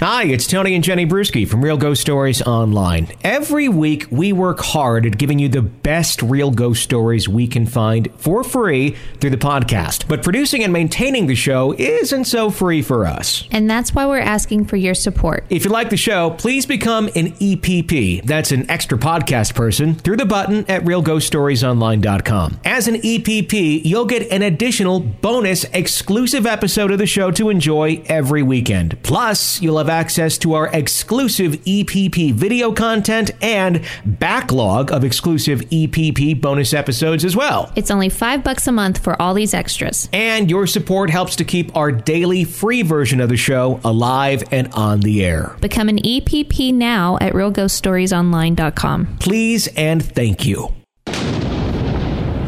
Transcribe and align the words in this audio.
Hi, 0.00 0.26
it's 0.26 0.46
Tony 0.46 0.76
and 0.76 0.84
Jenny 0.84 1.06
Brueski 1.06 1.46
from 1.46 1.60
Real 1.60 1.76
Ghost 1.76 2.00
Stories 2.00 2.40
Online. 2.40 3.08
Every 3.24 3.68
week, 3.68 4.06
we 4.12 4.32
work 4.32 4.60
hard 4.60 5.04
at 5.06 5.18
giving 5.18 5.40
you 5.40 5.48
the 5.48 5.60
best 5.60 6.22
real 6.22 6.52
ghost 6.52 6.84
stories 6.84 7.28
we 7.28 7.48
can 7.48 7.66
find 7.66 8.08
for 8.16 8.44
free 8.44 8.94
through 9.20 9.30
the 9.30 9.36
podcast. 9.36 10.06
But 10.06 10.22
producing 10.22 10.62
and 10.62 10.72
maintaining 10.72 11.26
the 11.26 11.34
show 11.34 11.74
isn't 11.76 12.26
so 12.26 12.48
free 12.48 12.80
for 12.80 13.06
us. 13.06 13.48
And 13.50 13.68
that's 13.68 13.92
why 13.92 14.06
we're 14.06 14.20
asking 14.20 14.66
for 14.66 14.76
your 14.76 14.94
support. 14.94 15.44
If 15.50 15.64
you 15.64 15.72
like 15.72 15.90
the 15.90 15.96
show, 15.96 16.30
please 16.30 16.64
become 16.64 17.06
an 17.16 17.32
EPP. 17.32 18.22
That's 18.22 18.52
an 18.52 18.70
extra 18.70 18.98
podcast 18.98 19.56
person 19.56 19.96
through 19.96 20.18
the 20.18 20.26
button 20.26 20.64
at 20.70 20.84
realghoststoriesonline.com. 20.84 22.60
As 22.64 22.86
an 22.86 22.94
EPP, 22.94 23.84
you'll 23.84 24.06
get 24.06 24.30
an 24.30 24.42
additional 24.42 25.00
bonus 25.00 25.64
exclusive 25.64 26.46
episode 26.46 26.92
of 26.92 26.98
the 26.98 27.06
show 27.06 27.32
to 27.32 27.50
enjoy 27.50 28.00
every 28.06 28.44
weekend. 28.44 29.02
Plus, 29.02 29.60
you'll 29.60 29.78
have 29.78 29.87
access 29.88 30.38
to 30.38 30.54
our 30.54 30.68
exclusive 30.68 31.52
EPP 31.64 32.32
video 32.34 32.72
content 32.72 33.30
and 33.40 33.84
backlog 34.04 34.90
of 34.90 35.04
exclusive 35.04 35.60
EPP 35.70 36.40
bonus 36.40 36.72
episodes 36.72 37.24
as 37.24 37.36
well. 37.36 37.72
It's 37.76 37.90
only 37.90 38.08
five 38.08 38.44
bucks 38.44 38.66
a 38.66 38.72
month 38.72 39.02
for 39.02 39.20
all 39.20 39.34
these 39.34 39.54
extras. 39.54 40.08
And 40.12 40.50
your 40.50 40.66
support 40.66 41.10
helps 41.10 41.36
to 41.36 41.44
keep 41.44 41.76
our 41.76 41.92
daily 41.92 42.44
free 42.44 42.82
version 42.82 43.20
of 43.20 43.28
the 43.28 43.36
show 43.36 43.80
alive 43.84 44.42
and 44.50 44.72
on 44.74 45.00
the 45.00 45.24
air. 45.24 45.56
Become 45.60 45.88
an 45.88 45.98
EPP 45.98 46.74
now 46.74 47.18
at 47.20 47.32
realghoststoriesonline.com. 47.32 49.18
Please 49.18 49.68
and 49.76 50.04
thank 50.04 50.46
you. 50.46 50.74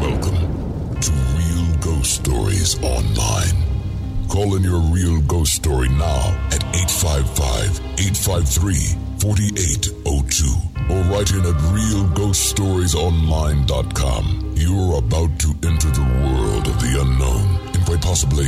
Welcome 0.00 1.00
to 1.00 1.12
Real 1.12 1.76
Ghost 1.80 2.14
Stories 2.14 2.82
Online. 2.82 3.69
Call 4.30 4.54
in 4.54 4.62
your 4.62 4.78
real 4.78 5.20
ghost 5.22 5.54
story 5.54 5.88
now 5.88 6.28
at 6.52 6.62
855 6.72 7.80
853 7.98 8.94
4802 9.18 10.46
or 10.88 11.02
write 11.10 11.32
in 11.32 11.40
at 11.40 11.56
realghoststoriesonline.com. 11.74 14.52
You're 14.54 14.98
about 14.98 15.36
to 15.40 15.48
enter 15.66 15.90
the 15.90 16.06
world 16.22 16.68
of 16.68 16.80
the 16.80 17.00
unknown 17.02 17.58
and 17.74 17.84
quite 17.84 18.02
possibly 18.02 18.46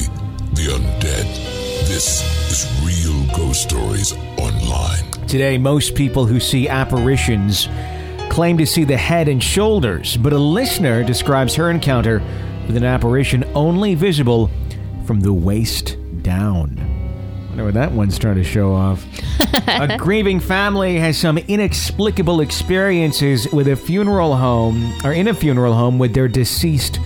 the 0.55 0.69
undead. 0.71 1.27
This 1.89 2.23
is 2.53 2.65
Real 2.87 3.27
Ghost 3.37 3.65
Stories 3.65 4.13
Online. 4.39 5.03
Today, 5.27 5.59
most 5.59 5.97
people 5.97 6.27
who 6.27 6.39
see 6.39 6.69
apparitions 6.69 7.69
claim 8.31 8.57
to 8.59 8.67
see 8.67 8.85
the 8.85 8.97
head 8.97 9.27
and 9.27 9.43
shoulders, 9.43 10.17
but 10.17 10.33
a 10.33 10.39
listener 10.39 11.03
describes 11.03 11.57
her 11.57 11.71
encounter 11.71 12.23
with 12.69 12.77
an 12.77 12.85
apparition 12.85 13.43
only 13.57 13.97
visible 13.97 14.49
from 15.03 15.21
the 15.21 15.33
waist 15.33 15.97
down. 16.23 16.79
I 16.79 17.49
wonder 17.49 17.65
what 17.65 17.75
that 17.75 17.93
one's 17.93 18.19
trying 18.19 18.37
to 18.37 18.45
show 18.45 18.73
off. 18.73 19.05
a 19.69 19.97
grieving 19.99 20.41
family 20.41 20.99
has 20.99 21.19
some 21.19 21.37
inexplicable 21.37 22.41
experiences 22.41 23.47
with 23.53 23.69
a 23.69 23.77
funeral 23.77 24.37
home, 24.37 24.93
or 25.05 25.13
in 25.13 25.29
a 25.29 25.35
funeral 25.35 25.75
home 25.75 25.99
with 25.99 26.15
their 26.15 26.29
deceased 26.29 26.99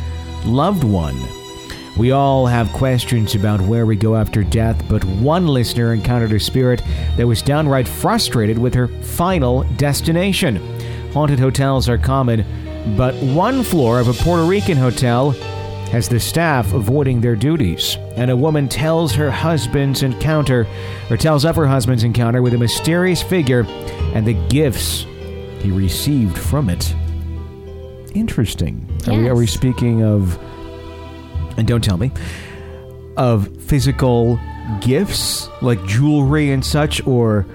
loved 0.44 0.84
one. 0.84 1.20
We 1.96 2.12
all 2.12 2.46
have 2.46 2.70
questions 2.74 3.34
about 3.34 3.60
where 3.62 3.86
we 3.86 3.96
go 3.96 4.16
after 4.16 4.44
death, 4.44 4.80
but 4.88 5.02
one 5.04 5.48
listener 5.48 5.94
encountered 5.94 6.32
a 6.32 6.38
spirit 6.38 6.82
that 7.16 7.26
was 7.26 7.40
downright 7.40 7.88
frustrated 7.88 8.58
with 8.58 8.74
her 8.74 8.88
final 8.88 9.62
destination. 9.76 10.56
Haunted 11.12 11.38
hotels 11.38 11.88
are 11.88 11.96
common, 11.96 12.44
but 12.96 13.14
one 13.14 13.62
floor 13.62 13.98
of 13.98 14.08
a 14.08 14.12
Puerto 14.12 14.44
Rican 14.44 14.76
hotel 14.76 15.34
has 15.90 16.08
the 16.08 16.20
staff 16.20 16.72
avoiding 16.72 17.20
their 17.20 17.36
duties, 17.36 17.96
and 18.16 18.30
a 18.30 18.36
woman 18.36 18.68
tells 18.68 19.12
her 19.14 19.30
husband's 19.30 20.02
encounter, 20.02 20.66
or 21.10 21.16
tells 21.16 21.44
of 21.44 21.56
her 21.56 21.66
husband's 21.66 22.04
encounter 22.04 22.42
with 22.42 22.54
a 22.54 22.58
mysterious 22.58 23.22
figure 23.22 23.64
and 24.14 24.26
the 24.26 24.34
gifts 24.48 25.06
he 25.60 25.70
received 25.70 26.36
from 26.36 26.68
it. 26.68 26.94
Interesting. 28.14 28.88
Are, 29.06 29.14
we, 29.14 29.28
are 29.28 29.34
we 29.34 29.46
speaking 29.46 30.02
of, 30.02 30.38
and 31.56 31.66
don't 31.66 31.84
tell 31.84 31.98
me, 31.98 32.10
of 33.16 33.48
physical 33.62 34.40
gifts 34.80 35.48
like 35.62 35.84
jewelry 35.86 36.50
and 36.50 36.64
such, 36.64 37.06
or 37.06 37.46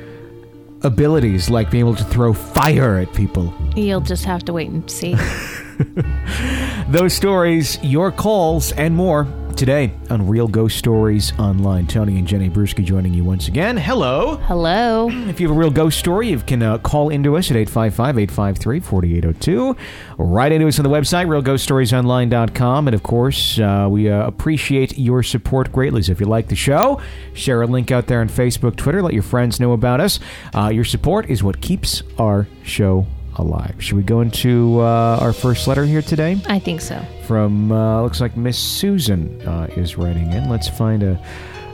abilities 0.84 1.50
like 1.50 1.70
being 1.70 1.82
able 1.82 1.96
to 1.96 2.04
throw 2.06 2.34
fire 2.34 2.98
at 2.98 3.14
people? 3.14 3.54
You'll 3.76 4.02
just 4.02 4.26
have 4.26 4.44
to 4.46 4.54
wait 4.54 4.70
and 4.70 4.90
see. 4.90 5.16
Those 6.92 7.14
stories, 7.14 7.82
your 7.82 8.12
calls, 8.12 8.74
and 8.74 8.94
more 8.94 9.26
today 9.56 9.94
on 10.10 10.28
Real 10.28 10.50
Ghost 10.50 10.78
Stories 10.78 11.32
Online. 11.40 11.88
Tony 11.88 12.20
and 12.20 12.28
Jenny 12.28 12.50
Brueski 12.50 12.84
joining 12.84 13.14
you 13.14 13.24
once 13.24 13.48
again. 13.48 13.78
Hello. 13.78 14.36
Hello. 14.36 15.10
If 15.30 15.40
you 15.40 15.48
have 15.48 15.56
a 15.56 15.58
real 15.58 15.72
ghost 15.72 15.98
story, 15.98 16.28
you 16.28 16.40
can 16.40 16.62
uh, 16.62 16.80
call 16.80 17.08
into 17.08 17.38
us 17.38 17.50
at 17.50 17.56
855 17.56 18.18
853 18.18 18.80
4802. 18.82 19.78
Write 20.18 20.52
into 20.52 20.68
us 20.68 20.80
on 20.80 20.84
the 20.84 20.90
website, 20.90 21.28
realghoststoriesonline.com. 21.28 22.90
And 22.90 22.94
of 22.94 23.04
course, 23.04 23.58
uh, 23.58 23.88
we 23.90 24.10
uh, 24.10 24.28
appreciate 24.28 24.98
your 24.98 25.24
support 25.24 25.72
greatly. 25.72 26.02
So 26.02 26.12
if 26.12 26.20
you 26.20 26.26
like 26.26 26.50
the 26.50 26.58
show, 26.58 27.00
share 27.34 27.62
a 27.62 27.68
link 27.68 27.92
out 27.92 28.08
there 28.08 28.20
on 28.20 28.28
Facebook, 28.28 28.76
Twitter, 28.76 29.02
let 29.02 29.14
your 29.14 29.24
friends 29.24 29.62
know 29.62 29.72
about 29.72 30.02
us. 30.02 30.20
Uh, 30.54 30.68
your 30.68 30.84
support 30.84 31.30
is 31.30 31.42
what 31.42 31.62
keeps 31.62 32.04
our 32.18 32.50
show 32.64 33.08
alive. 33.42 33.76
Should 33.80 33.96
we 33.98 34.04
go 34.04 34.22
into 34.22 34.80
uh, 34.80 35.18
our 35.22 35.34
first 35.34 35.68
letter 35.68 35.84
here 35.86 36.02
today? 36.02 36.38
I 36.48 36.60
think 36.60 36.80
so. 36.82 37.04
from 37.28 37.72
uh, 37.72 38.02
looks 38.02 38.22
like 38.22 38.38
Miss 38.38 38.58
Susan 38.58 39.42
uh, 39.48 39.68
is 39.76 39.98
writing 39.98 40.32
in. 40.32 40.50
Let's 40.50 40.70
find 40.70 41.04
a, 41.04 41.22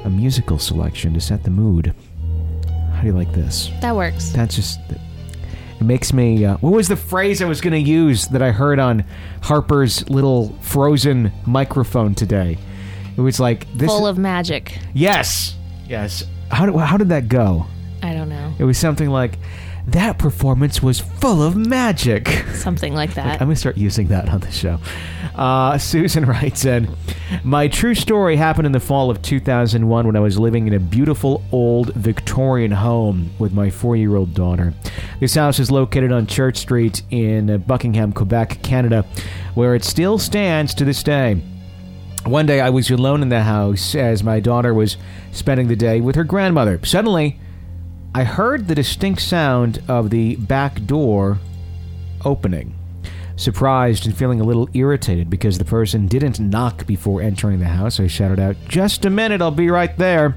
a 0.05 0.09
musical 0.09 0.57
selection 0.57 1.13
to 1.13 1.21
set 1.21 1.43
the 1.43 1.51
mood. 1.51 1.93
How 2.93 3.01
do 3.01 3.07
you 3.07 3.13
like 3.13 3.31
this? 3.33 3.69
That 3.81 3.95
works. 3.95 4.31
That's 4.31 4.55
just 4.55 4.79
it 4.89 5.83
makes 5.83 6.11
me. 6.13 6.43
Uh, 6.45 6.57
what 6.57 6.71
was 6.73 6.87
the 6.87 6.95
phrase 6.95 7.41
I 7.41 7.45
was 7.45 7.61
going 7.61 7.73
to 7.73 7.89
use 7.91 8.25
that 8.29 8.41
I 8.41 8.49
heard 8.51 8.79
on 8.79 9.03
Harper's 9.43 10.09
little 10.09 10.49
frozen 10.61 11.31
microphone 11.45 12.15
today? 12.15 12.57
It 13.15 13.21
was 13.21 13.39
like 13.39 13.71
this. 13.73 13.87
Full 13.87 14.07
of 14.07 14.17
magic. 14.17 14.79
yes, 14.93 15.55
yes. 15.87 16.23
How 16.49 16.65
did 16.65 16.75
how 16.75 16.97
did 16.97 17.09
that 17.09 17.27
go? 17.27 17.67
I 18.01 18.13
don't 18.13 18.29
know. 18.29 18.53
It 18.57 18.63
was 18.63 18.77
something 18.77 19.09
like 19.09 19.37
that 19.87 20.17
performance 20.17 20.83
was 20.83 20.99
full 20.99 21.41
of 21.41 21.55
magic. 21.55 22.27
Something 22.53 22.93
like 22.93 23.13
that. 23.13 23.41
I'm 23.41 23.47
going 23.47 23.51
to 23.51 23.55
start 23.55 23.77
using 23.77 24.07
that 24.07 24.27
on 24.27 24.41
the 24.41 24.51
show. 24.51 24.79
Uh, 25.33 25.77
Susan 25.77 26.25
writes 26.25 26.65
in 26.65 26.93
My 27.45 27.69
true 27.69 27.95
story 27.95 28.35
happened 28.35 28.65
in 28.65 28.73
the 28.73 28.81
fall 28.81 29.09
of 29.09 29.21
2001 29.21 30.05
when 30.05 30.15
I 30.17 30.19
was 30.19 30.37
living 30.37 30.67
in 30.67 30.73
a 30.73 30.79
beautiful 30.79 31.41
old 31.53 31.93
Victorian 31.93 32.71
home 32.71 33.29
with 33.39 33.53
my 33.53 33.69
four 33.69 33.95
year 33.95 34.17
old 34.17 34.33
daughter. 34.33 34.73
This 35.21 35.35
house 35.35 35.57
is 35.57 35.71
located 35.71 36.11
on 36.11 36.27
Church 36.27 36.57
Street 36.57 37.01
in 37.09 37.57
Buckingham, 37.59 38.11
Quebec, 38.11 38.61
Canada, 38.63 39.05
where 39.55 39.73
it 39.73 39.85
still 39.85 40.19
stands 40.19 40.73
to 40.75 40.83
this 40.83 41.01
day. 41.01 41.41
One 42.25 42.45
day 42.45 42.59
I 42.59 42.71
was 42.71 42.91
alone 42.91 43.21
in 43.21 43.29
the 43.29 43.43
house 43.43 43.95
as 43.95 44.21
my 44.21 44.41
daughter 44.41 44.73
was 44.73 44.97
spending 45.31 45.69
the 45.69 45.77
day 45.77 46.01
with 46.01 46.17
her 46.17 46.25
grandmother. 46.25 46.77
Suddenly, 46.83 47.39
I 48.17 48.23
heard 48.23 48.67
the 48.67 48.73
distinct 48.73 49.21
sound 49.21 49.83
of 49.87 50.09
the 50.09 50.37
back 50.37 50.83
door 50.87 51.37
opening. 52.25 52.73
Surprised 53.35 54.07
and 54.07 54.17
feeling 54.17 54.41
a 54.41 54.43
little 54.43 54.67
irritated 54.73 55.29
because 55.29 55.59
the 55.59 55.65
person 55.65 56.07
didn't 56.07 56.39
knock 56.39 56.87
before 56.87 57.21
entering 57.21 57.59
the 57.59 57.65
house, 57.65 57.99
I 57.99 58.07
shouted 58.07 58.39
out, 58.39 58.55
Just 58.67 59.05
a 59.05 59.11
minute, 59.11 59.39
I'll 59.39 59.51
be 59.51 59.69
right 59.69 59.95
there. 59.99 60.35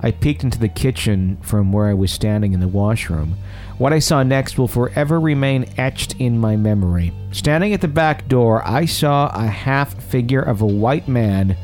I 0.00 0.12
peeked 0.12 0.42
into 0.42 0.58
the 0.58 0.70
kitchen 0.70 1.36
from 1.42 1.70
where 1.70 1.88
I 1.88 1.92
was 1.92 2.10
standing 2.10 2.54
in 2.54 2.60
the 2.60 2.66
washroom. 2.66 3.36
What 3.76 3.92
I 3.92 3.98
saw 3.98 4.22
next 4.22 4.58
will 4.58 4.66
forever 4.66 5.20
remain 5.20 5.66
etched 5.76 6.18
in 6.18 6.38
my 6.38 6.56
memory. 6.56 7.12
Standing 7.30 7.74
at 7.74 7.82
the 7.82 7.88
back 7.88 8.26
door, 8.26 8.66
I 8.66 8.86
saw 8.86 9.30
a 9.34 9.48
half 9.48 10.02
figure 10.02 10.40
of 10.40 10.62
a 10.62 10.66
white 10.66 11.08
man 11.08 11.58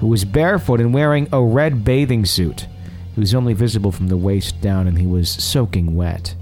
who 0.00 0.08
was 0.08 0.26
barefoot 0.26 0.78
and 0.78 0.92
wearing 0.92 1.26
a 1.32 1.42
red 1.42 1.86
bathing 1.86 2.26
suit. 2.26 2.66
He 3.20 3.22
was 3.22 3.34
only 3.34 3.52
visible 3.52 3.92
from 3.92 4.08
the 4.08 4.16
waist 4.16 4.62
down 4.62 4.88
and 4.88 4.98
he 4.98 5.06
was 5.06 5.28
soaking 5.28 5.94
wet. 5.94 6.34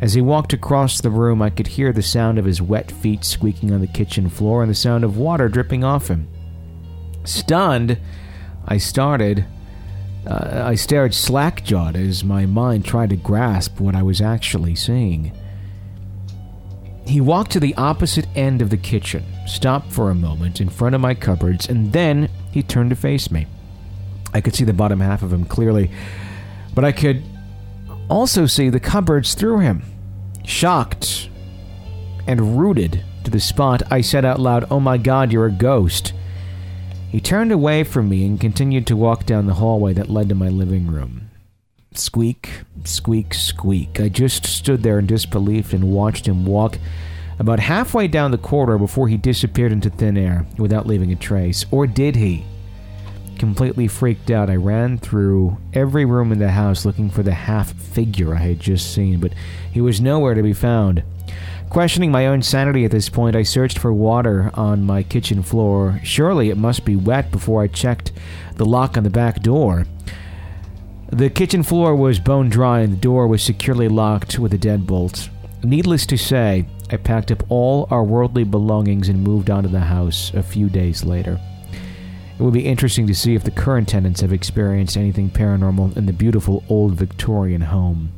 As 0.00 0.14
he 0.14 0.20
walked 0.20 0.52
across 0.52 1.00
the 1.00 1.10
room, 1.10 1.42
I 1.42 1.50
could 1.50 1.66
hear 1.66 1.92
the 1.92 2.04
sound 2.04 2.38
of 2.38 2.44
his 2.44 2.62
wet 2.62 2.92
feet 2.92 3.24
squeaking 3.24 3.72
on 3.72 3.80
the 3.80 3.88
kitchen 3.88 4.28
floor 4.28 4.62
and 4.62 4.70
the 4.70 4.76
sound 4.76 5.02
of 5.02 5.16
water 5.16 5.48
dripping 5.48 5.82
off 5.82 6.06
him. 6.06 6.28
Stunned, 7.24 7.98
I 8.64 8.78
started. 8.78 9.44
Uh, 10.24 10.62
I 10.64 10.76
stared 10.76 11.14
slack 11.14 11.64
jawed 11.64 11.96
as 11.96 12.22
my 12.22 12.46
mind 12.46 12.84
tried 12.84 13.10
to 13.10 13.16
grasp 13.16 13.80
what 13.80 13.96
I 13.96 14.04
was 14.04 14.20
actually 14.20 14.76
seeing. 14.76 15.32
He 17.08 17.20
walked 17.20 17.50
to 17.50 17.60
the 17.60 17.74
opposite 17.74 18.28
end 18.36 18.62
of 18.62 18.70
the 18.70 18.76
kitchen, 18.76 19.24
stopped 19.48 19.90
for 19.90 20.10
a 20.10 20.14
moment 20.14 20.60
in 20.60 20.68
front 20.68 20.94
of 20.94 21.00
my 21.00 21.14
cupboards, 21.14 21.68
and 21.68 21.92
then 21.92 22.30
he 22.52 22.62
turned 22.62 22.90
to 22.90 22.96
face 22.96 23.32
me. 23.32 23.48
I 24.34 24.40
could 24.40 24.54
see 24.54 24.64
the 24.64 24.72
bottom 24.72 25.00
half 25.00 25.22
of 25.22 25.32
him 25.32 25.44
clearly, 25.44 25.90
but 26.74 26.84
I 26.84 26.92
could 26.92 27.22
also 28.10 28.46
see 28.46 28.68
the 28.68 28.80
cupboards 28.80 29.34
through 29.34 29.60
him. 29.60 29.84
Shocked 30.44 31.30
and 32.26 32.58
rooted 32.58 33.04
to 33.22 33.30
the 33.30 33.40
spot, 33.40 33.82
I 33.90 34.00
said 34.00 34.24
out 34.24 34.40
loud, 34.40 34.66
Oh 34.70 34.80
my 34.80 34.98
god, 34.98 35.32
you're 35.32 35.46
a 35.46 35.52
ghost. 35.52 36.12
He 37.10 37.20
turned 37.20 37.52
away 37.52 37.84
from 37.84 38.08
me 38.08 38.26
and 38.26 38.40
continued 38.40 38.88
to 38.88 38.96
walk 38.96 39.24
down 39.24 39.46
the 39.46 39.54
hallway 39.54 39.92
that 39.94 40.10
led 40.10 40.28
to 40.30 40.34
my 40.34 40.48
living 40.48 40.88
room. 40.88 41.30
Squeak, 41.94 42.50
squeak, 42.82 43.32
squeak. 43.32 44.00
I 44.00 44.08
just 44.08 44.44
stood 44.44 44.82
there 44.82 44.98
in 44.98 45.06
disbelief 45.06 45.72
and 45.72 45.92
watched 45.92 46.26
him 46.26 46.44
walk 46.44 46.76
about 47.38 47.60
halfway 47.60 48.08
down 48.08 48.32
the 48.32 48.38
corridor 48.38 48.78
before 48.78 49.06
he 49.06 49.16
disappeared 49.16 49.70
into 49.70 49.90
thin 49.90 50.16
air 50.16 50.44
without 50.58 50.88
leaving 50.88 51.12
a 51.12 51.16
trace. 51.16 51.64
Or 51.70 51.86
did 51.86 52.16
he? 52.16 52.44
Completely 53.38 53.88
freaked 53.88 54.30
out, 54.30 54.48
I 54.48 54.56
ran 54.56 54.98
through 54.98 55.58
every 55.72 56.04
room 56.04 56.32
in 56.32 56.38
the 56.38 56.50
house 56.50 56.84
looking 56.84 57.10
for 57.10 57.22
the 57.22 57.32
half 57.32 57.72
figure 57.72 58.34
I 58.34 58.38
had 58.38 58.60
just 58.60 58.92
seen, 58.92 59.20
but 59.20 59.32
he 59.70 59.80
was 59.80 60.00
nowhere 60.00 60.34
to 60.34 60.42
be 60.42 60.52
found. 60.52 61.02
Questioning 61.68 62.12
my 62.12 62.26
own 62.26 62.42
sanity 62.42 62.84
at 62.84 62.92
this 62.92 63.08
point, 63.08 63.34
I 63.34 63.42
searched 63.42 63.78
for 63.78 63.92
water 63.92 64.50
on 64.54 64.84
my 64.84 65.02
kitchen 65.02 65.42
floor. 65.42 66.00
Surely 66.04 66.50
it 66.50 66.56
must 66.56 66.84
be 66.84 66.94
wet 66.94 67.32
before 67.32 67.62
I 67.62 67.66
checked 67.66 68.12
the 68.54 68.64
lock 68.64 68.96
on 68.96 69.02
the 69.02 69.10
back 69.10 69.40
door. 69.40 69.84
The 71.10 71.30
kitchen 71.30 71.62
floor 71.62 71.96
was 71.96 72.20
bone 72.20 72.48
dry 72.48 72.80
and 72.80 72.92
the 72.92 72.98
door 72.98 73.26
was 73.26 73.42
securely 73.42 73.88
locked 73.88 74.38
with 74.38 74.54
a 74.54 74.58
deadbolt. 74.58 75.28
Needless 75.64 76.06
to 76.06 76.16
say, 76.16 76.66
I 76.90 76.96
packed 76.96 77.32
up 77.32 77.42
all 77.48 77.88
our 77.90 78.04
worldly 78.04 78.44
belongings 78.44 79.08
and 79.08 79.24
moved 79.24 79.50
on 79.50 79.64
to 79.64 79.68
the 79.68 79.80
house 79.80 80.32
a 80.34 80.42
few 80.42 80.68
days 80.68 81.04
later. 81.04 81.40
It 82.38 82.42
would 82.42 82.54
be 82.54 82.66
interesting 82.66 83.06
to 83.06 83.14
see 83.14 83.34
if 83.34 83.44
the 83.44 83.50
current 83.50 83.88
tenants 83.88 84.20
have 84.20 84.32
experienced 84.32 84.96
anything 84.96 85.30
paranormal 85.30 85.96
in 85.96 86.06
the 86.06 86.12
beautiful 86.12 86.64
old 86.68 86.94
Victorian 86.94 87.60
home. 87.60 88.12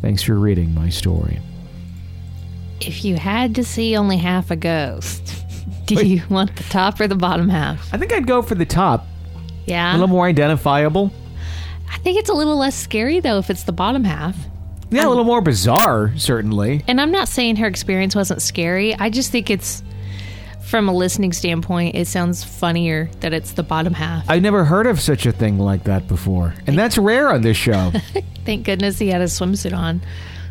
Thanks 0.00 0.22
for 0.22 0.34
reading 0.34 0.72
my 0.72 0.88
story. 0.88 1.40
If 2.80 3.04
you 3.04 3.16
had 3.16 3.54
to 3.56 3.64
see 3.64 3.96
only 3.96 4.16
half 4.16 4.50
a 4.50 4.56
ghost, 4.56 5.44
do 5.86 6.06
you 6.06 6.22
want 6.30 6.54
the 6.56 6.62
top 6.64 7.00
or 7.00 7.08
the 7.08 7.16
bottom 7.16 7.48
half? 7.48 7.92
I 7.92 7.98
think 7.98 8.12
I'd 8.12 8.26
go 8.26 8.40
for 8.40 8.54
the 8.54 8.64
top. 8.64 9.06
Yeah. 9.66 9.92
A 9.92 9.94
little 9.94 10.08
more 10.08 10.26
identifiable. 10.26 11.12
I 11.90 11.98
think 11.98 12.18
it's 12.18 12.30
a 12.30 12.34
little 12.34 12.56
less 12.56 12.76
scary 12.76 13.20
though 13.20 13.38
if 13.38 13.50
it's 13.50 13.64
the 13.64 13.72
bottom 13.72 14.04
half. 14.04 14.36
Yeah, 14.90 15.02
a 15.02 15.04
um, 15.04 15.08
little 15.10 15.24
more 15.24 15.40
bizarre, 15.40 16.12
certainly. 16.16 16.84
And 16.88 17.00
I'm 17.00 17.12
not 17.12 17.28
saying 17.28 17.56
her 17.56 17.66
experience 17.66 18.14
wasn't 18.14 18.42
scary. 18.42 18.94
I 18.94 19.10
just 19.10 19.30
think 19.30 19.50
it's 19.50 19.82
from 20.70 20.88
a 20.88 20.92
listening 20.92 21.32
standpoint, 21.32 21.96
it 21.96 22.06
sounds 22.06 22.44
funnier 22.44 23.10
that 23.20 23.32
it's 23.32 23.52
the 23.52 23.62
bottom 23.64 23.92
half. 23.92 24.24
I've 24.30 24.42
never 24.42 24.64
heard 24.64 24.86
of 24.86 25.00
such 25.00 25.26
a 25.26 25.32
thing 25.32 25.58
like 25.58 25.84
that 25.84 26.06
before. 26.06 26.54
And 26.68 26.78
that's 26.78 26.96
rare 26.96 27.28
on 27.28 27.42
this 27.42 27.56
show. 27.56 27.92
Thank 28.46 28.64
goodness 28.66 28.98
he 28.98 29.08
had 29.08 29.20
a 29.20 29.24
swimsuit 29.24 29.76
on. 29.76 30.00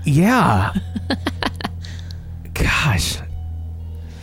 yeah. 0.04 0.74
Gosh. 2.54 3.18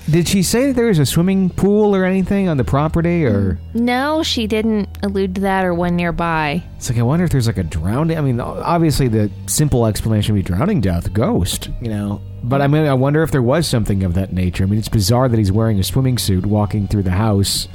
Did 0.09 0.29
she 0.29 0.43
say 0.45 0.69
that 0.69 0.77
there 0.77 0.87
was 0.87 0.99
a 1.01 1.07
swimming 1.07 1.51
pool 1.51 1.97
or 1.97 2.05
anything 2.05 2.49
on 2.49 2.59
the 2.59 2.65
property 2.65 3.25
or 3.25 3.59
No, 3.75 4.23
she 4.23 4.47
didn't 4.47 4.89
allude 5.03 5.35
to 5.37 5.41
that 5.41 5.65
or 5.65 5.75
one 5.75 5.97
nearby. 5.97 6.63
It's 6.77 6.89
like 6.91 6.99
I 6.99 7.03
wonder 7.03 7.25
if 7.25 7.33
there's 7.33 7.49
like 7.49 7.57
a 7.57 7.65
drowning. 7.65 8.17
I 8.17 8.21
mean, 8.21 8.39
obviously 8.39 9.09
the 9.09 9.31
simple 9.47 9.85
explanation 9.87 10.35
would 10.35 10.45
be 10.45 10.55
drowning 10.55 10.81
death, 10.81 11.13
ghost, 11.13 11.71
you 11.81 11.89
know. 11.89 12.21
But 12.49 12.63
I 12.63 12.69
mean, 12.69 12.87
I 12.87 12.95
wonder 12.95 13.23
if 13.25 13.33
there 13.33 13.43
was 13.43 13.67
something 13.67 14.05
of 14.05 14.15
that 14.15 14.33
nature. 14.33 14.63
I 14.63 14.67
mean, 14.69 14.79
it's 14.79 14.89
bizarre 14.89 15.29
that 15.29 15.37
he's 15.37 15.51
wearing 15.51 15.81
a 15.81 15.85
swimming 15.85 16.17
suit, 16.17 16.47
walking 16.47 16.87
through 16.87 17.03
the 17.03 17.11
house, 17.11 17.67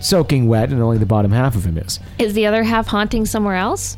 soaking 0.00 0.46
wet, 0.46 0.70
and 0.70 0.82
only 0.82 0.98
the 0.98 1.06
bottom 1.06 1.32
half 1.32 1.56
of 1.56 1.64
him 1.64 1.78
is. 1.78 1.98
Is 2.18 2.34
the 2.34 2.46
other 2.46 2.64
half 2.64 2.86
haunting 2.86 3.24
somewhere 3.24 3.56
else? 3.56 3.96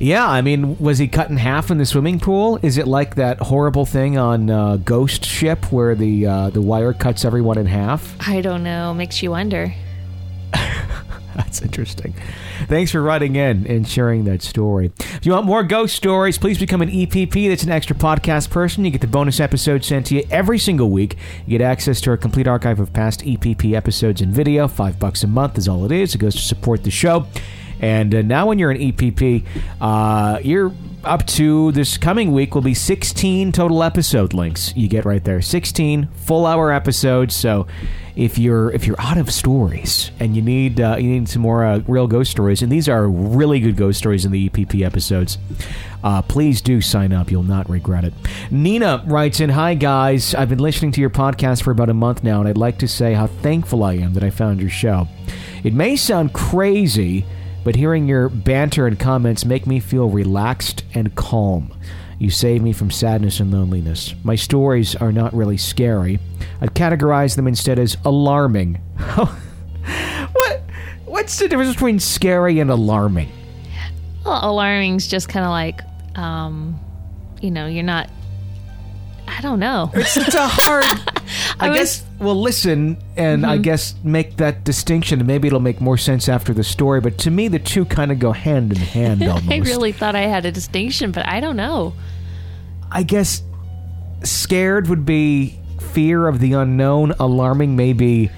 Yeah, 0.00 0.28
I 0.28 0.40
mean, 0.42 0.76
was 0.78 0.98
he 0.98 1.06
cut 1.06 1.30
in 1.30 1.36
half 1.36 1.70
in 1.70 1.78
the 1.78 1.86
swimming 1.86 2.18
pool? 2.18 2.58
Is 2.62 2.78
it 2.78 2.88
like 2.88 3.14
that 3.14 3.38
horrible 3.38 3.86
thing 3.86 4.18
on 4.18 4.50
uh, 4.50 4.76
Ghost 4.78 5.24
Ship 5.24 5.64
where 5.70 5.94
the 5.94 6.26
uh, 6.26 6.50
the 6.50 6.60
wire 6.60 6.92
cuts 6.92 7.24
everyone 7.24 7.58
in 7.58 7.66
half? 7.66 8.16
I 8.26 8.40
don't 8.40 8.64
know. 8.64 8.92
Makes 8.92 9.22
you 9.22 9.30
wonder. 9.30 9.72
That's 11.36 11.62
interesting. 11.62 12.14
Thanks 12.68 12.92
for 12.92 13.02
writing 13.02 13.34
in 13.34 13.66
and 13.66 13.88
sharing 13.88 14.24
that 14.24 14.42
story. 14.42 14.92
If 14.98 15.26
you 15.26 15.32
want 15.32 15.46
more 15.46 15.64
ghost 15.64 15.96
stories, 15.96 16.38
please 16.38 16.58
become 16.58 16.80
an 16.80 16.90
EPP. 16.90 17.48
That's 17.48 17.64
an 17.64 17.70
extra 17.70 17.96
podcast 17.96 18.50
person. 18.50 18.84
You 18.84 18.92
get 18.92 19.00
the 19.00 19.08
bonus 19.08 19.40
episode 19.40 19.84
sent 19.84 20.06
to 20.06 20.14
you 20.14 20.24
every 20.30 20.58
single 20.58 20.90
week. 20.90 21.16
You 21.44 21.58
get 21.58 21.64
access 21.64 22.00
to 22.02 22.10
our 22.10 22.16
complete 22.16 22.46
archive 22.46 22.78
of 22.78 22.92
past 22.92 23.20
EPP 23.22 23.74
episodes 23.74 24.20
and 24.20 24.32
video. 24.32 24.68
Five 24.68 24.98
bucks 25.00 25.24
a 25.24 25.26
month 25.26 25.58
is 25.58 25.66
all 25.66 25.84
it 25.84 25.92
is. 25.92 26.14
It 26.14 26.18
goes 26.18 26.36
to 26.36 26.42
support 26.42 26.84
the 26.84 26.90
show. 26.90 27.26
And 27.80 28.14
uh, 28.14 28.22
now, 28.22 28.46
when 28.46 28.60
you're 28.60 28.70
an 28.70 28.78
EPP, 28.78 29.44
uh, 29.80 30.38
you're 30.42 30.72
up 31.02 31.26
to 31.26 31.72
this 31.72 31.98
coming 31.98 32.32
week 32.32 32.54
will 32.54 32.62
be 32.62 32.72
16 32.72 33.52
total 33.52 33.82
episode 33.82 34.32
links 34.32 34.74
you 34.74 34.88
get 34.88 35.04
right 35.04 35.22
there 35.24 35.42
16 35.42 36.08
full 36.14 36.46
hour 36.46 36.72
episodes 36.72 37.36
so 37.36 37.66
if 38.16 38.38
you're 38.38 38.70
if 38.70 38.86
you're 38.86 39.00
out 39.00 39.18
of 39.18 39.30
stories 39.30 40.10
and 40.20 40.36
you 40.36 40.42
need 40.42 40.80
uh, 40.80 40.96
you 40.96 41.08
need 41.08 41.28
some 41.28 41.42
more 41.42 41.64
uh, 41.64 41.80
real 41.88 42.06
ghost 42.06 42.30
stories 42.30 42.62
and 42.62 42.70
these 42.70 42.88
are 42.88 43.08
really 43.08 43.58
good 43.58 43.76
ghost 43.76 43.98
stories 43.98 44.24
in 44.24 44.30
the 44.30 44.48
epp 44.48 44.84
episodes 44.84 45.38
uh, 46.04 46.20
please 46.20 46.60
do 46.60 46.82
sign 46.82 47.14
up. 47.14 47.30
You'll 47.30 47.42
not 47.42 47.68
regret 47.70 48.04
it. 48.04 48.12
Nina 48.50 49.02
writes 49.06 49.40
in 49.40 49.48
hi 49.48 49.72
guys. 49.72 50.34
I've 50.34 50.50
been 50.50 50.58
listening 50.58 50.92
to 50.92 51.00
your 51.00 51.08
podcast 51.08 51.62
for 51.62 51.70
about 51.70 51.88
a 51.88 51.94
month 51.94 52.22
now 52.22 52.40
and 52.40 52.48
i'd 52.48 52.58
like 52.58 52.78
to 52.78 52.88
say 52.88 53.14
how 53.14 53.26
thankful 53.26 53.82
i 53.82 53.94
am 53.94 54.12
that 54.12 54.22
i 54.22 54.30
found 54.30 54.60
your 54.60 54.70
show. 54.70 55.08
It 55.64 55.72
may 55.72 55.96
sound 55.96 56.34
crazy 56.34 57.24
but 57.64 57.76
hearing 57.76 58.06
your 58.06 58.28
banter 58.28 58.86
and 58.86 59.00
comments 59.00 59.46
make 59.46 59.66
me 59.66 59.80
feel 59.80 60.10
relaxed 60.10 60.84
and 60.92 61.14
calm. 61.14 61.72
You 62.18 62.30
save 62.30 62.62
me 62.62 62.72
from 62.72 62.90
sadness 62.90 63.40
and 63.40 63.52
loneliness. 63.52 64.14
My 64.22 64.36
stories 64.36 64.94
are 64.96 65.12
not 65.12 65.34
really 65.34 65.56
scary. 65.56 66.18
I'd 66.60 66.74
categorize 66.74 67.36
them 67.36 67.46
instead 67.46 67.78
as 67.78 67.96
alarming. 68.04 68.74
what? 70.32 70.62
What's 71.04 71.38
the 71.38 71.48
difference 71.48 71.74
between 71.74 72.00
scary 72.00 72.60
and 72.60 72.70
alarming? 72.70 73.30
Well, 74.24 74.50
alarming's 74.50 75.06
just 75.06 75.28
kind 75.28 75.44
of 75.44 75.50
like, 75.50 75.80
um, 76.16 76.80
you 77.40 77.50
know, 77.50 77.66
you're 77.66 77.82
not. 77.82 78.10
I 79.26 79.40
don't 79.40 79.58
know. 79.58 79.90
It's, 79.94 80.16
it's 80.16 80.34
a 80.34 80.46
hard. 80.46 80.84
I, 81.58 81.66
I 81.66 81.68
was- 81.70 81.78
guess 81.78 82.06
we'll 82.18 82.40
listen 82.40 82.96
and 83.16 83.44
I 83.44 83.54
mm-hmm. 83.54 83.62
guess 83.62 83.94
make 84.02 84.36
that 84.36 84.64
distinction. 84.64 85.20
and 85.20 85.26
Maybe 85.26 85.48
it'll 85.48 85.60
make 85.60 85.80
more 85.80 85.96
sense 85.96 86.28
after 86.28 86.52
the 86.52 86.64
story. 86.64 87.00
But 87.00 87.18
to 87.18 87.30
me, 87.30 87.48
the 87.48 87.58
two 87.58 87.84
kind 87.84 88.12
of 88.12 88.18
go 88.18 88.32
hand 88.32 88.72
in 88.72 88.78
hand 88.78 89.22
almost. 89.28 89.50
I 89.50 89.58
really 89.58 89.92
thought 89.92 90.14
I 90.14 90.22
had 90.22 90.44
a 90.44 90.52
distinction, 90.52 91.12
but 91.12 91.26
I 91.26 91.40
don't 91.40 91.56
know. 91.56 91.94
I 92.90 93.02
guess 93.02 93.42
scared 94.22 94.88
would 94.88 95.04
be 95.04 95.58
fear 95.92 96.28
of 96.28 96.40
the 96.40 96.52
unknown. 96.54 97.12
Alarming 97.18 97.76
may 97.76 97.92
be 97.92 98.30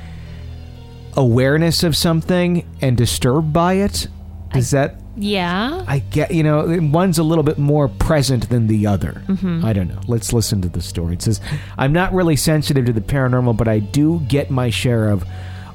awareness 1.17 1.82
of 1.82 1.97
something 1.97 2.69
and 2.81 2.97
disturbed 2.97 3.53
by 3.53 3.75
it. 3.75 4.09
Is 4.55 4.71
that 4.71 5.00
Yeah. 5.17 5.85
I 5.87 6.01
get 6.01 6.31
you 6.33 6.43
know 6.43 6.79
one's 6.93 7.19
a 7.19 7.23
little 7.23 7.45
bit 7.45 7.59
more 7.59 7.89
present 7.89 8.49
than 8.49 8.67
the 8.67 8.87
other. 8.87 9.23
I 9.65 9.73
don't 9.73 9.89
know. 9.89 10.01
Let's 10.06 10.32
listen 10.32 10.61
to 10.63 10.69
the 10.69 10.82
story. 10.82 11.15
It 11.15 11.23
says, 11.23 11.41
"I'm 11.79 11.93
not 11.93 12.13
really 12.13 12.37
sensitive 12.37 12.85
to 12.87 12.93
the 12.93 13.01
paranormal, 13.01 13.56
but 13.56 13.67
I 13.69 13.79
do 13.79 14.20
get 14.29 14.51
my 14.51 14.70
share 14.70 15.08
of 15.08 15.25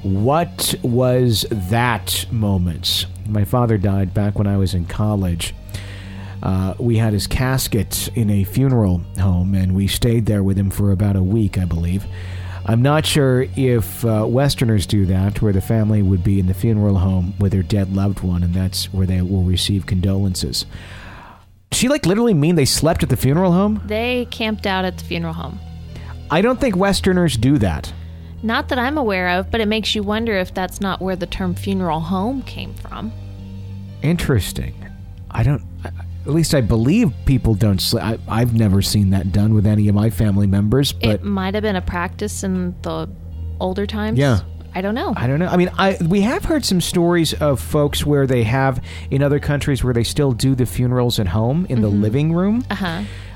what 0.02 0.74
was 0.82 1.46
that 1.50 2.26
moments. 2.30 3.06
My 3.28 3.44
father 3.44 3.78
died 3.78 4.14
back 4.14 4.38
when 4.38 4.46
I 4.46 4.56
was 4.56 4.74
in 4.74 4.86
college." 4.86 5.54
Uh, 6.42 6.74
we 6.78 6.96
had 6.96 7.12
his 7.12 7.28
casket 7.28 8.08
in 8.16 8.28
a 8.28 8.42
funeral 8.42 9.00
home, 9.20 9.54
and 9.54 9.74
we 9.76 9.86
stayed 9.86 10.26
there 10.26 10.42
with 10.42 10.58
him 10.58 10.70
for 10.70 10.90
about 10.90 11.14
a 11.14 11.22
week, 11.22 11.56
I 11.56 11.64
believe. 11.64 12.04
I'm 12.64 12.82
not 12.82 13.04
sure 13.04 13.46
if 13.56 14.04
uh, 14.04 14.24
Westerners 14.28 14.86
do 14.86 15.04
that, 15.06 15.42
where 15.42 15.52
the 15.52 15.60
family 15.60 16.00
would 16.00 16.22
be 16.22 16.38
in 16.38 16.46
the 16.46 16.54
funeral 16.54 16.98
home 16.98 17.34
with 17.38 17.52
their 17.52 17.62
dead 17.62 17.94
loved 17.94 18.20
one, 18.20 18.42
and 18.42 18.54
that's 18.54 18.92
where 18.92 19.06
they 19.06 19.20
will 19.20 19.42
receive 19.42 19.86
condolences. 19.86 20.64
She 21.72 21.88
like 21.88 22.06
literally 22.06 22.34
mean 22.34 22.54
they 22.54 22.64
slept 22.64 23.02
at 23.02 23.08
the 23.08 23.16
funeral 23.16 23.52
home? 23.52 23.82
They 23.86 24.28
camped 24.30 24.66
out 24.66 24.84
at 24.84 24.98
the 24.98 25.04
funeral 25.04 25.32
home. 25.34 25.58
I 26.30 26.40
don't 26.40 26.60
think 26.60 26.76
Westerners 26.76 27.36
do 27.36 27.58
that. 27.58 27.92
Not 28.42 28.68
that 28.68 28.78
I'm 28.78 28.98
aware 28.98 29.28
of, 29.38 29.50
but 29.50 29.60
it 29.60 29.68
makes 29.68 29.94
you 29.94 30.02
wonder 30.02 30.36
if 30.36 30.52
that's 30.52 30.80
not 30.80 31.00
where 31.00 31.16
the 31.16 31.26
term 31.26 31.54
funeral 31.54 32.00
home 32.00 32.42
came 32.42 32.74
from. 32.74 33.12
Interesting. 34.02 34.74
I 35.30 35.42
don't. 35.42 35.62
At 36.24 36.32
least 36.32 36.54
I 36.54 36.60
believe 36.60 37.12
people 37.26 37.54
don't 37.54 37.80
sleep. 37.80 38.02
I, 38.04 38.18
I've 38.28 38.54
never 38.54 38.80
seen 38.80 39.10
that 39.10 39.32
done 39.32 39.54
with 39.54 39.66
any 39.66 39.88
of 39.88 39.94
my 39.94 40.08
family 40.10 40.46
members, 40.46 40.92
but 40.92 41.08
it 41.10 41.24
might 41.24 41.54
have 41.54 41.62
been 41.62 41.76
a 41.76 41.82
practice 41.82 42.44
in 42.44 42.74
the 42.82 43.08
older 43.60 43.86
times. 43.86 44.18
Yeah. 44.18 44.40
I 44.74 44.80
don't 44.80 44.94
know. 44.94 45.12
I 45.16 45.26
don't 45.26 45.38
know. 45.38 45.48
I 45.48 45.56
mean, 45.58 45.70
I 45.76 45.98
we 46.08 46.22
have 46.22 46.44
heard 46.44 46.64
some 46.64 46.80
stories 46.80 47.34
of 47.34 47.60
folks 47.60 48.06
where 48.06 48.26
they 48.26 48.42
have 48.44 48.82
in 49.10 49.22
other 49.22 49.38
countries 49.38 49.84
where 49.84 49.92
they 49.92 50.04
still 50.04 50.32
do 50.32 50.54
the 50.54 50.64
funerals 50.64 51.18
at 51.20 51.26
home 51.28 51.66
in 51.68 51.82
the 51.82 51.88
living 51.88 52.32
room, 52.32 52.64
Uh 52.70 52.74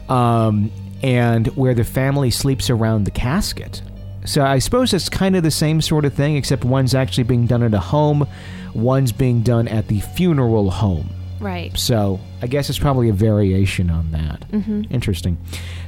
huh. 0.08 0.14
um, 0.14 0.70
and 1.02 1.48
where 1.48 1.74
the 1.74 1.84
family 1.84 2.30
sleeps 2.30 2.70
around 2.70 3.04
the 3.04 3.10
casket. 3.10 3.82
So 4.24 4.44
I 4.44 4.58
suppose 4.60 4.94
it's 4.94 5.08
kind 5.10 5.36
of 5.36 5.42
the 5.42 5.50
same 5.50 5.82
sort 5.82 6.04
of 6.06 6.14
thing, 6.14 6.36
except 6.36 6.64
one's 6.64 6.94
actually 6.94 7.24
being 7.24 7.46
done 7.46 7.62
at 7.62 7.74
a 7.74 7.80
home, 7.80 8.26
one's 8.74 9.12
being 9.12 9.42
done 9.42 9.68
at 9.68 9.88
the 9.88 10.00
funeral 10.00 10.70
home. 10.70 11.10
Right. 11.40 11.76
So 11.76 12.20
I 12.42 12.46
guess 12.46 12.70
it's 12.70 12.78
probably 12.78 13.08
a 13.08 13.12
variation 13.12 13.90
on 13.90 14.10
that. 14.12 14.40
Mm-hmm. 14.50 14.84
Interesting. 14.90 15.38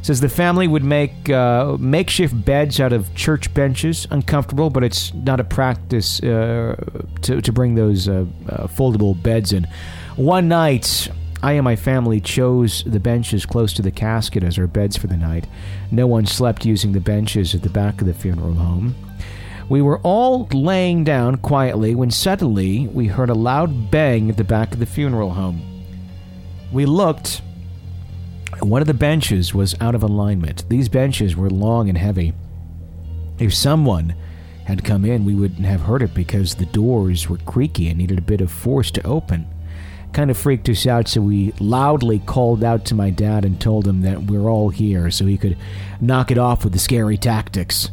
says 0.02 0.20
the 0.20 0.28
family 0.28 0.68
would 0.68 0.84
make 0.84 1.30
uh, 1.30 1.76
makeshift 1.78 2.44
beds 2.44 2.80
out 2.80 2.92
of 2.92 3.14
church 3.14 3.52
benches, 3.54 4.06
uncomfortable, 4.10 4.70
but 4.70 4.84
it's 4.84 5.12
not 5.14 5.40
a 5.40 5.44
practice 5.44 6.22
uh, 6.22 6.76
to 7.22 7.40
to 7.40 7.52
bring 7.52 7.74
those 7.74 8.08
uh, 8.08 8.26
uh, 8.48 8.66
foldable 8.66 9.20
beds 9.22 9.52
in. 9.52 9.66
One 10.16 10.48
night, 10.48 11.08
I 11.42 11.52
and 11.52 11.64
my 11.64 11.76
family 11.76 12.20
chose 12.20 12.82
the 12.84 13.00
benches 13.00 13.46
close 13.46 13.72
to 13.74 13.82
the 13.82 13.92
casket 13.92 14.42
as 14.42 14.58
our 14.58 14.66
beds 14.66 14.96
for 14.96 15.06
the 15.06 15.16
night. 15.16 15.46
No 15.90 16.06
one 16.06 16.26
slept 16.26 16.66
using 16.66 16.92
the 16.92 17.00
benches 17.00 17.54
at 17.54 17.62
the 17.62 17.70
back 17.70 18.00
of 18.00 18.06
the 18.06 18.14
funeral 18.14 18.54
home. 18.54 18.94
We 19.68 19.82
were 19.82 19.98
all 19.98 20.46
laying 20.52 21.04
down 21.04 21.36
quietly 21.36 21.94
when 21.94 22.10
suddenly 22.10 22.86
we 22.86 23.06
heard 23.06 23.28
a 23.28 23.34
loud 23.34 23.90
bang 23.90 24.30
at 24.30 24.38
the 24.38 24.44
back 24.44 24.72
of 24.72 24.78
the 24.78 24.86
funeral 24.86 25.30
home. 25.30 25.62
We 26.72 26.86
looked. 26.86 27.42
One 28.60 28.80
of 28.80 28.88
the 28.88 28.94
benches 28.94 29.52
was 29.52 29.74
out 29.80 29.94
of 29.94 30.02
alignment. 30.02 30.68
These 30.68 30.88
benches 30.88 31.36
were 31.36 31.50
long 31.50 31.88
and 31.88 31.98
heavy. 31.98 32.32
If 33.38 33.54
someone 33.54 34.14
had 34.64 34.84
come 34.84 35.04
in, 35.04 35.24
we 35.24 35.34
wouldn't 35.34 35.66
have 35.66 35.82
heard 35.82 36.02
it 36.02 36.14
because 36.14 36.54
the 36.54 36.66
doors 36.66 37.28
were 37.28 37.38
creaky 37.38 37.88
and 37.88 37.98
needed 37.98 38.18
a 38.18 38.22
bit 38.22 38.40
of 38.40 38.50
force 38.50 38.90
to 38.92 39.06
open. 39.06 39.46
Kind 40.12 40.30
of 40.30 40.38
freaked 40.38 40.68
us 40.70 40.86
out, 40.86 41.08
so 41.08 41.20
we 41.20 41.52
loudly 41.60 42.18
called 42.20 42.64
out 42.64 42.86
to 42.86 42.94
my 42.94 43.10
dad 43.10 43.44
and 43.44 43.60
told 43.60 43.86
him 43.86 44.00
that 44.00 44.22
we're 44.22 44.48
all 44.48 44.70
here 44.70 45.10
so 45.10 45.26
he 45.26 45.36
could 45.36 45.58
knock 46.00 46.30
it 46.30 46.38
off 46.38 46.64
with 46.64 46.72
the 46.72 46.78
scary 46.78 47.18
tactics. 47.18 47.90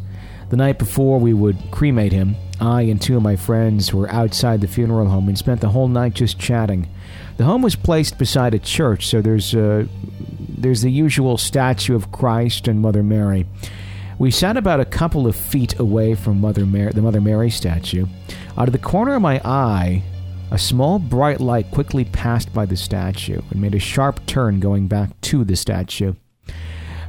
The 0.50 0.58
night 0.58 0.78
before 0.78 1.20
we 1.20 1.34
would 1.34 1.58
cremate 1.72 2.12
him, 2.12 2.36
I 2.60 2.84
and 2.84 3.02
two 3.02 3.18
of 3.18 3.24
my 3.24 3.36
friends 3.36 3.94
were 3.94 4.10
outside 4.12 4.62
the 4.62 4.68
funeral 4.68 5.08
home 5.08 5.28
and 5.28 5.38
spent 5.38 5.62
the 5.62 5.70
whole 5.70 5.88
night 5.88 6.14
just 6.14 6.40
chatting. 6.40 6.88
The 7.38 7.46
home 7.46 7.62
was 7.62 7.76
placed 7.76 8.18
beside 8.18 8.54
a 8.54 8.60
church, 8.60 9.08
so 9.08 9.22
there's 9.22 9.56
uh, 9.56 9.86
there's 10.58 10.82
the 10.82 10.92
usual 10.92 11.38
statue 11.38 11.96
of 11.96 12.12
Christ 12.12 12.68
and 12.68 12.80
Mother 12.80 13.04
Mary. 13.04 13.46
We 14.18 14.32
sat 14.32 14.56
about 14.56 14.80
a 14.80 14.86
couple 14.86 15.28
of 15.28 15.36
feet 15.36 15.78
away 15.78 16.16
from 16.16 16.40
Mother 16.40 16.66
Mary, 16.66 16.94
the 16.94 17.02
Mother 17.02 17.20
Mary 17.20 17.50
statue. 17.50 18.06
Out 18.58 18.70
of 18.70 18.72
the 18.72 18.80
corner 18.80 19.16
of 19.16 19.22
my 19.22 19.42
eye, 19.44 20.04
a 20.52 20.58
small 20.58 21.00
bright 21.00 21.42
light 21.42 21.72
quickly 21.72 22.06
passed 22.06 22.54
by 22.54 22.66
the 22.66 22.78
statue 22.78 23.42
and 23.52 23.62
made 23.62 23.76
a 23.76 23.80
sharp 23.80 24.26
turn 24.26 24.62
going 24.62 24.88
back 24.88 25.20
to 25.22 25.44
the 25.44 25.56
statue. 25.56 26.14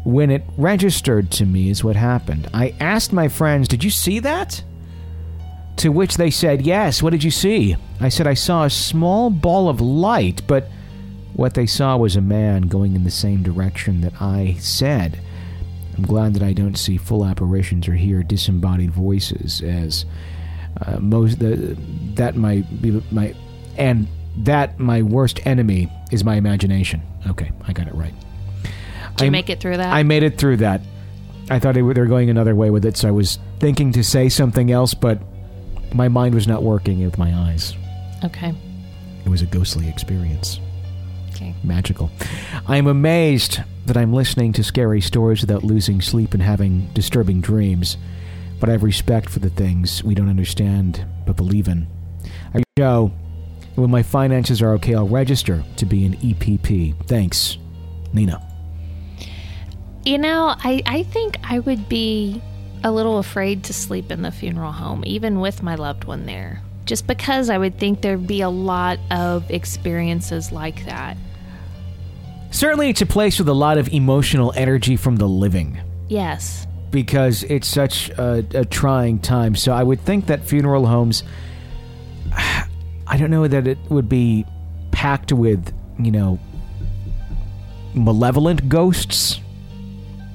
When 0.07 0.31
it 0.31 0.45
registered 0.57 1.33
to 1.33 1.45
me 1.45 1.69
is 1.69 1.83
what 1.83 1.97
happened. 1.97 2.49
I 2.55 2.77
asked 2.79 3.13
my 3.13 3.27
friends, 3.27 3.67
Did 3.67 3.83
you 3.83 3.91
see 3.91 4.21
that? 4.21 4.63
To 5.79 5.91
which 5.91 6.17
they 6.17 6.31
said, 6.31 6.63
Yes, 6.63 7.03
what 7.03 7.11
did 7.11 7.25
you 7.25 7.33
see? 7.33 7.77
I 8.01 8.09
said, 8.09 8.29
I 8.29 8.35
saw 8.35 8.63
a 8.63 8.71
small 8.71 9.31
ball 9.31 9.69
of 9.69 9.81
light, 9.81 10.43
but 10.47 10.69
what 11.33 11.55
they 11.55 11.67
saw 11.67 11.97
was 11.97 12.15
a 12.15 12.21
man 12.21 12.63
going 12.69 12.95
in 12.95 13.03
the 13.03 13.11
same 13.11 13.43
direction 13.43 14.01
that 14.03 14.23
I 14.23 14.55
said. 14.61 15.21
I'm 15.97 16.05
glad 16.05 16.35
that 16.35 16.43
I 16.45 16.53
don't 16.53 16.77
see 16.77 16.99
full 16.99 17.25
apparitions 17.25 17.89
or 17.89 17.95
hear 17.95 18.23
disembodied 18.23 18.93
voices, 18.93 19.61
as 19.61 20.07
uh, 20.87 21.01
most 21.01 21.41
the, 21.41 21.77
that 22.15 22.37
might 22.37 22.81
be 22.81 23.03
my 23.11 23.35
and 23.77 24.07
that 24.37 24.79
my 24.79 25.03
worst 25.03 25.45
enemy 25.49 25.91
is 26.13 26.23
my 26.23 26.37
imagination. 26.37 27.03
Okay, 27.27 27.51
I 27.67 27.73
got 27.73 27.89
it 27.89 27.95
right. 27.97 28.15
Did 29.17 29.25
you 29.25 29.27
I- 29.29 29.31
make 29.31 29.51
it 29.51 29.61
through 29.61 29.77
that? 29.79 29.93
I 29.93 30.03
made 30.03 30.23
it 30.23 30.39
through 30.39 30.59
that. 30.59 30.81
I 31.49 31.59
thought 31.59 31.75
they 31.75 31.83
were, 31.83 31.95
they 31.95 32.01
were 32.01 32.07
going 32.07 32.29
another 32.29 32.55
way 32.57 32.71
with 32.71 32.85
it, 32.85 32.97
so 32.97 33.07
I 33.09 33.13
was 33.13 33.39
thinking 33.61 33.93
to 33.93 34.03
say 34.03 34.29
something 34.29 34.71
else, 34.73 34.95
but 34.95 35.21
my 35.95 36.09
mind 36.09 36.35
was 36.35 36.47
not 36.49 36.63
working 36.65 37.05
with 37.05 37.19
my 37.19 37.33
eyes. 37.35 37.75
okay. 38.25 38.55
It 39.25 39.29
was 39.29 39.43
a 39.43 39.47
ghostly 39.47 39.89
experience. 39.89 40.61
Okay. 41.31 41.53
Magical. 41.65 42.11
I 42.69 42.77
am 42.77 42.87
amazed 42.87 43.61
that 43.87 43.97
I'm 43.97 44.13
listening 44.13 44.53
to 44.55 44.63
scary 44.65 45.01
stories 45.01 45.41
without 45.41 45.65
losing 45.65 46.01
sleep 46.01 46.33
and 46.33 46.43
having 46.43 46.89
disturbing 46.95 47.41
dreams, 47.41 47.97
but 48.61 48.69
I 48.69 48.73
have 48.73 48.83
respect 48.85 49.29
for 49.29 49.41
the 49.41 49.51
things 49.51 50.03
we 50.05 50.15
don't 50.15 50.29
understand 50.29 51.05
but 51.27 51.37
believe 51.37 51.67
in. 51.69 51.87
I 52.55 52.63
show 52.79 53.11
when 53.75 53.91
my 53.91 54.03
finances 54.05 54.63
are 54.63 54.75
okay, 54.75 54.95
I'll 54.95 55.09
register 55.09 55.63
to 55.77 55.85
be 55.87 56.07
an 56.07 56.17
EPP. 56.19 57.07
Thanks, 57.07 57.59
Nina. 58.13 58.41
You 60.07 60.19
know, 60.19 60.55
I, 60.57 60.83
I 60.87 61.03
think 61.03 61.37
I 61.43 61.59
would 61.59 61.89
be 61.89 62.41
a 62.85 62.93
little 62.93 63.19
afraid 63.19 63.65
to 63.65 63.73
sleep 63.73 64.13
in 64.13 64.23
the 64.23 64.31
funeral 64.31 64.71
home, 64.71 65.03
even 65.05 65.41
with 65.41 65.65
my 65.65 65.75
loved 65.75 66.05
one 66.05 66.27
there. 66.27 66.63
Just 66.85 67.09
because 67.09 67.51
I 67.51 67.59
would 67.59 67.81
think 67.81 68.03
there'd 68.03 68.25
be 68.25 68.41
a 68.41 68.49
lot 68.49 69.01
of 69.11 69.51
experiences 69.51 70.53
like 70.53 70.85
that. 70.87 71.17
Certainly, 72.53 72.91
it's 72.91 73.03
a 73.03 73.07
place 73.07 73.41
with 73.41 73.49
a 73.49 73.53
lot 73.53 73.79
of 73.79 73.89
emotional 73.89 74.53
energy 74.55 74.97
from 74.97 75.17
the 75.17 75.27
living. 75.27 75.81
Yes. 76.09 76.69
because 76.93 77.43
it's 77.43 77.67
such 77.67 78.11
a, 78.11 78.47
a 78.55 78.65
trying 78.65 79.19
time. 79.19 79.57
So 79.57 79.73
I 79.73 79.83
would 79.83 80.01
think 80.01 80.27
that 80.27 80.45
funeral 80.45 80.87
homes, 80.87 81.25
I 82.33 83.17
don't 83.19 83.31
know 83.31 83.49
that 83.49 83.67
it 83.67 83.79
would 83.91 84.09
be 84.09 84.47
packed 84.93 85.33
with, 85.33 85.75
you 85.99 86.13
know, 86.13 86.39
malevolent 87.93 88.69
ghosts. 88.69 89.41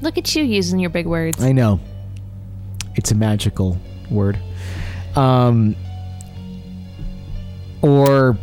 Look 0.01 0.17
at 0.17 0.35
you 0.35 0.43
using 0.43 0.79
your 0.79 0.89
big 0.89 1.05
words. 1.05 1.41
I 1.41 1.51
know. 1.51 1.79
It's 2.95 3.11
a 3.11 3.15
magical 3.15 3.77
word. 4.09 4.39
Um, 5.15 5.75
or 7.81 8.37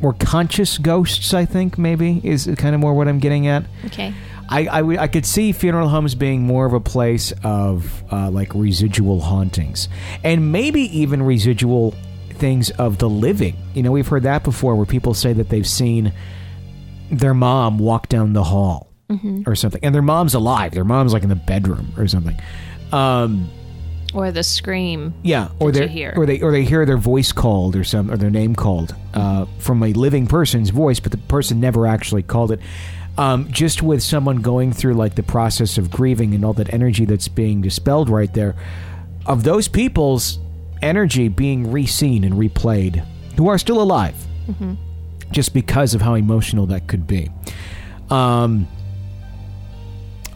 or 0.00 0.12
conscious 0.14 0.78
ghosts, 0.78 1.34
I 1.34 1.44
think 1.44 1.76
maybe 1.76 2.20
is 2.22 2.48
kind 2.56 2.74
of 2.74 2.80
more 2.80 2.94
what 2.94 3.08
I'm 3.08 3.18
getting 3.18 3.46
at. 3.46 3.64
Okay. 3.86 4.14
I, 4.48 4.66
I, 4.66 5.02
I 5.02 5.08
could 5.08 5.26
see 5.26 5.52
funeral 5.52 5.88
homes 5.88 6.14
being 6.14 6.42
more 6.42 6.64
of 6.64 6.72
a 6.72 6.80
place 6.80 7.32
of 7.42 8.02
uh, 8.10 8.30
like 8.30 8.54
residual 8.54 9.20
hauntings 9.20 9.88
and 10.24 10.52
maybe 10.52 10.82
even 11.00 11.22
residual 11.22 11.94
things 12.30 12.70
of 12.70 12.98
the 12.98 13.08
living. 13.08 13.56
You 13.74 13.82
know, 13.82 13.90
we've 13.90 14.08
heard 14.08 14.22
that 14.22 14.44
before 14.44 14.74
where 14.76 14.86
people 14.86 15.12
say 15.12 15.32
that 15.34 15.50
they've 15.50 15.66
seen 15.66 16.12
their 17.10 17.34
mom 17.34 17.78
walk 17.78 18.08
down 18.08 18.32
the 18.32 18.44
hall 18.44 18.87
or 19.46 19.54
something, 19.54 19.80
and 19.82 19.94
their 19.94 20.02
mom's 20.02 20.34
alive. 20.34 20.72
Their 20.72 20.84
mom's 20.84 21.12
like 21.12 21.22
in 21.22 21.28
the 21.30 21.34
bedroom 21.36 21.92
or 21.96 22.06
something. 22.08 22.36
Um, 22.92 23.48
Or 24.14 24.30
the 24.30 24.42
scream. 24.42 25.14
yeah, 25.22 25.48
or 25.58 25.72
they 25.72 25.88
hear. 25.88 26.12
or 26.16 26.26
they 26.26 26.40
or 26.40 26.52
they 26.52 26.64
hear 26.64 26.84
their 26.86 26.96
voice 26.98 27.32
called 27.32 27.74
or 27.76 27.84
some 27.84 28.10
or 28.10 28.16
their 28.16 28.30
name 28.30 28.54
called 28.54 28.94
uh, 29.14 29.46
from 29.58 29.82
a 29.82 29.92
living 29.92 30.26
person's 30.26 30.70
voice, 30.70 31.00
but 31.00 31.10
the 31.12 31.18
person 31.18 31.58
never 31.60 31.86
actually 31.86 32.22
called 32.22 32.52
it. 32.52 32.60
Um, 33.16 33.50
just 33.50 33.82
with 33.82 34.00
someone 34.02 34.36
going 34.42 34.72
through 34.72 34.94
like 34.94 35.16
the 35.16 35.24
process 35.24 35.76
of 35.76 35.90
grieving 35.90 36.34
and 36.34 36.44
all 36.44 36.52
that 36.54 36.72
energy 36.72 37.04
that's 37.04 37.26
being 37.28 37.60
dispelled 37.62 38.08
right 38.08 38.32
there, 38.32 38.54
of 39.26 39.42
those 39.42 39.66
people's 39.68 40.38
energy 40.82 41.26
being 41.28 41.72
re-seen 41.72 42.22
and 42.22 42.34
replayed, 42.34 43.04
who 43.36 43.48
are 43.48 43.58
still 43.58 43.82
alive, 43.82 44.14
just 45.32 45.52
because 45.52 45.94
of 45.94 46.00
how 46.00 46.14
emotional 46.14 46.66
that 46.66 46.86
could 46.86 47.06
be. 47.08 47.28
Um, 48.08 48.68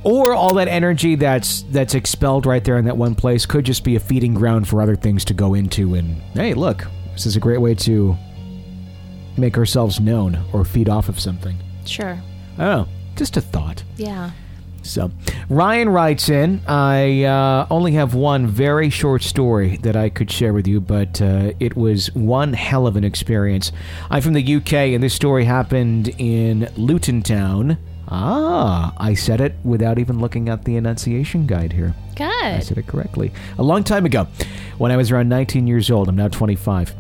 or 0.05 0.33
all 0.35 0.55
that 0.55 0.69
energy 0.69 1.15
that's 1.15 1.63
that's 1.71 1.95
expelled 1.95 2.47
right 2.47 2.65
there 2.65 2.77
in 2.79 2.85
that 2.85 2.97
one 2.97 3.15
place 3.15 3.47
could 3.47 3.65
just 3.65 3.85
be 3.85 3.97
a 3.97 4.01
feeding 4.01 4.35
ground 4.35 4.69
for 4.69 4.83
other 4.83 4.97
things 4.97 5.25
to 5.25 5.35
go 5.35 5.55
into 5.55 5.95
and 5.95 6.17
hey 6.35 6.55
look 6.55 6.87
this 7.13 7.27
is 7.27 7.37
a 7.37 7.41
great 7.41 7.61
way 7.61 7.75
to 7.75 8.17
make 9.37 9.57
ourselves 9.57 10.01
known 10.01 10.39
or 10.53 10.65
feed 10.65 10.89
off 10.89 11.09
of 11.09 11.19
something 11.19 11.57
Sure. 11.85 12.19
oh 12.59 12.87
just 13.17 13.37
a 13.37 13.41
thought 13.41 13.83
Yeah. 13.97 14.31
so 14.83 15.11
ryan 15.49 15.89
writes 15.89 16.29
in 16.29 16.61
i 16.67 17.23
uh, 17.25 17.67
only 17.71 17.93
have 17.93 18.15
one 18.15 18.47
very 18.47 18.91
short 18.91 19.23
story 19.23 19.77
that 19.79 19.97
i 19.97 20.09
could 20.09 20.31
share 20.31 20.53
with 20.53 20.67
you 20.67 20.81
but 20.81 21.21
uh, 21.23 21.53
it 21.61 21.77
was 21.77 22.13
one 22.15 22.53
hell 22.53 22.87
of 22.87 22.97
an 22.97 23.05
experience 23.05 23.71
i'm 24.11 24.23
from 24.23 24.33
the 24.35 24.55
uk 24.57 24.73
and 24.73 25.03
this 25.03 25.15
story 25.15 25.45
happened 25.45 26.09
in 26.19 26.69
luton 26.77 27.23
town 27.23 27.79
ah 28.15 28.93
i 28.99 29.15
said 29.15 29.41
it 29.41 29.55
without 29.65 29.99
even 29.99 30.19
looking 30.19 30.49
at 30.49 30.65
the 30.65 30.77
enunciation 30.77 31.47
guide 31.47 31.73
here 31.73 31.95
Good. 32.15 32.29
I 32.31 32.61
said 32.61 32.77
it 32.77 32.87
correctly. 32.87 33.33
A 33.59 33.63
long 33.63 33.85
time 33.85 34.05
ago, 34.05 34.29
when 34.77 34.93
I 34.93 34.99
was 34.99 35.11
around 35.11 35.31
19 35.31 35.67
years 35.67 35.91
old, 35.91 36.09
I'm 36.09 36.17
now 36.17 36.29
25. 36.29 36.95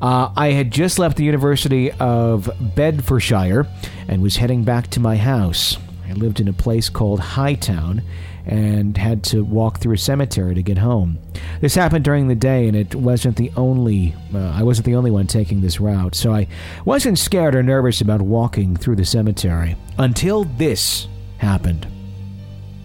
Uh, 0.00 0.30
I 0.36 0.48
had 0.48 0.70
just 0.70 0.98
left 0.98 1.16
the 1.16 1.24
University 1.24 1.90
of 1.92 2.50
Bedfordshire 2.76 3.66
and 4.08 4.22
was 4.22 4.36
heading 4.36 4.64
back 4.64 4.88
to 4.88 5.00
my 5.00 5.16
house. 5.16 5.78
I 6.08 6.12
lived 6.12 6.38
in 6.38 6.48
a 6.48 6.52
place 6.52 6.88
called 6.88 7.20
Hightown 7.20 8.02
and 8.48 8.96
had 8.96 9.22
to 9.22 9.44
walk 9.44 9.78
through 9.78 9.94
a 9.94 9.98
cemetery 9.98 10.54
to 10.54 10.62
get 10.62 10.78
home. 10.78 11.18
This 11.60 11.74
happened 11.74 12.04
during 12.04 12.28
the 12.28 12.34
day, 12.34 12.66
and 12.66 12.74
it 12.74 12.94
wasn't 12.94 13.36
the 13.36 13.52
only. 13.56 14.14
Uh, 14.34 14.50
I 14.50 14.62
wasn't 14.62 14.86
the 14.86 14.94
only 14.94 15.10
one 15.10 15.26
taking 15.26 15.60
this 15.60 15.78
route, 15.78 16.14
so 16.14 16.32
I 16.32 16.48
wasn't 16.84 17.18
scared 17.18 17.54
or 17.54 17.62
nervous 17.62 18.00
about 18.00 18.22
walking 18.22 18.74
through 18.74 18.96
the 18.96 19.04
cemetery 19.04 19.76
until 19.98 20.44
this 20.44 21.08
happened. 21.36 21.86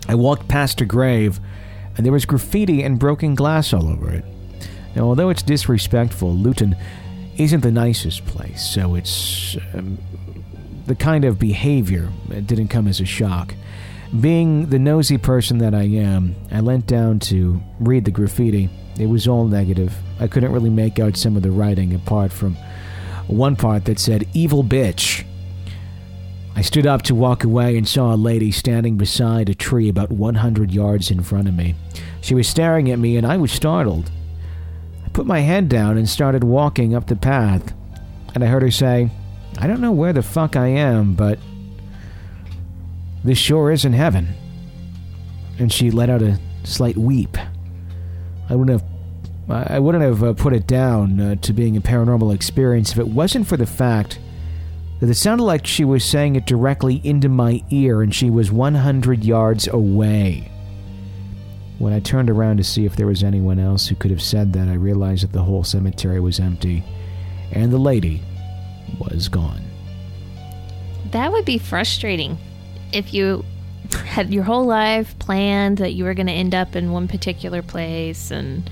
I 0.07 0.15
walked 0.15 0.49
past 0.49 0.81
a 0.81 0.85
grave, 0.85 1.39
and 1.95 2.05
there 2.05 2.13
was 2.13 2.25
graffiti 2.25 2.83
and 2.83 2.99
broken 2.99 3.33
glass 3.33 3.71
all 3.71 3.87
over 3.87 4.11
it. 4.11 4.25
Now, 4.97 5.03
although 5.03 5.29
it's 5.29 5.41
disrespectful, 5.41 6.33
Luton 6.33 6.75
isn't 7.37 7.61
the 7.61 7.71
nicest 7.71 8.25
place, 8.25 8.61
so 8.61 8.95
it's 8.95 9.55
um, 9.73 9.97
the 10.87 10.95
kind 10.95 11.23
of 11.23 11.39
behavior 11.39 12.09
didn't 12.45 12.67
come 12.67 12.87
as 12.87 12.99
a 12.99 13.05
shock. 13.05 13.55
Being 14.19 14.67
the 14.67 14.77
nosy 14.77 15.17
person 15.17 15.57
that 15.57 15.73
I 15.73 15.83
am, 15.83 16.35
I 16.51 16.59
leant 16.59 16.85
down 16.85 17.19
to 17.19 17.59
read 17.79 18.05
the 18.05 18.11
graffiti. 18.11 18.69
It 18.99 19.07
was 19.07 19.27
all 19.27 19.47
negative. 19.47 19.95
I 20.19 20.27
couldn't 20.27 20.51
really 20.51 20.69
make 20.69 20.99
out 20.99 21.17
some 21.17 21.35
of 21.35 21.41
the 21.41 21.49
writing 21.49 21.95
apart 21.95 22.31
from 22.31 22.55
one 23.25 23.55
part 23.55 23.85
that 23.85 23.97
said 23.97 24.27
"evil 24.33 24.63
bitch." 24.63 25.23
I 26.55 26.61
stood 26.61 26.85
up 26.85 27.01
to 27.03 27.15
walk 27.15 27.43
away 27.43 27.75
and 27.75 27.87
saw 27.87 28.13
a 28.13 28.15
lady 28.15 28.51
standing 28.51 28.97
beside 28.97 29.49
a 29.49 29.55
tree 29.55 29.89
about 29.89 30.11
100 30.11 30.71
yards 30.71 31.09
in 31.09 31.23
front 31.23 31.47
of 31.47 31.55
me. 31.55 31.73
She 32.21 32.35
was 32.35 32.47
staring 32.47 32.91
at 32.91 32.99
me 32.99 33.17
and 33.17 33.25
I 33.25 33.37
was 33.37 33.51
startled. 33.51 34.11
I 35.03 35.09
put 35.09 35.25
my 35.25 35.39
head 35.39 35.67
down 35.67 35.97
and 35.97 36.07
started 36.07 36.43
walking 36.43 36.93
up 36.93 37.07
the 37.07 37.15
path, 37.15 37.73
and 38.35 38.43
I 38.43 38.47
heard 38.47 38.61
her 38.61 38.69
say, 38.69 39.09
I 39.57 39.65
don't 39.65 39.81
know 39.81 39.91
where 39.91 40.13
the 40.13 40.21
fuck 40.21 40.55
I 40.55 40.67
am, 40.67 41.15
but 41.15 41.39
this 43.23 43.37
sure 43.37 43.71
isn't 43.71 43.93
heaven. 43.93 44.27
And 45.59 45.71
she 45.71 45.91
let 45.91 46.09
out 46.09 46.21
a 46.21 46.39
slight 46.63 46.97
weep. 46.97 47.37
I 48.49 48.55
wouldn't 48.55 48.81
have 48.81 48.89
I 49.49 49.79
wouldn't 49.79 50.03
have 50.03 50.23
uh, 50.23 50.33
put 50.33 50.53
it 50.53 50.65
down 50.65 51.19
uh, 51.19 51.35
to 51.35 51.51
being 51.51 51.75
a 51.75 51.81
paranormal 51.81 52.33
experience 52.33 52.93
if 52.93 52.97
it 52.97 53.09
wasn't 53.09 53.45
for 53.45 53.57
the 53.57 53.65
fact 53.65 54.17
that 55.01 55.09
it 55.09 55.15
sounded 55.15 55.43
like 55.43 55.67
she 55.67 55.83
was 55.83 56.05
saying 56.05 56.37
it 56.37 56.45
directly 56.45 57.01
into 57.03 57.27
my 57.27 57.61
ear 57.69 58.01
and 58.01 58.15
she 58.15 58.29
was 58.29 58.53
100 58.53 59.25
yards 59.25 59.67
away. 59.67 60.49
When 61.77 61.91
I 61.91 61.99
turned 61.99 62.29
around 62.29 62.55
to 62.57 62.63
see 62.63 62.85
if 62.85 62.95
there 62.95 63.07
was 63.07 63.21
anyone 63.21 63.59
else 63.59 63.87
who 63.87 63.95
could 63.95 64.11
have 64.11 64.21
said 64.21 64.53
that, 64.53 64.69
I 64.69 64.75
realized 64.75 65.23
that 65.23 65.33
the 65.33 65.43
whole 65.43 65.65
cemetery 65.65 66.21
was 66.21 66.39
empty 66.39 66.81
and 67.51 67.71
the 67.71 67.77
lady 67.77 68.21
was 68.97 69.27
gone. 69.27 69.61
That 71.11 71.33
would 71.33 71.43
be 71.43 71.57
frustrating 71.57 72.37
if 72.93 73.13
you 73.13 73.43
had 74.05 74.33
your 74.33 74.43
whole 74.43 74.65
life 74.65 75.17
planned 75.19 75.77
that 75.77 75.93
you 75.93 76.03
were 76.03 76.13
going 76.13 76.27
to 76.27 76.33
end 76.33 76.55
up 76.55 76.75
in 76.75 76.91
one 76.91 77.07
particular 77.07 77.61
place 77.61 78.31
and 78.31 78.69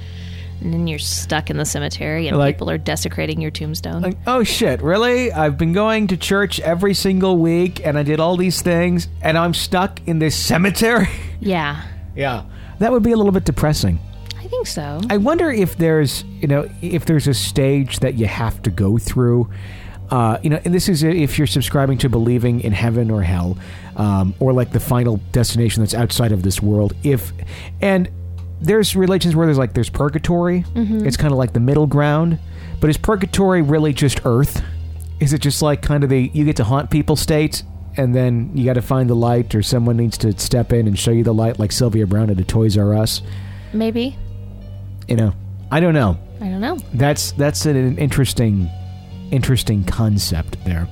and 0.61 0.71
then 0.71 0.85
you're 0.87 0.99
stuck 0.99 1.49
in 1.49 1.57
the 1.57 1.65
cemetery 1.65 2.27
and 2.27 2.37
Like- 2.37 2.55
people 2.55 2.69
are 2.69 2.77
desecrating 2.77 3.41
your 3.41 3.49
tombstone. 3.49 4.03
Like, 4.03 4.17
oh 4.27 4.43
shit, 4.43 4.79
really? 4.83 5.31
I've 5.31 5.57
been 5.57 5.73
going 5.73 6.05
to 6.07 6.17
church 6.17 6.59
every 6.59 6.93
single 6.93 7.37
week 7.37 7.83
and 7.83 7.97
I 7.97 8.03
did 8.03 8.19
all 8.19 8.37
these 8.37 8.61
things 8.61 9.07
and 9.23 9.39
I'm 9.39 9.55
stuck 9.55 9.99
in 10.07 10.19
this 10.19 10.35
cemetery? 10.35 11.07
yeah, 11.39 11.81
Yeah. 12.15 12.43
That 12.77 12.91
would 12.91 13.01
be 13.01 13.11
a 13.11 13.17
little 13.17 13.31
bit 13.31 13.43
depressing. 13.45 13.99
I 14.39 14.45
think 14.47 14.67
so. 14.67 15.01
I 15.09 15.17
wonder 15.17 15.49
if 15.51 15.77
there's, 15.77 16.23
you 16.41 16.47
know, 16.47 16.69
if 16.83 17.05
there's 17.05 17.27
a 17.27 17.33
stage 17.33 17.99
that 18.01 18.15
you 18.15 18.27
have 18.27 18.61
to 18.63 18.69
go 18.69 18.97
through. 18.99 19.49
Uh, 20.11 20.37
you 20.43 20.49
know, 20.49 20.59
and 20.65 20.73
this 20.73 20.89
is 20.89 21.03
if 21.03 21.37
you're 21.37 21.47
subscribing 21.47 21.97
to 21.99 22.09
believing 22.09 22.59
in 22.59 22.73
heaven 22.73 23.09
or 23.09 23.23
hell, 23.23 23.57
um, 23.95 24.35
or 24.39 24.51
like 24.51 24.71
the 24.71 24.79
final 24.79 25.17
destination 25.31 25.81
that's 25.81 25.93
outside 25.93 26.33
of 26.33 26.43
this 26.43 26.61
world. 26.61 26.93
If 27.01 27.31
and 27.81 28.09
there's 28.59 28.95
religions 28.95 29.35
where 29.35 29.47
there's 29.47 29.57
like 29.57 29.73
there's 29.73 29.89
purgatory. 29.89 30.65
It's 30.75 31.17
kind 31.17 31.31
of 31.31 31.37
like 31.37 31.53
the 31.53 31.61
middle 31.61 31.87
ground. 31.87 32.39
But 32.81 32.89
is 32.89 32.97
purgatory 32.97 33.61
really 33.61 33.93
just 33.93 34.25
Earth? 34.25 34.61
Is 35.19 35.33
it 35.33 35.39
just 35.39 35.61
like 35.61 35.81
kind 35.81 36.03
of 36.03 36.09
the 36.09 36.29
you 36.33 36.43
get 36.43 36.57
to 36.57 36.63
haunt 36.63 36.89
people 36.89 37.15
state, 37.15 37.63
and 37.95 38.13
then 38.13 38.51
you 38.53 38.65
got 38.65 38.73
to 38.73 38.81
find 38.81 39.09
the 39.09 39.15
light, 39.15 39.55
or 39.55 39.63
someone 39.63 39.95
needs 39.95 40.17
to 40.19 40.37
step 40.37 40.73
in 40.73 40.87
and 40.87 40.99
show 40.99 41.11
you 41.11 41.23
the 41.23 41.33
light, 41.33 41.57
like 41.57 41.71
Sylvia 41.71 42.05
Browne 42.05 42.29
at 42.29 42.39
a 42.39 42.43
Toys 42.43 42.77
R 42.77 42.93
Us? 42.95 43.21
Maybe. 43.71 44.17
You 45.07 45.15
know, 45.15 45.33
I 45.71 45.79
don't 45.79 45.93
know. 45.93 46.17
I 46.41 46.45
don't 46.45 46.59
know. 46.61 46.77
That's 46.93 47.31
that's 47.33 47.65
an 47.65 47.97
interesting 47.97 48.69
interesting 49.31 49.83
concept 49.83 50.63
there. 50.65 50.87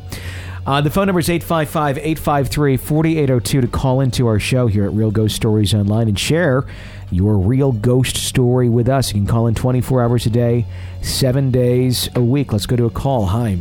Uh, 0.65 0.81
the 0.81 0.89
phone 0.89 1.05
number 1.07 1.19
is 1.19 1.29
855-853-4802 1.29 3.43
to 3.43 3.67
call 3.67 4.01
into 4.01 4.27
our 4.27 4.39
show 4.39 4.67
here 4.67 4.83
at 4.85 4.91
Real 4.91 5.11
Ghost 5.11 5.35
Stories 5.35 5.73
Online 5.73 6.09
and 6.09 6.19
share 6.19 6.65
your 7.11 7.37
real 7.37 7.71
ghost 7.71 8.17
story 8.17 8.69
with 8.69 8.87
us. 8.87 9.09
You 9.09 9.15
can 9.15 9.25
call 9.25 9.47
in 9.47 9.55
24 9.55 10.03
hours 10.03 10.27
a 10.27 10.29
day, 10.29 10.67
7 11.01 11.49
days 11.49 12.07
a 12.15 12.21
week. 12.21 12.51
Let's 12.51 12.67
go 12.67 12.75
to 12.75 12.85
a 12.85 12.89
call. 12.89 13.25
Hi. 13.25 13.57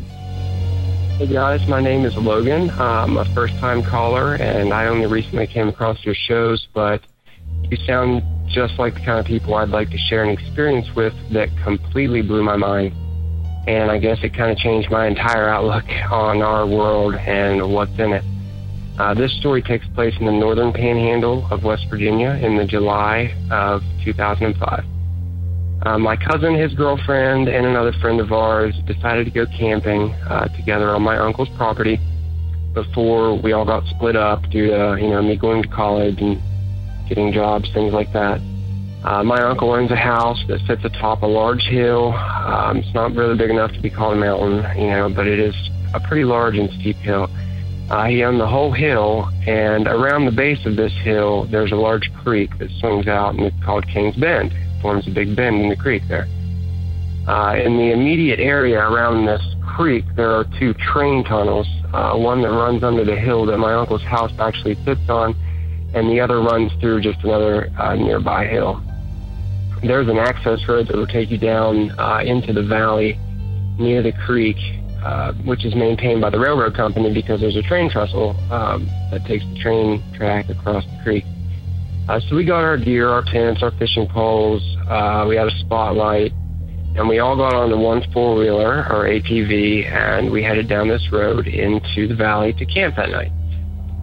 Hey 1.16 1.26
guys, 1.26 1.66
my 1.66 1.80
name 1.80 2.04
is 2.04 2.16
Logan. 2.16 2.70
I'm 2.78 3.16
a 3.16 3.24
first 3.34 3.58
time 3.58 3.82
caller 3.82 4.34
and 4.34 4.72
I 4.72 4.86
only 4.86 5.06
recently 5.06 5.46
came 5.46 5.68
across 5.68 6.04
your 6.04 6.14
shows, 6.14 6.68
but 6.74 7.00
you 7.70 7.76
sound 7.86 8.22
just 8.46 8.78
like 8.78 8.94
the 8.94 9.00
kind 9.00 9.18
of 9.18 9.26
people 9.26 9.54
I'd 9.54 9.70
like 9.70 9.90
to 9.90 9.98
share 9.98 10.24
an 10.24 10.30
experience 10.30 10.94
with 10.94 11.14
that 11.32 11.48
completely 11.64 12.22
blew 12.22 12.42
my 12.42 12.56
mind. 12.56 12.94
And 13.68 13.90
I 13.90 13.98
guess 13.98 14.16
it 14.22 14.34
kind 14.34 14.50
of 14.50 14.56
changed 14.56 14.90
my 14.90 15.06
entire 15.06 15.46
outlook 15.50 15.84
on 16.10 16.40
our 16.40 16.66
world 16.66 17.14
and 17.14 17.70
what's 17.70 17.92
in 17.98 18.14
it. 18.14 18.24
Uh, 18.98 19.12
this 19.12 19.30
story 19.38 19.60
takes 19.60 19.86
place 19.88 20.14
in 20.18 20.24
the 20.24 20.32
northern 20.32 20.72
panhandle 20.72 21.46
of 21.50 21.64
West 21.64 21.84
Virginia 21.90 22.30
in 22.42 22.56
the 22.56 22.64
July 22.64 23.30
of 23.50 23.82
2005. 24.04 24.84
Uh, 25.82 25.98
my 25.98 26.16
cousin, 26.16 26.54
his 26.54 26.72
girlfriend, 26.72 27.46
and 27.46 27.66
another 27.66 27.92
friend 28.00 28.20
of 28.20 28.32
ours 28.32 28.74
decided 28.86 29.26
to 29.26 29.30
go 29.30 29.44
camping 29.58 30.12
uh, 30.26 30.48
together 30.56 30.88
on 30.88 31.02
my 31.02 31.18
uncle's 31.18 31.50
property 31.56 32.00
before 32.72 33.38
we 33.38 33.52
all 33.52 33.66
got 33.66 33.84
split 33.86 34.16
up 34.16 34.42
due 34.50 34.68
to 34.68 34.96
you 34.98 35.10
know 35.10 35.20
me 35.20 35.36
going 35.36 35.62
to 35.62 35.68
college 35.68 36.20
and 36.20 36.40
getting 37.06 37.32
jobs, 37.32 37.70
things 37.74 37.92
like 37.92 38.12
that. 38.14 38.40
Uh, 39.04 39.22
my 39.22 39.40
uncle 39.42 39.70
owns 39.70 39.90
a 39.90 39.96
house 39.96 40.42
that 40.48 40.60
sits 40.66 40.84
atop 40.84 41.22
a 41.22 41.26
large 41.26 41.62
hill. 41.62 42.12
Um, 42.12 42.78
it's 42.78 42.94
not 42.94 43.14
really 43.14 43.36
big 43.36 43.50
enough 43.50 43.72
to 43.72 43.80
be 43.80 43.90
called 43.90 44.16
a 44.16 44.20
mountain, 44.20 44.64
you 44.80 44.88
know, 44.88 45.08
but 45.08 45.26
it 45.26 45.38
is 45.38 45.54
a 45.94 46.00
pretty 46.00 46.24
large 46.24 46.56
and 46.56 46.68
steep 46.80 46.96
hill. 46.96 47.28
Uh, 47.90 48.04
he 48.04 48.22
owned 48.22 48.38
the 48.38 48.46
whole 48.46 48.70
hill, 48.72 49.30
and 49.46 49.86
around 49.86 50.26
the 50.26 50.32
base 50.32 50.66
of 50.66 50.76
this 50.76 50.92
hill, 51.04 51.46
there's 51.50 51.72
a 51.72 51.76
large 51.76 52.12
creek 52.22 52.50
that 52.58 52.70
swings 52.80 53.06
out, 53.06 53.34
and 53.34 53.44
it's 53.44 53.64
called 53.64 53.86
King's 53.88 54.16
Bend. 54.16 54.52
It 54.52 54.82
forms 54.82 55.06
a 55.06 55.10
big 55.10 55.34
bend 55.34 55.62
in 55.62 55.70
the 55.70 55.76
creek 55.76 56.02
there. 56.06 56.26
Uh, 57.26 57.56
in 57.56 57.78
the 57.78 57.92
immediate 57.92 58.40
area 58.40 58.78
around 58.80 59.24
this 59.24 59.42
creek, 59.66 60.04
there 60.16 60.30
are 60.30 60.44
two 60.58 60.74
train 60.74 61.24
tunnels. 61.24 61.66
Uh, 61.94 62.14
one 62.14 62.42
that 62.42 62.50
runs 62.50 62.82
under 62.82 63.04
the 63.04 63.16
hill 63.16 63.46
that 63.46 63.56
my 63.56 63.72
uncle's 63.72 64.02
house 64.02 64.32
actually 64.38 64.74
sits 64.84 65.08
on, 65.08 65.34
and 65.94 66.10
the 66.10 66.20
other 66.20 66.42
runs 66.42 66.70
through 66.80 67.00
just 67.00 67.22
another 67.24 67.70
uh, 67.78 67.94
nearby 67.94 68.46
hill. 68.46 68.82
There's 69.82 70.08
an 70.08 70.18
access 70.18 70.58
road 70.68 70.88
that 70.88 70.96
will 70.96 71.06
take 71.06 71.30
you 71.30 71.38
down 71.38 71.92
uh, 71.98 72.20
into 72.24 72.52
the 72.52 72.62
valley 72.62 73.18
near 73.78 74.02
the 74.02 74.12
creek, 74.12 74.56
uh, 75.04 75.32
which 75.44 75.64
is 75.64 75.74
maintained 75.74 76.20
by 76.20 76.30
the 76.30 76.38
railroad 76.38 76.74
company 76.74 77.14
because 77.14 77.40
there's 77.40 77.56
a 77.56 77.62
train 77.62 77.88
trestle 77.90 78.36
um, 78.50 78.86
that 79.12 79.24
takes 79.26 79.44
the 79.44 79.58
train 79.60 80.02
track 80.14 80.48
across 80.48 80.84
the 80.84 81.00
creek. 81.04 81.24
Uh, 82.08 82.18
so 82.28 82.34
we 82.34 82.44
got 82.44 82.64
our 82.64 82.76
gear, 82.76 83.08
our 83.08 83.22
tents, 83.22 83.62
our 83.62 83.70
fishing 83.72 84.08
poles. 84.08 84.62
Uh, 84.88 85.26
we 85.28 85.36
had 85.36 85.46
a 85.46 85.58
spotlight, 85.60 86.32
and 86.96 87.08
we 87.08 87.20
all 87.20 87.36
got 87.36 87.54
on 87.54 87.70
the 87.70 87.78
one 87.78 88.02
four 88.12 88.36
wheeler 88.36 88.86
or 88.90 89.04
ATV, 89.04 89.86
and 89.86 90.30
we 90.30 90.42
headed 90.42 90.68
down 90.68 90.88
this 90.88 91.06
road 91.12 91.46
into 91.46 92.08
the 92.08 92.14
valley 92.14 92.52
to 92.54 92.66
camp 92.66 92.96
that 92.96 93.10
night. 93.10 93.30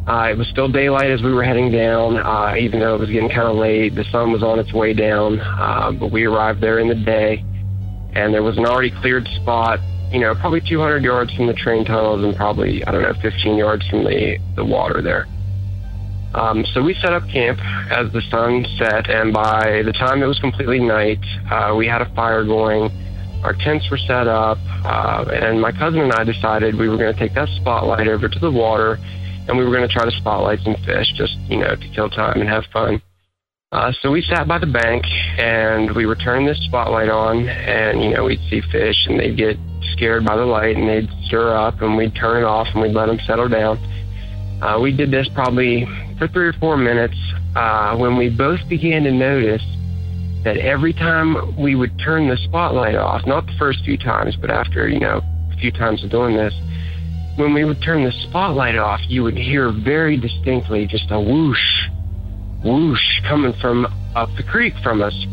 Uh, 0.07 0.29
it 0.29 0.37
was 0.37 0.47
still 0.49 0.67
daylight 0.67 1.09
as 1.09 1.23
we 1.23 1.33
were 1.33 1.43
heading 1.43 1.71
down, 1.71 2.17
uh, 2.17 2.53
even 2.59 2.79
though 2.79 2.93
it 2.93 2.99
was 2.99 3.09
getting 3.09 3.29
kind 3.29 3.47
of 3.47 3.55
late. 3.55 3.95
The 3.95 4.03
sun 4.11 4.31
was 4.31 4.43
on 4.43 4.59
its 4.59 4.71
way 4.71 4.93
down, 4.93 5.39
uh, 5.39 5.91
but 5.99 6.11
we 6.11 6.25
arrived 6.25 6.61
there 6.61 6.77
in 6.77 6.87
the 6.87 6.95
day, 6.95 7.43
and 8.13 8.31
there 8.31 8.43
was 8.43 8.57
an 8.57 8.65
already 8.67 8.91
cleared 9.01 9.27
spot, 9.41 9.79
you 10.11 10.19
know, 10.19 10.35
probably 10.35 10.61
200 10.61 11.03
yards 11.03 11.33
from 11.33 11.47
the 11.47 11.53
train 11.53 11.85
tunnels 11.85 12.23
and 12.23 12.35
probably, 12.35 12.85
I 12.85 12.91
don't 12.91 13.01
know, 13.01 13.15
15 13.19 13.57
yards 13.57 13.87
from 13.87 14.03
the, 14.03 14.37
the 14.55 14.63
water 14.63 15.01
there. 15.01 15.25
Um, 16.35 16.65
so 16.73 16.83
we 16.83 16.93
set 16.95 17.13
up 17.13 17.23
camp 17.29 17.59
as 17.89 18.11
the 18.11 18.21
sun 18.29 18.65
set, 18.77 19.09
and 19.09 19.33
by 19.33 19.81
the 19.85 19.93
time 19.93 20.21
it 20.21 20.27
was 20.27 20.37
completely 20.37 20.79
night, 20.79 21.23
uh, 21.49 21.73
we 21.75 21.87
had 21.87 22.01
a 22.01 22.13
fire 22.13 22.43
going. 22.43 22.91
Our 23.43 23.53
tents 23.53 23.89
were 23.89 23.97
set 23.97 24.27
up, 24.27 24.59
uh, 24.83 25.25
and 25.33 25.59
my 25.59 25.71
cousin 25.71 26.01
and 26.01 26.11
I 26.11 26.23
decided 26.25 26.75
we 26.75 26.89
were 26.89 26.97
going 26.97 27.13
to 27.13 27.19
take 27.19 27.33
that 27.33 27.47
spotlight 27.55 28.07
over 28.07 28.27
to 28.27 28.39
the 28.39 28.51
water, 28.51 28.99
and 29.47 29.57
we 29.57 29.63
were 29.63 29.71
going 29.71 29.87
to 29.87 29.93
try 29.93 30.05
to 30.05 30.17
spotlight 30.17 30.59
some 30.63 30.75
fish, 30.85 31.11
just 31.15 31.35
you 31.49 31.57
know, 31.57 31.75
to 31.75 31.87
kill 31.93 32.09
time 32.09 32.39
and 32.39 32.49
have 32.49 32.63
fun. 32.71 33.01
Uh, 33.71 33.91
so 34.01 34.11
we 34.11 34.21
sat 34.21 34.47
by 34.47 34.57
the 34.57 34.67
bank, 34.67 35.03
and 35.37 35.93
we 35.95 36.05
would 36.05 36.19
turn 36.19 36.45
this 36.45 36.57
spotlight 36.65 37.09
on, 37.09 37.47
and 37.49 38.03
you 38.03 38.11
know, 38.11 38.23
we'd 38.23 38.39
see 38.49 38.61
fish, 38.71 38.95
and 39.07 39.19
they'd 39.19 39.35
get 39.35 39.57
scared 39.93 40.25
by 40.25 40.35
the 40.35 40.45
light, 40.45 40.77
and 40.77 40.87
they'd 40.87 41.09
stir 41.25 41.55
up, 41.55 41.81
and 41.81 41.97
we'd 41.97 42.15
turn 42.15 42.41
it 42.41 42.45
off, 42.45 42.67
and 42.73 42.81
we'd 42.81 42.93
let 42.93 43.07
them 43.07 43.19
settle 43.25 43.49
down. 43.49 43.77
Uh, 44.61 44.79
we 44.79 44.95
did 44.95 45.11
this 45.11 45.27
probably 45.33 45.85
for 46.17 46.27
three 46.29 46.47
or 46.47 46.53
four 46.53 46.77
minutes 46.77 47.17
uh, 47.55 47.95
when 47.97 48.17
we 48.17 48.29
both 48.29 48.59
began 48.69 49.03
to 49.03 49.11
notice 49.11 49.63
that 50.45 50.57
every 50.57 50.93
time 50.93 51.59
we 51.61 51.75
would 51.75 51.99
turn 51.99 52.29
the 52.29 52.37
spotlight 52.45 52.95
off, 52.95 53.25
not 53.25 53.45
the 53.45 53.55
first 53.57 53.83
few 53.83 53.97
times, 53.97 54.35
but 54.39 54.49
after, 54.49 54.87
you 54.87 54.99
know, 54.99 55.19
a 55.51 55.57
few 55.57 55.71
times 55.71 56.03
of 56.03 56.11
doing 56.11 56.35
this, 56.35 56.53
when 57.35 57.53
we 57.53 57.65
would 57.65 57.81
turn 57.81 58.03
the 58.03 58.11
spotlight 58.11 58.77
off, 58.77 59.01
you 59.07 59.23
would 59.23 59.37
hear 59.37 59.71
very 59.71 60.17
distinctly 60.17 60.85
just 60.87 61.11
a 61.11 61.19
whoosh, 61.19 61.87
whoosh 62.63 63.21
coming 63.27 63.53
from 63.59 63.85
up 64.15 64.29
the 64.37 64.43
creek 64.43 64.73
from 64.81 65.01
us. 65.01 65.25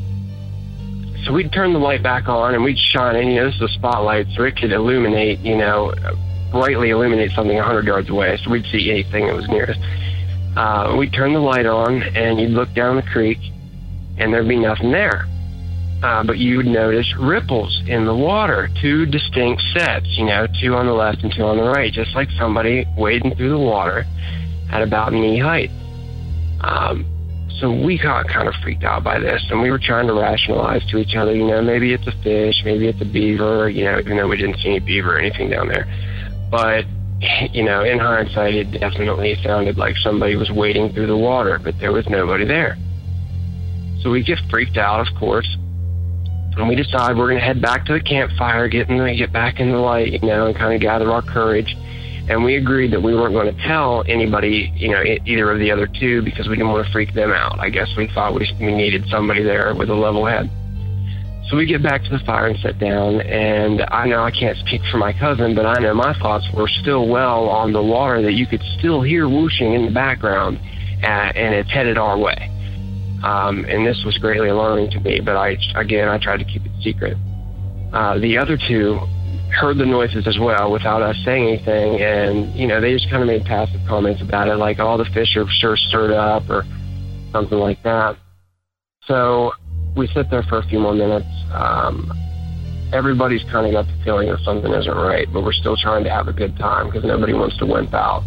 So 1.25 1.33
we'd 1.33 1.53
turn 1.53 1.73
the 1.73 1.79
light 1.79 2.03
back 2.03 2.29
on 2.29 2.55
and 2.55 2.65
we'd 2.65 2.79
shine 2.79 3.15
it. 3.15 3.25
You 3.25 3.35
know, 3.37 3.47
this 3.47 3.55
is 3.57 3.63
a 3.63 3.69
spotlight, 3.69 4.27
so 4.35 4.43
it 4.43 4.57
could 4.57 4.73
illuminate, 4.73 5.39
you 5.41 5.57
know, 5.57 5.95
brightly 6.51 6.91
illuminate 6.91 7.31
something 7.33 7.57
100 7.57 7.87
yards 7.87 8.11
away, 8.11 8.37
so 8.43 8.51
we'd 8.51 8.67
see 8.67 8.91
anything 8.91 9.27
that 9.27 9.35
was 9.35 9.49
near 9.49 9.71
us. 9.71 9.77
Uh, 10.57 10.97
we'd 10.99 11.13
turn 11.13 11.33
the 11.33 11.39
light 11.39 11.67
on, 11.67 12.03
and 12.03 12.41
you'd 12.41 12.51
look 12.51 12.75
down 12.75 12.97
the 12.97 13.03
creek, 13.03 13.39
and 14.19 14.33
there'd 14.35 14.49
be 14.49 14.59
nothing 14.59 14.91
there. 14.91 15.27
Uh, 16.03 16.25
but 16.25 16.39
you 16.39 16.57
would 16.57 16.67
notice 16.67 17.07
ripples 17.17 17.81
in 17.87 18.05
the 18.05 18.15
water, 18.15 18.69
two 18.81 19.07
distinct 19.07 19.63
sets, 19.73 20.07
you 20.19 20.25
know, 20.25 20.47
two 20.61 20.75
on 20.75 20.87
the 20.87 20.93
left 20.93 21.23
and 21.23 21.33
two 21.33 21.43
on 21.43 21.57
the 21.57 21.63
right, 21.63 21.93
just 21.93 22.15
like 22.15 22.29
somebody 22.39 22.85
wading 22.97 23.35
through 23.37 23.51
the 23.51 23.59
water 23.59 24.05
at 24.71 24.83
about 24.83 25.13
knee 25.13 25.39
height. 25.39 25.71
Um, 26.61 27.07
so 27.61 27.71
we 27.71 27.99
got 27.99 28.27
kind 28.27 28.49
of 28.49 28.55
freaked 28.65 28.83
out 28.83 29.05
by 29.05 29.21
this, 29.21 29.45
and 29.51 29.63
we 29.63 29.71
were 29.71 29.79
trying 29.79 30.09
to 30.09 30.15
rationalize 30.15 30.85
to 30.91 30.99
each 30.99 31.15
other, 31.15 31.33
you 31.35 31.47
know, 31.47 31.63
maybe 31.63 31.93
it's 31.93 32.07
a 32.09 32.23
fish, 32.23 32.57
maybe 32.65 32.89
it's 32.89 33.01
a 33.01 33.05
beaver, 33.05 33.71
you 33.71 33.85
know, 33.85 34.01
even 34.01 34.17
though 34.17 34.27
we 34.27 34.37
didn't 34.37 34.57
see 34.57 34.71
any 34.71 34.81
beaver 34.81 35.17
or 35.17 35.19
anything 35.21 35.51
down 35.51 35.69
there. 35.69 35.87
But, 36.51 36.85
you 37.53 37.63
know, 37.63 37.85
in 37.85 38.01
hindsight, 38.01 38.55
it 38.55 38.73
definitely 38.73 39.37
sounded 39.45 39.79
like 39.79 39.97
somebody 39.99 40.35
was 40.35 40.51
wading 40.51 40.95
through 40.95 41.07
the 41.07 41.17
water, 41.17 41.61
but 41.63 41.79
there 41.79 41.93
was 41.93 42.09
nobody 42.09 42.45
there. 42.45 42.77
So 44.01 44.11
we 44.11 44.25
get 44.25 44.41
freaked 44.51 44.77
out, 44.77 45.07
of 45.07 45.15
course, 45.17 45.47
and 46.57 46.69
we 46.69 46.75
decide 46.75 47.17
we're 47.17 47.29
going 47.29 47.39
to 47.39 47.45
head 47.45 47.61
back 47.61 47.87
to 47.87 47.95
the 47.95 48.01
campfire, 48.01 48.69
get 48.69 48.89
in 48.89 48.99
the, 48.99 49.15
get 49.17 49.33
back 49.33 49.61
in 49.61 49.71
the 49.71 49.79
light, 49.79 50.13
you 50.13 50.21
know, 50.21 50.47
and 50.47 50.57
kind 50.57 50.75
of 50.75 50.81
gather 50.81 51.11
our 51.11 51.23
courage 51.23 51.77
and 52.29 52.45
we 52.45 52.57
agreed 52.57 52.93
that 52.93 53.03
we 53.03 53.15
weren't 53.15 53.35
going 53.35 53.55
to 53.55 53.63
tell 53.67 54.05
anybody, 54.07 54.73
you 54.77 54.89
know, 54.89 55.03
either 55.03 55.51
of 55.51 55.59
the 55.59 55.71
other 55.71 55.87
two 55.87 56.23
because 56.23 56.49
we 56.49 56.55
didn't 56.55 56.71
want 56.71 56.87
to 56.87 56.93
freak 56.93 57.13
them 57.15 57.33
out. 57.33 57.59
I 57.59 57.69
guess 57.69 57.89
we 57.97 58.07
thought 58.09 58.35
we, 58.35 58.49
we 58.61 58.75
needed 58.75 59.05
somebody 59.09 59.43
there 59.43 59.75
with 59.75 59.91
a 59.91 59.95
level 59.95 60.27
head. 60.27 60.49
So 61.49 61.57
we 61.57 61.67
get 61.67 61.83
back 61.83 62.03
to 62.05 62.11
the 62.11 62.21
fire 62.21 62.47
and 62.47 62.59
sit 62.61 62.79
down, 62.79 63.21
and 63.23 63.83
I 63.89 64.07
know 64.07 64.23
I 64.23 64.31
can't 64.31 64.57
speak 64.59 64.81
for 64.91 64.99
my 64.99 65.13
cousin, 65.13 65.55
but 65.55 65.67
I 65.67 65.81
know 65.81 65.93
my 65.93 66.15
thoughts 66.15 66.47
were 66.55 66.69
still 66.69 67.09
well 67.09 67.49
on 67.49 67.73
the 67.73 67.83
water 67.83 68.23
that 68.23 68.33
you 68.35 68.47
could 68.47 68.63
still 68.79 69.03
hear 69.03 69.29
whooshing 69.29 69.75
in 69.75 69.85
the 69.85 69.91
background, 69.91 70.59
uh, 71.03 71.07
and 71.07 71.55
it's 71.55 71.71
headed 71.71 71.99
our 71.99 72.17
way. 72.17 72.49
Um, 73.23 73.65
and 73.69 73.87
this 73.87 74.03
was 74.05 74.19
greatly 74.19 74.49
alarming 74.49 74.91
to 74.93 75.01
me, 75.01 75.21
but 75.21 75.37
I, 75.37 75.57
again, 75.77 76.09
I 76.09 76.19
tried 76.19 76.39
to 76.39 76.45
keep 76.45 76.65
it 76.65 76.73
secret. 76.83 77.17
Uh, 77.93 78.19
the 78.19 78.39
other 78.39 78.59
two 78.69 78.99
heard 79.53 79.79
the 79.79 79.87
noises 79.87 80.27
as 80.27 80.39
well 80.41 80.73
without 80.73 81.03
us 81.03 81.17
saying 81.25 81.47
anything. 81.47 82.01
And, 82.01 82.55
you 82.55 82.67
know, 82.67 82.81
they 82.81 82.93
just 82.93 83.09
kind 83.11 83.23
of 83.23 83.29
made 83.29 83.45
passive 83.45 83.81
comments 83.87 84.23
about 84.23 84.49
it, 84.49 84.57
like, 84.57 84.79
all 84.79 84.99
oh, 84.99 85.05
the 85.05 85.11
fish 85.13 85.37
are 85.37 85.47
sure 85.61 85.77
stirred 85.77 86.13
up 86.13 86.49
or 86.49 86.65
something 87.33 87.59
like 87.59 87.83
that. 87.83 88.17
So 89.07 89.53
we 89.97 90.07
sit 90.09 90.31
there 90.31 90.43
for 90.45 90.59
a 90.59 90.67
few 90.67 90.79
more 90.79 90.95
minutes. 90.95 91.29
Um, 91.53 92.11
everybody's 92.93 93.43
kind 93.51 93.67
of 93.67 93.73
got 93.73 93.87
the 93.87 94.05
feeling 94.05 94.29
that 94.29 94.39
something 94.45 94.73
isn't 94.73 94.97
right, 94.97 95.27
but 95.33 95.43
we're 95.43 95.53
still 95.53 95.77
trying 95.77 96.05
to 96.05 96.11
have 96.11 96.29
a 96.29 96.33
good 96.33 96.57
time 96.57 96.87
because 96.87 97.05
nobody 97.05 97.35
wants 97.35 97.57
to 97.59 97.67
wimp 97.67 97.95
out. 97.95 98.23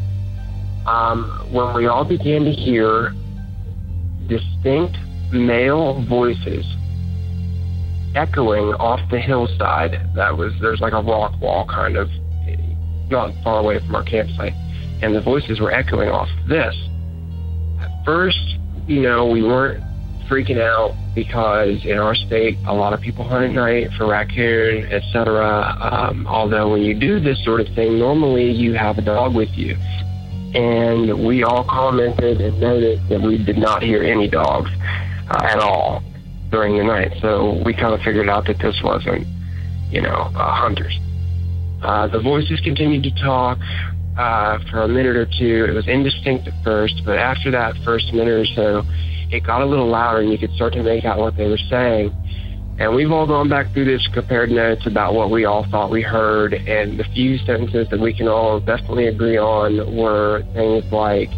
Um, 0.85 1.49
when 1.51 1.73
we 1.73 1.87
all 1.87 2.05
began 2.05 2.45
to 2.45 2.51
hear 2.51 3.13
distinct 4.27 4.97
male 5.31 6.01
voices 6.07 6.65
echoing 8.15 8.73
off 8.75 8.99
the 9.11 9.19
hillside. 9.19 9.99
That 10.15 10.37
was 10.37 10.53
there's 10.61 10.79
like 10.79 10.93
a 10.93 11.01
rock 11.01 11.39
wall 11.39 11.65
kind 11.67 11.97
of 11.97 12.09
not 13.09 13.33
far 13.43 13.59
away 13.59 13.79
from 13.79 13.95
our 13.95 14.03
campsite, 14.03 14.53
and 15.01 15.15
the 15.15 15.21
voices 15.21 15.59
were 15.59 15.71
echoing 15.71 16.09
off 16.09 16.29
this. 16.47 16.75
At 17.79 18.05
first, 18.05 18.57
you 18.87 19.01
know, 19.01 19.27
we 19.27 19.43
weren't 19.43 19.83
freaking 20.29 20.59
out 20.59 20.95
because 21.13 21.85
in 21.85 21.97
our 21.97 22.15
state, 22.15 22.57
a 22.65 22.73
lot 22.73 22.93
of 22.93 23.01
people 23.01 23.23
hunt 23.23 23.45
at 23.45 23.51
night 23.51 23.89
for 23.97 24.07
raccoon, 24.07 24.85
etc. 24.91 25.77
Um, 25.79 26.25
although 26.27 26.71
when 26.71 26.81
you 26.81 26.97
do 26.97 27.19
this 27.19 27.43
sort 27.43 27.61
of 27.61 27.67
thing, 27.75 27.99
normally 27.99 28.51
you 28.51 28.73
have 28.73 28.97
a 28.97 29.01
dog 29.01 29.35
with 29.35 29.49
you. 29.55 29.77
And 30.53 31.25
we 31.25 31.43
all 31.43 31.63
commented 31.65 32.39
and 32.39 32.59
noted 32.59 33.01
that 33.09 33.21
we 33.21 33.43
did 33.43 33.57
not 33.57 33.83
hear 33.83 34.03
any 34.03 34.29
dogs 34.29 34.69
uh, 35.29 35.43
at 35.43 35.59
all 35.59 36.03
during 36.49 36.77
the 36.77 36.83
night. 36.83 37.13
So 37.21 37.61
we 37.65 37.73
kind 37.73 37.93
of 37.93 38.01
figured 38.01 38.29
out 38.29 38.45
that 38.47 38.59
this 38.59 38.79
wasn't, 38.83 39.27
you 39.89 40.01
know, 40.01 40.31
uh, 40.35 40.55
hunters. 40.55 40.97
Uh, 41.81 42.07
the 42.07 42.19
voices 42.19 42.59
continued 42.61 43.03
to 43.03 43.11
talk 43.21 43.59
uh, 44.17 44.59
for 44.71 44.83
a 44.83 44.87
minute 44.87 45.15
or 45.15 45.25
two. 45.25 45.65
It 45.69 45.73
was 45.73 45.87
indistinct 45.87 46.47
at 46.47 46.63
first, 46.63 47.01
but 47.05 47.17
after 47.17 47.51
that 47.51 47.75
first 47.83 48.13
minute 48.13 48.33
or 48.33 48.45
so, 48.45 48.83
it 49.31 49.43
got 49.43 49.61
a 49.61 49.65
little 49.65 49.87
louder 49.87 50.21
and 50.21 50.31
you 50.31 50.37
could 50.37 50.53
start 50.53 50.73
to 50.73 50.83
make 50.83 51.05
out 51.05 51.19
what 51.19 51.35
they 51.35 51.47
were 51.47 51.59
saying. 51.69 52.13
And 52.77 52.93
we've 52.93 53.11
all 53.11 53.25
gone 53.25 53.47
back 53.47 53.71
through 53.73 53.85
this 53.85 54.05
compared 54.13 54.51
notes 54.51 54.85
about 54.85 55.13
what 55.13 55.31
we 55.31 55.45
all 55.45 55.65
thought 55.71 55.89
we 55.89 56.01
heard, 56.01 56.53
and 56.53 56.99
the 56.99 57.05
few 57.13 57.37
sentences 57.37 57.87
that 57.89 57.99
we 57.99 58.13
can 58.13 58.27
all 58.27 58.59
definitely 58.59 59.07
agree 59.07 59.37
on 59.37 59.95
were 59.95 60.43
things 60.53 60.83
like, 60.91 61.29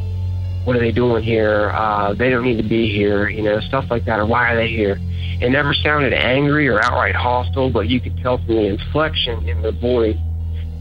what 0.65 0.76
are 0.76 0.80
they 0.80 0.91
doing 0.91 1.23
here? 1.23 1.69
Uh, 1.76 2.13
they 2.13 2.32
don't 2.32 2.43
need 2.43 2.62
to 2.62 2.67
be 2.67 2.91
here, 2.91 3.30
you 3.30 3.43
know, 3.43 3.60
stuff 3.60 3.86
like 3.91 4.04
that, 4.06 4.19
or 4.19 4.26
why 4.26 4.52
are 4.52 4.56
they 4.56 4.67
here? 4.67 4.97
It 5.39 5.52
never 5.52 5.76
sounded 5.76 6.12
angry 6.12 6.67
or 6.67 6.84
outright 6.84 7.15
hostile, 7.15 7.69
but 7.69 7.88
you 7.88 8.02
could 8.02 8.17
tell 8.17 8.39
from 8.39 8.56
the 8.56 8.65
inflection 8.65 9.47
in 9.47 9.62
the 9.62 9.71
voice 9.71 10.17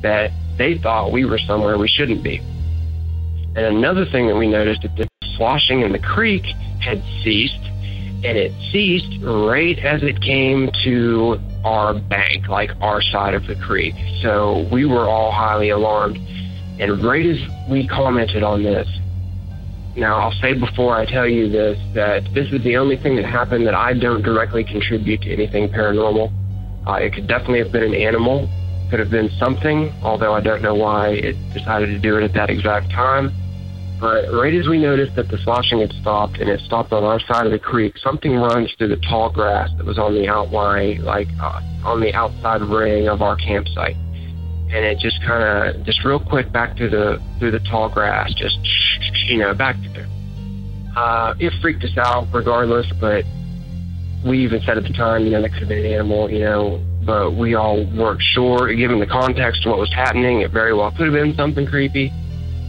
that 0.01 0.31
they 0.57 0.79
thought 0.79 1.12
we 1.12 1.27
were 1.27 1.38
somewhere 1.38 1.77
we 1.77 1.88
shouldn't 1.88 2.25
be. 2.25 2.38
And 3.57 3.59
another 3.59 4.07
thing 4.07 4.27
that 4.29 4.37
we 4.37 4.49
noticed 4.49 4.83
that 4.83 4.97
the 4.97 5.07
sloshing 5.37 5.83
in 5.83 5.92
the 5.92 5.99
creek 5.99 6.45
had 6.81 7.03
ceased, 7.23 7.61
and 8.24 8.37
it 8.37 8.52
ceased 8.72 9.22
right 9.22 9.79
as 9.79 10.02
it 10.02 10.20
came 10.20 10.70
to 10.85 11.38
our 11.64 11.94
bank, 11.94 12.48
like 12.48 12.70
our 12.81 13.02
side 13.02 13.35
of 13.35 13.46
the 13.46 13.57
creek. 13.57 13.94
So 14.22 14.68
we 14.72 14.85
were 14.85 15.09
all 15.09 15.33
highly 15.33 15.70
alarmed. 15.70 16.18
And 16.79 17.02
right 17.05 17.24
as 17.24 17.38
we 17.68 17.87
commented 17.87 18.42
on 18.42 18.62
this, 18.62 18.87
now, 19.96 20.18
I'll 20.18 20.40
say 20.42 20.52
before 20.52 20.94
I 20.94 21.07
tell 21.07 21.26
you 21.26 21.48
this 21.48 21.79
that 21.94 22.22
this 22.35 22.52
is 22.52 22.62
the 22.62 22.76
only 22.76 22.98
thing 22.98 23.16
that 23.16 23.24
happened 23.24 23.66
that 23.66 23.74
I 23.74 23.94
don't 23.94 24.22
directly 24.22 24.62
contribute 24.62 25.22
to 25.22 25.33
anything 25.33 25.70
paranormal. 25.70 26.31
Uh, 26.87 26.92
it 26.96 27.14
could 27.14 27.26
definitely 27.26 27.61
have 27.61 27.72
been 27.72 27.83
an 27.83 27.94
animal, 27.94 28.46
could 28.90 29.00
have 29.00 29.11
been 29.11 29.31
something, 29.38 29.90
although 30.02 30.35
I 30.35 30.42
don't 30.42 30.61
know 30.61 30.74
why 30.74 31.09
it 31.09 31.35
decided 31.55 31.87
to 31.87 31.98
do 31.98 32.18
it 32.18 32.24
at 32.24 32.35
that 32.35 32.50
exact 32.50 32.90
time. 32.90 33.33
But 33.99 34.31
right 34.33 34.53
as 34.53 34.69
we 34.69 34.79
noticed 34.79 35.17
that 35.17 35.29
the 35.29 35.39
sloshing 35.39 35.81
had 35.81 35.93
stopped 36.01 36.39
and 36.39 36.51
it 36.51 36.61
stopped 36.61 36.93
on 36.93 37.03
our 37.03 37.19
side 37.21 37.47
of 37.47 37.53
the 37.53 37.59
creek, 37.59 37.97
something 37.99 38.37
runs 38.37 38.73
through 38.77 38.89
the 38.89 39.01
tall 39.09 39.31
grass 39.31 39.71
that 39.79 39.87
was 39.87 39.99
on 39.99 40.15
the 40.15 40.29
outline, 40.29 41.03
like 41.03 41.29
uh, 41.41 41.61
on 41.85 42.01
the 42.01 42.13
outside 42.15 42.61
ring 42.63 43.09
of 43.09 43.23
our 43.23 43.37
campsite 43.37 43.97
and 44.69 44.85
it 44.85 44.99
just 44.99 45.21
kind 45.23 45.77
of 45.77 45.87
just 45.87 46.05
real 46.05 46.19
quick 46.19 46.53
back 46.53 46.77
through 46.77 46.91
the 46.91 47.23
through 47.39 47.53
the 47.53 47.61
tall 47.61 47.89
grass, 47.89 48.35
just 48.35 48.59
you 49.29 49.39
know 49.39 49.55
back 49.55 49.77
there. 49.95 50.09
Uh, 50.97 51.35
it 51.39 51.53
freaked 51.61 51.85
us 51.85 51.97
out 51.99 52.27
regardless, 52.33 52.87
but 53.01 53.25
we 54.25 54.43
even 54.43 54.61
said 54.63 54.79
at 54.79 54.83
the 54.83 54.93
time, 54.93 55.25
you 55.25 55.31
know, 55.31 55.43
that 55.43 55.51
could 55.51 55.61
have 55.61 55.69
been 55.69 55.85
an 55.85 55.93
animal, 55.93 56.31
you 56.31 56.41
know, 56.41 56.83
but 57.05 57.33
we 57.33 57.55
all 57.55 57.85
weren't 57.95 58.21
sure. 58.21 58.73
Given 58.75 58.99
the 58.99 59.07
context 59.07 59.65
of 59.67 59.71
what 59.71 59.79
was 59.79 59.93
happening, 59.93 60.41
it 60.41 60.51
very 60.51 60.75
well 60.75 60.91
could 60.91 61.07
have 61.07 61.13
been 61.13 61.35
something 61.37 61.67
creepy. 61.67 62.13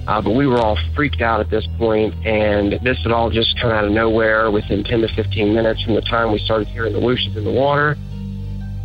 Uh, 0.07 0.21
but 0.21 0.31
we 0.31 0.47
were 0.47 0.57
all 0.57 0.77
freaked 0.95 1.21
out 1.21 1.41
at 1.41 1.49
this 1.49 1.67
point, 1.77 2.13
and 2.25 2.79
this 2.81 2.97
had 3.03 3.11
all 3.11 3.29
just 3.29 3.59
come 3.59 3.71
out 3.71 3.83
of 3.83 3.91
nowhere 3.91 4.49
within 4.49 4.81
10 4.83 5.01
to 5.01 5.07
15 5.15 5.53
minutes 5.53 5.83
from 5.83 5.95
the 5.95 6.01
time 6.01 6.31
we 6.31 6.39
started 6.39 6.67
hearing 6.69 6.93
the 6.93 6.99
whooshes 6.99 7.35
in 7.35 7.43
the 7.43 7.51
water. 7.51 7.97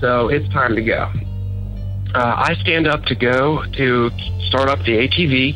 So 0.01 0.29
it's 0.29 0.49
time 0.53 0.75
to 0.75 0.83
go. 0.83 1.13
Uh, 2.13 2.35
I 2.37 2.55
stand 2.61 2.89
up 2.89 3.05
to 3.05 3.15
go 3.15 3.63
to 3.65 4.11
start 4.49 4.69
up 4.69 4.81
the 4.81 5.07
ATV, 5.07 5.55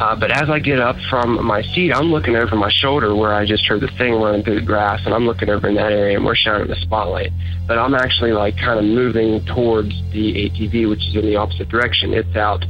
uh, 0.00 0.16
but 0.16 0.32
as 0.32 0.50
I 0.50 0.58
get 0.58 0.80
up 0.80 0.96
from 1.08 1.46
my 1.46 1.62
seat, 1.62 1.92
I'm 1.92 2.10
looking 2.10 2.34
over 2.34 2.56
my 2.56 2.70
shoulder 2.70 3.14
where 3.14 3.32
I 3.32 3.46
just 3.46 3.64
heard 3.66 3.82
the 3.82 3.90
thing 3.96 4.14
running 4.14 4.42
through 4.42 4.56
the 4.56 4.66
grass, 4.66 5.00
and 5.04 5.14
I'm 5.14 5.26
looking 5.26 5.48
over 5.48 5.68
in 5.68 5.76
that 5.76 5.92
area, 5.92 6.16
and 6.16 6.26
we're 6.26 6.34
shining 6.34 6.66
the 6.66 6.76
spotlight. 6.82 7.30
But 7.68 7.78
I'm 7.78 7.94
actually 7.94 8.32
like 8.32 8.56
kind 8.56 8.80
of 8.80 8.84
moving 8.84 9.46
towards 9.46 9.90
the 10.10 10.50
ATV, 10.50 10.90
which 10.90 11.06
is 11.06 11.14
in 11.14 11.22
the 11.22 11.36
opposite 11.36 11.68
direction. 11.68 12.12
It's 12.12 12.34
out 12.34 12.64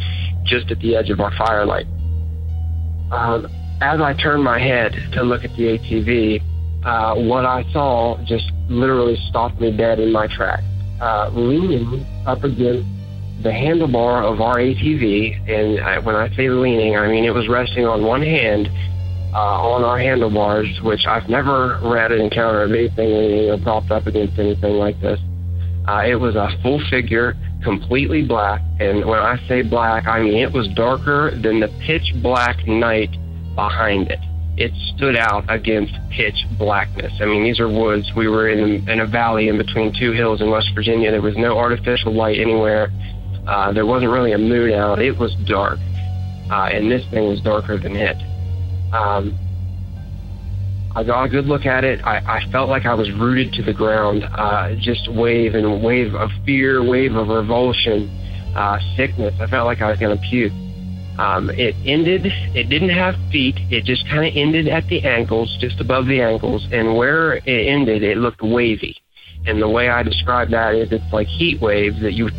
just 0.45 0.71
at 0.71 0.79
the 0.81 0.95
edge 0.95 1.09
of 1.09 1.21
our 1.21 1.33
firelight. 1.39 1.87
Um, 3.15 3.47
as 3.81 4.01
I 4.01 4.13
turn 4.15 4.43
my 4.43 4.59
head 4.59 4.93
to 5.13 5.23
look 5.23 5.45
at 5.45 5.55
the 5.57 5.79
ATV, 5.79 6.43
uh, 6.85 7.15
what 7.15 7.47
I 7.47 7.65
saw 7.73 8.19
just 8.25 8.51
literally 8.69 9.17
stopped 9.29 9.61
me 9.61 9.71
dead 9.77 10.01
in 10.01 10.13
my 10.13 10.27
tracks. 10.27 10.65
Uh, 11.01 11.31
leaning 11.33 12.05
up 12.27 12.43
against 12.43 12.89
the 13.43 13.51
handlebar 13.51 14.25
of 14.25 14.41
our 14.41 14.57
ATV, 14.57 15.49
and 15.49 15.81
I, 15.81 15.99
when 15.99 16.17
I 16.17 16.29
say 16.35 16.49
leaning, 16.49 16.97
I 16.97 17.09
mean 17.09 17.25
it 17.25 17.35
was 17.35 17.49
resting 17.49 17.85
on 17.85 18.05
one 18.05 18.23
hand 18.23 18.69
uh, 19.33 19.75
on 19.75 19.85
our 19.85 19.99
handlebars, 19.99 20.81
which 20.83 21.07
I've 21.07 21.29
never 21.29 21.79
read 21.83 22.11
an 22.11 22.21
encounter 22.21 22.63
of 22.63 22.71
anything 22.71 23.11
leaning 23.11 23.51
or 23.51 23.59
propped 23.59 23.91
up 23.91 24.07
against 24.07 24.39
anything 24.39 24.75
like 24.75 25.01
this. 25.01 25.21
Uh, 25.87 26.03
it 26.07 26.17
was 26.17 26.35
a 26.35 26.49
full 26.63 26.81
figure, 26.91 27.35
completely 27.65 28.23
black, 28.23 28.61
and 28.79 29.05
when 29.05 29.19
I 29.19 29.39
say 29.49 29.63
black, 29.63 30.07
I 30.07 30.23
mean 30.23 30.35
it 30.35 30.53
was 30.53 30.69
darker 30.69 31.33
than 31.33 31.61
the 31.61 31.69
pitch 31.81 32.13
black 32.23 32.67
night 32.67 33.11
behind 33.55 34.11
it. 34.11 34.21
It 34.57 34.73
stood 34.95 35.17
out 35.17 35.45
against 35.49 35.95
pitch 36.11 36.47
blackness. 36.59 37.13
I 37.21 37.25
mean, 37.25 37.43
these 37.43 37.59
are 37.59 37.69
woods. 37.69 38.13
We 38.17 38.29
were 38.29 38.49
in, 38.49 38.89
in 38.89 39.01
a 39.01 39.07
valley 39.07 39.49
in 39.49 39.59
between 39.59 39.93
two 39.99 40.13
hills 40.13 40.41
in 40.41 40.51
West 40.51 40.71
Virginia. 40.77 41.11
There 41.11 41.21
was 41.21 41.37
no 41.37 41.59
artificial 41.59 42.13
light 42.15 42.39
anywhere. 42.39 42.93
Uh, 43.49 43.73
there 43.73 43.85
wasn't 43.85 44.13
really 44.13 44.33
a 44.33 44.39
moon 44.39 44.73
out. 44.73 45.03
It 45.03 45.19
was 45.19 45.35
dark, 45.47 45.79
uh, 46.51 46.69
and 46.73 46.91
this 46.91 47.05
thing 47.11 47.29
was 47.29 47.41
darker 47.41 47.79
than 47.79 47.97
it. 47.97 48.17
Um, 48.95 49.37
I 50.97 51.03
got 51.03 51.25
a 51.25 51.29
good 51.29 51.47
look 51.47 51.67
at 51.67 51.83
it. 51.83 52.01
I, 52.05 52.19
I 52.19 52.53
felt 52.53 52.69
like 52.69 52.87
I 52.87 52.95
was 52.95 53.11
rooted 53.13 53.53
to 53.55 53.63
the 53.63 53.73
ground. 53.75 54.23
Uh, 54.23 54.77
just 54.79 55.11
wave 55.13 55.55
and 55.55 55.83
wave 55.83 56.15
of 56.15 56.31
fear, 56.47 56.89
wave 56.89 57.17
of 57.17 57.29
revulsion, 57.29 58.09
uh, 58.55 58.79
sickness. 58.97 59.35
I 59.41 59.49
felt 59.49 59.67
like 59.67 59.81
I 59.81 59.91
was 59.91 59.99
going 59.99 60.17
to 60.17 60.23
puke. 60.23 60.53
Um, 61.19 61.51
it 61.51 61.75
ended. 61.85 62.27
It 62.55 62.69
didn't 62.69 62.91
have 62.91 63.15
feet. 63.33 63.57
It 63.71 63.85
just 63.85 64.07
kind 64.09 64.27
of 64.27 64.37
ended 64.37 64.69
at 64.69 64.87
the 64.87 65.03
ankles, 65.05 65.57
just 65.61 65.81
above 65.81 66.07
the 66.07 66.21
ankles, 66.21 66.67
and 66.71 66.97
where 66.97 67.35
it 67.35 67.67
ended, 67.69 68.03
it 68.03 68.19
looked 68.19 68.43
wavy. 68.43 68.97
And 69.47 69.61
the 69.61 69.69
way 69.69 69.89
I 69.89 70.03
describe 70.03 70.51
that 70.51 70.75
is, 70.75 70.93
it's 70.93 71.13
like 71.13 71.27
heat 71.27 71.61
waves 71.61 72.01
that 72.03 72.15
you 72.15 72.31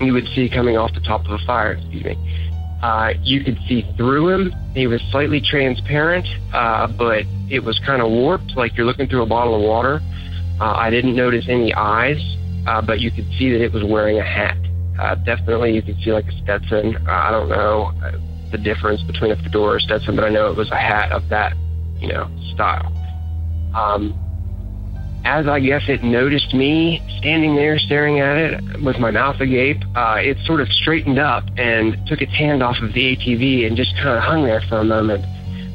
you 0.00 0.12
would 0.12 0.26
see 0.34 0.48
coming 0.48 0.76
off 0.76 0.92
the 0.94 1.00
top 1.00 1.24
of 1.24 1.32
a 1.32 1.38
fire. 1.46 1.72
Excuse 1.72 2.04
me. 2.04 2.78
Uh, 2.82 3.12
you 3.22 3.44
could 3.44 3.58
see 3.68 3.86
through 3.96 4.28
him. 4.28 4.52
He 4.74 4.86
was 4.86 5.00
slightly 5.10 5.40
transparent, 5.40 6.26
uh, 6.52 6.88
but 6.88 7.24
it 7.52 7.62
was 7.62 7.78
kind 7.84 8.00
of 8.00 8.08
warped, 8.10 8.56
like 8.56 8.74
you're 8.76 8.86
looking 8.86 9.06
through 9.06 9.22
a 9.22 9.26
bottle 9.26 9.54
of 9.54 9.60
water. 9.60 10.00
Uh, 10.58 10.72
I 10.72 10.88
didn't 10.88 11.14
notice 11.14 11.44
any 11.48 11.74
eyes, 11.74 12.18
uh, 12.66 12.80
but 12.80 13.00
you 13.00 13.10
could 13.10 13.28
see 13.38 13.52
that 13.52 13.60
it 13.60 13.72
was 13.72 13.84
wearing 13.84 14.18
a 14.18 14.24
hat. 14.24 14.56
Uh, 14.98 15.16
definitely, 15.16 15.74
you 15.74 15.82
could 15.82 15.98
see 16.02 16.12
like 16.12 16.26
a 16.26 16.32
Stetson. 16.42 16.96
Uh, 17.06 17.10
I 17.10 17.30
don't 17.30 17.50
know 17.50 17.92
uh, 18.02 18.12
the 18.50 18.58
difference 18.58 19.02
between 19.02 19.32
a 19.32 19.36
fedora 19.36 19.76
or 19.76 19.80
Stetson, 19.80 20.16
but 20.16 20.24
I 20.24 20.30
know 20.30 20.50
it 20.50 20.56
was 20.56 20.70
a 20.70 20.78
hat 20.78 21.12
of 21.12 21.28
that, 21.28 21.52
you 22.00 22.08
know, 22.08 22.30
style. 22.54 22.90
Um, 23.74 24.18
as 25.26 25.46
I 25.46 25.60
guess 25.60 25.82
it 25.88 26.02
noticed 26.02 26.54
me 26.54 27.02
standing 27.18 27.54
there 27.54 27.78
staring 27.78 28.20
at 28.20 28.36
it 28.38 28.82
with 28.82 28.98
my 28.98 29.10
mouth 29.10 29.40
agape, 29.40 29.82
uh, 29.94 30.16
it 30.18 30.38
sort 30.46 30.62
of 30.62 30.68
straightened 30.68 31.18
up 31.18 31.44
and 31.58 31.96
took 32.06 32.22
its 32.22 32.32
hand 32.32 32.62
off 32.62 32.76
of 32.82 32.94
the 32.94 33.14
ATV 33.16 33.66
and 33.66 33.76
just 33.76 33.94
kind 33.96 34.16
of 34.16 34.22
hung 34.22 34.44
there 34.44 34.62
for 34.68 34.78
a 34.78 34.84
moment. 34.84 35.24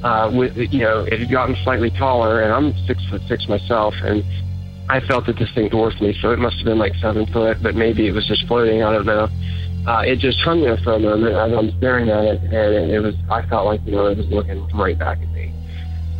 Uh, 0.04 0.32
with 0.34 0.56
you 0.56 0.80
know, 0.80 1.04
it 1.06 1.20
had 1.20 1.32
gotten 1.32 1.56
slightly 1.64 1.90
taller, 1.90 2.42
and 2.42 2.54
I'm 2.54 2.74
six 2.86 3.04
foot 3.10 3.22
six 3.28 3.48
myself, 3.48 3.96
and 4.04 4.24
I 4.90 5.00
felt 5.02 5.26
that 5.26 5.38
this 5.38 5.50
thing 5.54 5.70
dwarfed 5.70 6.02
me, 6.02 6.16
so 6.22 6.32
it 6.32 6.40
must 6.40 6.58
have 6.58 6.66
been 6.66 6.78
like 6.78 6.94
seven 7.02 7.26
foot, 7.28 7.58
but 7.62 7.76
maybe 7.76 8.08
it 8.08 8.14
was 8.14 8.26
just 8.28 8.46
floating. 8.48 8.84
I 8.84 8.94
don't 8.94 9.06
know. 9.06 9.28
Uh, 9.88 10.02
it 10.02 10.20
just 10.20 10.40
hung 10.42 10.62
there 10.62 10.78
for 10.84 10.94
a 10.94 11.00
moment 11.00 11.34
as 11.34 11.52
I'm 11.58 11.78
staring 11.78 12.10
at 12.10 12.26
it, 12.26 12.42
and 12.44 12.92
it, 12.92 13.00
was. 13.00 13.16
I 13.30 13.46
felt 13.48 13.66
like 13.66 13.82
you 13.86 13.94
know 13.94 14.06
it 14.08 14.18
was 14.18 14.28
looking 14.28 14.68
right 14.76 14.98
back 14.98 15.20
at 15.20 15.30
me. 15.32 15.54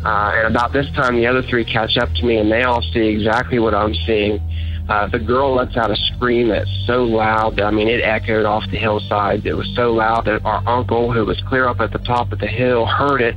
Uh, 0.04 0.32
and 0.36 0.46
about 0.46 0.72
this 0.72 0.86
time, 0.94 1.16
the 1.16 1.26
other 1.26 1.42
three 1.42 1.64
catch 1.64 1.96
up 1.98 2.08
to 2.16 2.24
me, 2.24 2.38
and 2.38 2.50
they 2.50 2.62
all 2.62 2.82
see 2.92 3.06
exactly 3.06 3.58
what 3.58 3.74
I'm 3.74 3.94
seeing. 4.06 4.40
Uh, 4.88 5.06
the 5.06 5.18
girl 5.18 5.54
lets 5.54 5.76
out 5.76 5.90
a 5.90 5.96
scream 6.14 6.48
that's 6.48 6.70
so 6.86 7.04
loud. 7.04 7.56
That, 7.56 7.64
I 7.66 7.70
mean, 7.70 7.88
it 7.88 8.00
echoed 8.02 8.46
off 8.46 8.64
the 8.70 8.78
hillside. 8.78 9.44
It 9.44 9.54
was 9.54 9.70
so 9.76 9.92
loud 9.92 10.24
that 10.24 10.44
our 10.46 10.66
uncle, 10.66 11.12
who 11.12 11.26
was 11.26 11.38
clear 11.46 11.68
up 11.68 11.80
at 11.80 11.92
the 11.92 11.98
top 11.98 12.32
of 12.32 12.38
the 12.38 12.46
hill, 12.46 12.86
heard 12.86 13.20
it, 13.20 13.36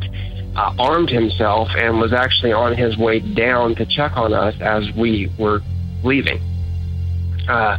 uh, 0.56 0.74
armed 0.78 1.10
himself, 1.10 1.70
and 1.76 2.00
was 2.00 2.14
actually 2.14 2.52
on 2.52 2.76
his 2.76 2.98
way 2.98 3.20
down 3.20 3.76
to 3.76 3.86
check 3.86 4.18
on 4.18 4.34
us 4.34 4.56
as 4.62 4.84
we 4.98 5.32
were 5.40 5.62
leaving. 6.04 6.40
Uh, 7.48 7.78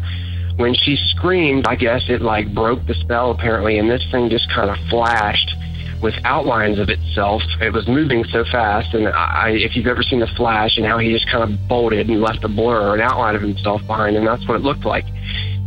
when 0.57 0.75
she 0.75 0.97
screamed, 1.17 1.67
I 1.67 1.77
guess 1.77 2.03
it 2.09 2.21
like 2.21 2.55
broke 2.55 2.87
the 2.87 2.95
spell 2.95 3.31
apparently, 3.31 3.79
and 3.79 3.91
this 3.91 4.03
thing 4.11 4.29
just 4.29 4.49
kind 4.51 4.71
of 4.71 4.77
flashed 4.91 5.55
with 6.03 6.15
outlines 6.25 6.79
of 6.79 6.89
itself. 6.89 7.43
It 7.61 7.73
was 7.73 7.87
moving 7.87 8.25
so 8.25 8.45
fast, 8.51 8.93
and 8.93 9.09
I, 9.09 9.51
if 9.51 9.77
you've 9.77 9.87
ever 9.87 10.03
seen 10.03 10.21
the 10.21 10.27
Flash 10.37 10.77
and 10.77 10.85
how 10.85 10.99
he 10.99 11.13
just 11.13 11.31
kind 11.31 11.45
of 11.45 11.69
bolted 11.69 12.11
and 12.11 12.21
left 12.21 12.45
a 12.45 12.49
blur, 12.49 12.95
an 12.95 13.01
outline 13.01 13.37
of 13.37 13.43
himself 13.43 13.81
behind 13.87 14.17
him, 14.17 14.25
that's 14.25 14.47
what 14.49 14.57
it 14.57 14.63
looked 14.63 14.85
like. 14.85 15.05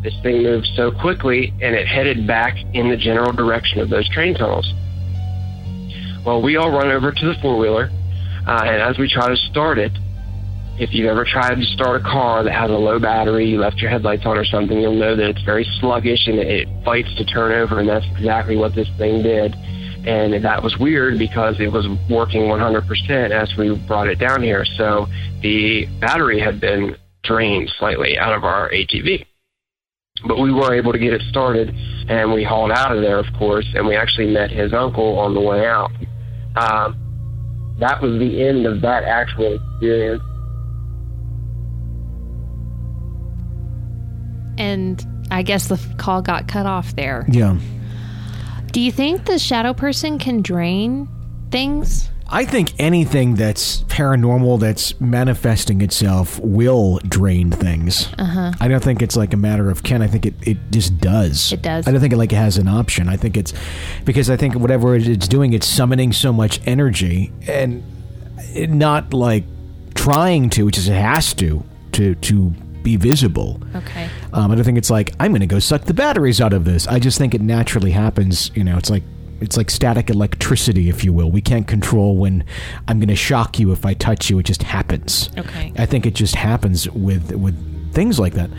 This 0.03 0.13
thing 0.21 0.43
moved 0.43 0.67
so 0.75 0.91
quickly, 0.91 1.53
and 1.61 1.73
it 1.73 1.87
headed 1.87 2.27
back 2.27 2.57
in 2.73 2.89
the 2.89 2.97
general 2.97 3.31
direction 3.31 3.79
of 3.79 3.89
those 3.89 4.07
train 4.09 4.35
tunnels. 4.35 4.71
Well, 6.25 6.41
we 6.41 6.57
all 6.57 6.71
run 6.71 6.89
over 6.89 7.11
to 7.11 7.25
the 7.25 7.35
four 7.41 7.57
wheeler, 7.57 7.89
uh, 8.47 8.61
and 8.63 8.81
as 8.81 8.97
we 8.97 9.07
try 9.09 9.29
to 9.29 9.37
start 9.51 9.77
it, 9.77 9.91
if 10.77 10.93
you've 10.93 11.07
ever 11.07 11.23
tried 11.23 11.55
to 11.55 11.63
start 11.63 12.01
a 12.01 12.03
car 12.03 12.43
that 12.43 12.51
has 12.51 12.69
a 12.69 12.73
low 12.73 12.99
battery, 12.99 13.47
you 13.47 13.59
left 13.59 13.77
your 13.77 13.89
headlights 13.89 14.25
on 14.25 14.37
or 14.37 14.43
something, 14.43 14.77
you'll 14.79 14.99
know 14.99 15.15
that 15.15 15.29
it's 15.29 15.43
very 15.43 15.65
sluggish 15.79 16.27
and 16.27 16.39
it 16.39 16.67
fights 16.83 17.13
to 17.17 17.25
turn 17.25 17.53
over, 17.53 17.79
and 17.79 17.87
that's 17.87 18.05
exactly 18.17 18.57
what 18.57 18.75
this 18.75 18.89
thing 18.97 19.21
did 19.21 19.55
and 20.05 20.43
that 20.45 20.61
was 20.61 20.77
weird 20.77 21.17
because 21.17 21.59
it 21.59 21.71
was 21.71 21.87
working 22.09 22.41
100% 22.43 23.31
as 23.31 23.51
we 23.57 23.75
brought 23.87 24.07
it 24.07 24.19
down 24.19 24.43
here. 24.43 24.63
So 24.77 25.07
the 25.41 25.87
battery 25.99 26.39
had 26.39 26.61
been 26.61 26.95
drained 27.23 27.71
slightly 27.79 28.17
out 28.17 28.33
of 28.33 28.43
our 28.43 28.69
ATV. 28.69 29.25
But 30.27 30.39
we 30.39 30.53
were 30.53 30.73
able 30.73 30.93
to 30.93 30.99
get 30.99 31.13
it 31.13 31.21
started, 31.29 31.73
and 32.07 32.31
we 32.31 32.43
hauled 32.43 32.71
out 32.71 32.95
of 32.95 33.01
there, 33.01 33.19
of 33.19 33.25
course, 33.37 33.65
and 33.73 33.85
we 33.85 33.95
actually 33.95 34.31
met 34.31 34.49
his 34.49 34.73
uncle 34.73 35.17
on 35.19 35.33
the 35.33 35.41
way 35.41 35.65
out. 35.65 35.91
Um, 36.55 37.75
that 37.79 38.01
was 38.01 38.17
the 38.19 38.41
end 38.47 38.65
of 38.65 38.81
that 38.81 39.03
actual 39.03 39.55
experience. 39.55 40.23
And 44.57 45.05
I 45.31 45.41
guess 45.41 45.67
the 45.67 45.79
call 45.97 46.21
got 46.21 46.47
cut 46.47 46.65
off 46.65 46.95
there. 46.95 47.25
Yeah. 47.29 47.57
Do 48.71 48.79
you 48.79 48.91
think 48.91 49.25
the 49.25 49.39
shadow 49.39 49.73
person 49.73 50.19
can 50.19 50.41
drain 50.41 51.07
things? 51.51 52.09
I 52.27 52.45
think 52.45 52.73
anything 52.79 53.35
that's 53.35 53.83
paranormal 53.83 54.59
that's 54.59 54.99
manifesting 54.99 55.81
itself 55.81 56.39
will 56.39 56.97
drain 57.07 57.51
things. 57.51 58.09
Uh-huh. 58.17 58.51
I 58.59 58.67
don't 58.67 58.83
think 58.83 59.01
it's 59.01 59.15
like 59.15 59.33
a 59.33 59.37
matter 59.37 59.69
of 59.69 59.83
can. 59.83 60.01
I 60.01 60.07
think 60.07 60.25
it, 60.25 60.33
it 60.41 60.57
just 60.71 60.97
does. 60.97 61.51
It 61.51 61.61
does. 61.61 61.87
I 61.87 61.91
don't 61.91 62.01
think 62.01 62.13
it 62.13 62.17
like 62.17 62.33
it 62.33 62.37
has 62.37 62.57
an 62.57 62.67
option. 62.67 63.09
I 63.09 63.15
think 63.15 63.37
it's 63.37 63.53
because 64.05 64.29
I 64.29 64.37
think 64.37 64.55
whatever 64.55 64.95
it's 64.95 65.27
doing, 65.27 65.53
it's 65.53 65.67
summoning 65.67 66.11
so 66.13 66.33
much 66.33 66.59
energy 66.65 67.31
and 67.47 67.83
it 68.55 68.71
not 68.71 69.13
like 69.13 69.43
trying 69.93 70.49
to, 70.51 70.65
which 70.65 70.77
is 70.77 70.89
it 70.89 70.93
has 70.93 71.33
to 71.35 71.63
to 71.91 72.15
to 72.15 72.49
be 72.81 72.95
visible. 72.95 73.61
Okay. 73.75 74.09
Um, 74.33 74.51
I 74.51 74.55
don't 74.55 74.63
think 74.63 74.77
it's 74.77 74.89
like 74.89 75.13
I'm 75.19 75.31
going 75.31 75.41
to 75.41 75.47
go 75.47 75.59
suck 75.59 75.83
the 75.83 75.93
batteries 75.93 76.41
out 76.41 76.53
of 76.53 76.65
this. 76.65 76.87
I 76.87 76.99
just 76.99 77.17
think 77.17 77.33
it 77.35 77.41
naturally 77.41 77.91
happens. 77.91 78.51
You 78.55 78.63
know, 78.63 78.77
it's 78.77 78.89
like 78.89 79.03
it's 79.41 79.57
like 79.57 79.69
static 79.69 80.09
electricity, 80.09 80.89
if 80.89 81.03
you 81.03 81.11
will. 81.13 81.29
We 81.31 81.41
can't 81.41 81.67
control 81.67 82.15
when 82.17 82.43
I'm 82.87 82.99
going 82.99 83.09
to 83.09 83.15
shock 83.15 83.59
you 83.59 83.71
if 83.71 83.85
I 83.85 83.93
touch 83.93 84.29
you. 84.29 84.39
It 84.39 84.43
just 84.43 84.63
happens. 84.63 85.29
Okay. 85.37 85.73
I 85.77 85.85
think 85.85 86.05
it 86.05 86.15
just 86.15 86.35
happens 86.35 86.89
with 86.91 87.31
with 87.35 87.55
things 87.93 88.19
like 88.19 88.33
that. 88.33 88.49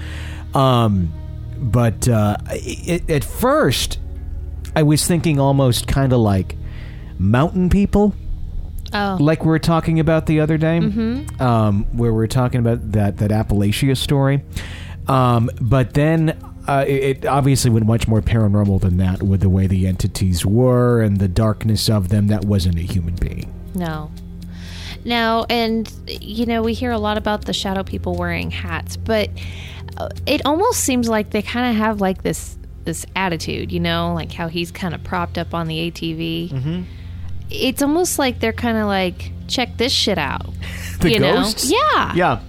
Um, 0.55 1.13
but 1.59 2.09
uh, 2.09 2.37
it, 2.51 3.09
at 3.11 3.25
first, 3.25 3.99
I 4.75 4.83
was 4.83 5.07
thinking 5.07 5.41
almost 5.41 5.87
kind 5.89 6.13
of 6.13 6.21
like 6.21 6.57
mountain 7.19 7.71
people 7.71 8.15
Oh. 8.95 9.17
like 9.19 9.41
we 9.43 9.49
were 9.49 9.59
talking 9.59 9.99
about 9.99 10.27
the 10.27 10.39
other 10.41 10.57
day, 10.57 10.77
um, 11.41 11.87
where 11.97 12.13
we 12.13 12.17
were 12.17 12.29
talking 12.29 12.61
about 12.61 12.93
that 12.93 13.17
that 13.19 13.31
Appalachia 13.33 13.97
story. 13.97 14.43
Um, 15.09 15.51
but 15.61 15.95
then 15.95 16.39
uh, 16.69 16.85
it, 16.87 17.03
it 17.03 17.27
obviously 17.27 17.71
went 17.71 17.87
much 17.87 18.09
more 18.09 18.21
paranormal 18.21 18.81
than 18.81 18.97
that, 18.99 19.23
with 19.23 19.41
the 19.41 19.49
way 19.49 19.67
the 19.67 19.87
entities 19.87 20.45
were 20.45 21.01
and 21.03 21.19
the 21.19 21.29
darkness 21.29 21.89
of 21.89 22.09
them. 22.09 22.27
That 22.29 22.45
wasn't 22.45 22.79
a 22.79 22.83
human 22.83 23.15
being. 23.15 23.53
No. 23.75 24.11
No, 25.05 25.47
and 25.49 25.91
you 26.09 26.47
know, 26.47 26.63
we 26.63 26.75
hear 26.75 26.91
a 26.91 26.99
lot 26.99 27.17
about 27.17 27.45
the 27.45 27.53
shadow 27.53 27.85
people 27.85 28.17
wearing 28.17 28.51
hats, 28.51 28.97
but 28.97 29.31
uh, 29.99 30.09
it 30.27 30.45
almost 30.45 30.81
seems 30.81 31.09
like 31.09 31.31
they 31.31 31.43
kind 31.43 31.71
of 31.71 31.77
have 31.77 32.01
like 32.01 32.23
this 32.23 32.59
this 32.85 33.07
attitude, 33.15 33.71
you 33.71 33.81
know, 33.81 34.15
like 34.15 34.33
how 34.33 34.49
he's 34.49 34.73
kind 34.73 34.95
of 34.95 35.05
propped 35.05 35.39
up 35.39 35.55
on 35.55 35.69
the 35.69 35.91
ATV. 35.91 36.51
Mm-hmm. 36.51 36.83
It's 37.51 37.83
almost 37.83 38.19
like 38.19 38.41
they're 38.41 38.53
kind 38.53 38.79
of 38.79 38.87
like, 38.87 39.31
check 39.47 39.77
this 39.77 39.93
shit 39.93 40.19
out. 40.19 40.49
The 40.99 41.13
you 41.13 41.19
ghosts? 41.19 41.71
know? 41.71 41.77
Yeah. 41.77 42.15
Yeah, 42.15 42.41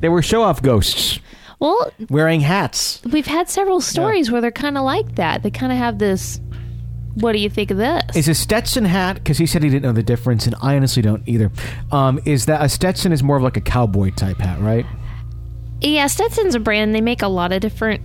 they 0.00 0.08
were 0.08 0.22
show 0.22 0.42
off 0.42 0.62
ghosts 0.62 1.20
Well, 1.58 1.90
wearing 2.10 2.40
hats. 2.40 3.00
we've 3.10 3.26
had 3.26 3.48
several 3.48 3.80
stories 3.80 4.30
where 4.30 4.40
they're 4.40 4.50
kind 4.50 4.76
of 4.76 4.84
like 4.84 5.14
that. 5.14 5.42
They 5.42 5.50
kind 5.50 5.72
of 5.72 5.78
have 5.78 5.98
this. 5.98 6.40
What 7.14 7.32
do 7.32 7.38
you 7.38 7.48
think 7.48 7.70
of 7.70 7.78
this? 7.78 8.14
Is 8.14 8.28
a 8.28 8.34
Stetson 8.34 8.84
hat 8.84 9.14
because 9.14 9.38
he 9.38 9.46
said 9.46 9.62
he 9.62 9.70
didn't 9.70 9.84
know 9.84 9.92
the 9.92 10.02
difference, 10.02 10.44
and 10.44 10.54
I 10.60 10.76
honestly 10.76 11.00
don't 11.00 11.22
either. 11.26 11.50
Um, 11.90 12.20
is 12.26 12.44
that 12.44 12.62
a 12.62 12.68
Stetson 12.68 13.10
is 13.10 13.22
more 13.22 13.38
of 13.38 13.42
like 13.42 13.56
a 13.56 13.62
cowboy 13.62 14.10
type 14.10 14.36
hat, 14.36 14.60
right? 14.60 14.84
Yeah, 15.80 16.08
Stetson's 16.08 16.54
a 16.54 16.60
brand. 16.60 16.94
They 16.94 17.00
make 17.00 17.22
a 17.22 17.28
lot 17.28 17.52
of 17.52 17.60
different 17.60 18.02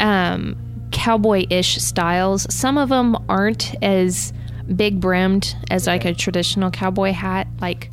um, 0.00 0.56
cowboy-ish 0.92 1.76
styles. 1.76 2.46
Some 2.54 2.78
of 2.78 2.88
them 2.88 3.16
aren't 3.28 3.74
as 3.82 4.32
big 4.76 4.98
brimmed 4.98 5.54
as 5.70 5.86
like 5.86 6.06
a 6.06 6.14
traditional 6.14 6.70
cowboy 6.70 7.12
hat. 7.12 7.46
Like, 7.60 7.90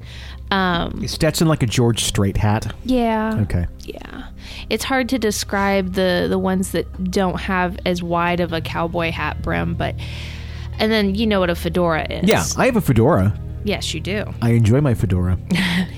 um, 0.52 1.02
Is 1.04 1.12
Stetson 1.12 1.48
like 1.48 1.64
a 1.64 1.66
George 1.66 2.04
Strait 2.04 2.38
hat? 2.38 2.74
yeah, 2.86 3.40
Okay. 3.44 3.66
yeah. 3.80 4.28
It's 4.70 4.84
hard 4.84 5.10
to 5.10 5.18
describe 5.20 5.94
the 5.94 6.28
the 6.30 6.38
ones 6.40 6.72
that 6.72 7.12
don't 7.12 7.40
have 7.40 7.78
as 7.86 8.04
wide 8.04 8.40
of 8.40 8.54
a 8.54 8.62
cowboy 8.62 9.12
hat 9.12 9.42
brim, 9.42 9.74
but 9.74 9.96
and 10.80 10.92
then 10.92 11.16
you 11.16 11.26
know 11.28 11.40
what 11.40 11.50
a 11.50 11.56
fedora 11.56 12.06
is. 12.10 12.28
Yeah, 12.28 12.44
I 12.58 12.66
have 12.66 12.76
a 12.76 12.82
fedora. 12.82 13.34
yes, 13.64 13.94
you 13.94 14.00
do. 14.00 14.26
I 14.42 14.52
enjoy 14.52 14.82
my 14.82 14.94
fedora. 14.94 15.38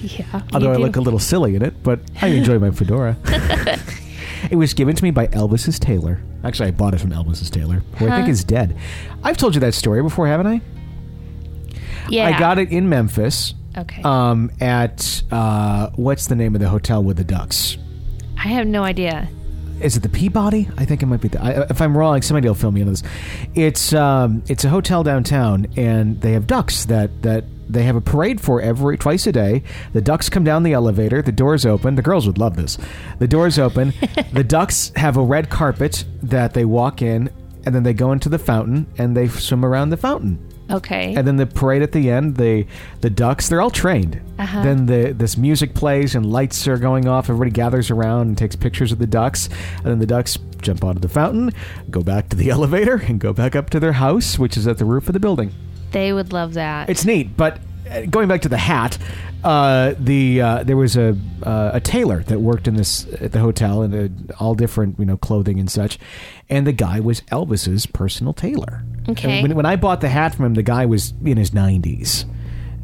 Yeah, 0.02 0.42
Although 0.54 0.74
I 0.74 0.76
look 0.76 0.98
a 0.98 1.02
little 1.02 1.20
silly 1.20 1.56
in 1.56 1.62
it, 1.62 1.82
but 1.82 2.00
I 2.22 2.28
enjoy 2.28 2.60
my 2.60 2.72
fedora. 2.72 3.16
it 4.52 4.56
was 4.58 4.74
given 4.74 4.96
to 4.98 5.04
me 5.04 5.12
by 5.12 5.28
Elvis's 5.28 5.80
tailor. 5.80 6.22
Actually, 6.44 6.68
I 6.68 6.72
bought 6.72 6.94
it 6.94 7.00
from 7.00 7.12
Elvis's 7.12 7.50
tailor, 7.50 7.84
who 7.98 8.10
I 8.10 8.18
think 8.18 8.28
is 8.28 8.44
dead. 8.44 8.76
I've 9.24 9.38
told 9.38 9.56
you 9.56 9.62
that 9.62 9.74
story 9.74 10.02
before, 10.04 10.28
haven't 10.28 10.48
I? 10.48 10.62
yeah. 12.10 12.26
I 12.28 12.38
got 12.38 12.60
it 12.60 12.70
in 12.70 12.90
Memphis. 12.90 13.54
Okay. 13.78 14.02
um, 14.04 14.52
at 14.60 15.24
uh, 15.32 15.90
what's 15.96 16.28
the 16.28 16.36
name 16.36 16.56
of 16.56 16.62
the 16.62 16.70
hotel 16.70 17.04
with 17.04 17.18
the 17.18 17.24
ducks? 17.24 17.78
I 18.38 18.48
have 18.50 18.68
no 18.68 18.84
idea. 18.84 19.28
Is 19.82 19.98
it 19.98 20.04
the 20.04 20.10
Peabody? 20.10 20.70
I 20.78 20.86
think 20.86 21.02
it 21.02 21.08
might 21.08 21.22
be. 21.22 21.28
The, 21.28 21.42
I, 21.42 21.62
if 21.70 21.82
I'm 21.82 21.98
wrong, 21.98 22.22
somebody 22.22 22.48
will 22.48 22.56
fill 22.56 22.72
me 22.72 22.82
in 22.82 22.88
on 22.88 22.94
this. 22.94 23.04
It's 23.56 23.94
um, 23.94 24.44
it's 24.48 24.64
a 24.64 24.70
hotel 24.70 25.04
downtown, 25.04 25.68
and 25.76 26.22
they 26.22 26.34
have 26.34 26.48
ducks 26.48 26.86
that 26.86 27.22
that 27.24 27.46
they 27.70 27.84
have 27.84 27.96
a 27.96 28.02
parade 28.02 28.40
for 28.40 28.62
every 28.62 28.98
twice 28.98 29.26
a 29.28 29.32
day. 29.32 29.64
The 29.94 30.02
ducks 30.02 30.30
come 30.30 30.44
down 30.44 30.64
the 30.64 30.74
elevator. 30.74 31.22
The 31.22 31.32
doors 31.32 31.66
open. 31.66 31.96
The 31.96 32.02
girls 32.02 32.28
would 32.28 32.38
love 32.38 32.56
this. 32.56 32.78
The 33.20 33.28
doors 33.28 33.58
open. 33.58 33.94
the 34.34 34.44
ducks 34.44 34.92
have 34.96 35.18
a 35.18 35.24
red 35.24 35.50
carpet 35.50 36.06
that 36.22 36.54
they 36.54 36.66
walk 36.66 37.02
in, 37.02 37.30
and 37.66 37.74
then 37.74 37.84
they 37.84 37.94
go 37.94 38.12
into 38.12 38.30
the 38.30 38.40
fountain 38.40 38.88
and 38.98 39.18
they 39.18 39.28
swim 39.28 39.66
around 39.66 39.90
the 39.90 39.98
fountain. 39.98 40.53
Okay. 40.74 41.14
And 41.16 41.28
then 41.28 41.38
the 41.38 41.46
parade 41.46 41.82
at 41.82 41.92
the 41.92 42.10
end, 42.10 42.38
the 42.38 42.66
the 43.02 43.10
ducks, 43.10 43.50
they're 43.50 43.62
all 43.62 43.70
trained. 43.72 44.20
Uh-huh. 44.40 44.64
Then 44.64 44.86
the 44.86 45.14
this 45.14 45.38
music 45.38 45.74
plays 45.74 46.16
and 46.16 46.26
lights 46.26 46.68
are 46.68 46.78
going 46.78 47.08
off. 47.08 47.26
Everybody 47.30 47.52
gathers 47.52 47.92
around 47.92 48.28
and 48.28 48.38
takes 48.38 48.56
pictures 48.56 48.92
of 48.92 49.00
the 49.00 49.08
ducks. 49.08 49.50
And 49.78 49.86
then 49.86 50.00
the 50.00 50.06
ducks 50.08 50.38
jump 50.62 50.84
out 50.84 50.96
of 50.96 51.02
the 51.02 51.10
fountain, 51.10 51.52
go 51.90 52.02
back 52.02 52.30
to 52.30 52.36
the 52.36 52.50
elevator, 52.58 52.96
and 52.96 53.20
go 53.20 53.34
back 53.34 53.56
up 53.56 53.70
to 53.72 53.80
their 53.80 53.94
house, 53.94 54.40
which 54.40 54.58
is 54.58 54.68
at 54.68 54.78
the 54.78 54.86
roof 54.86 55.08
of 55.08 55.14
the 55.14 55.20
building. 55.20 55.52
they 55.92 56.12
would 56.14 56.34
love 56.34 56.54
that. 56.56 56.90
It's 56.90 57.06
neat, 57.06 57.38
but 57.38 57.60
uh, 57.92 58.02
going 58.10 58.28
back 58.28 58.42
to 58.42 58.50
the 58.50 58.58
hat, 58.58 58.98
uh, 59.44 59.94
the 60.00 60.42
uh, 60.42 60.64
there 60.64 60.78
was 60.78 60.96
a 60.96 61.18
uh, 61.44 61.72
a 61.74 61.80
tailor 61.82 62.24
that 62.24 62.40
worked 62.40 62.68
in 62.68 62.76
this 62.76 63.06
at 63.22 63.34
the 63.34 63.40
hotel 63.40 63.82
and 63.82 63.94
uh, 64.32 64.34
all 64.40 64.56
different 64.56 64.98
you 64.98 65.06
know 65.06 65.18
clothing 65.18 65.60
and 65.60 65.70
such, 65.70 66.00
and 66.50 66.66
the 66.66 66.72
guy 66.72 67.00
was 67.02 67.22
Elvis's 67.32 67.86
personal 67.86 68.34
tailor. 68.34 68.84
Okay. 69.10 69.40
And 69.40 69.48
when, 69.48 69.58
when 69.58 69.66
I 69.66 69.76
bought 69.76 70.02
the 70.02 70.10
hat 70.10 70.36
from 70.36 70.46
him, 70.46 70.54
the 70.54 70.64
guy 70.64 70.86
was 70.86 71.14
in 71.26 71.38
his 71.38 71.54
nineties, 71.54 72.26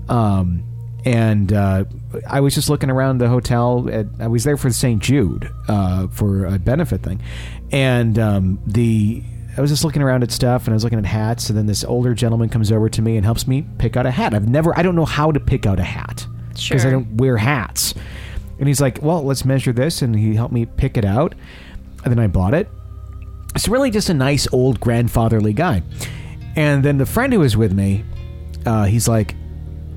um, 0.09 0.63
and 1.05 1.53
uh, 1.53 1.85
I 2.27 2.41
was 2.41 2.55
just 2.55 2.69
looking 2.69 2.89
around 2.89 3.19
the 3.19 3.29
hotel. 3.29 3.87
At, 3.91 4.07
I 4.19 4.27
was 4.27 4.43
there 4.43 4.57
for 4.57 4.69
St. 4.69 5.01
Jude 5.01 5.49
uh, 5.67 6.07
for 6.07 6.45
a 6.45 6.59
benefit 6.59 7.03
thing, 7.03 7.21
and 7.71 8.19
um, 8.19 8.59
the 8.67 9.23
I 9.57 9.61
was 9.61 9.71
just 9.71 9.83
looking 9.83 10.01
around 10.01 10.23
at 10.23 10.31
stuff 10.31 10.65
and 10.65 10.73
I 10.73 10.75
was 10.75 10.83
looking 10.83 10.99
at 10.99 11.05
hats, 11.05 11.49
and 11.49 11.57
then 11.57 11.65
this 11.65 11.83
older 11.83 12.13
gentleman 12.13 12.49
comes 12.49 12.71
over 12.71 12.89
to 12.89 13.01
me 13.01 13.17
and 13.17 13.25
helps 13.25 13.47
me 13.47 13.65
pick 13.77 13.97
out 13.97 14.05
a 14.05 14.11
hat. 14.11 14.33
I've 14.33 14.47
never, 14.47 14.77
I 14.77 14.83
don't 14.83 14.95
know 14.95 15.05
how 15.05 15.31
to 15.31 15.39
pick 15.39 15.65
out 15.65 15.79
a 15.79 15.83
hat 15.83 16.25
because 16.69 16.85
I 16.85 16.91
don't 16.91 17.17
wear 17.17 17.35
hats. 17.37 17.93
And 18.57 18.67
he's 18.67 18.81
like, 18.81 19.01
"Well, 19.01 19.23
let's 19.23 19.45
measure 19.45 19.71
this," 19.73 20.01
and 20.01 20.15
he 20.15 20.35
helped 20.35 20.53
me 20.53 20.65
pick 20.65 20.97
it 20.97 21.05
out, 21.05 21.33
and 22.03 22.11
then 22.11 22.19
I 22.19 22.27
bought 22.27 22.53
it. 22.53 22.69
It's 23.55 23.67
really 23.67 23.91
just 23.91 24.09
a 24.09 24.13
nice 24.13 24.47
old 24.53 24.79
grandfatherly 24.79 25.53
guy. 25.53 25.81
And 26.55 26.83
then 26.83 26.97
the 26.97 27.05
friend 27.05 27.31
who 27.33 27.39
was 27.39 27.55
with 27.57 27.73
me, 27.73 28.03
uh, 28.65 28.85
he's 28.85 29.07
like, 29.07 29.35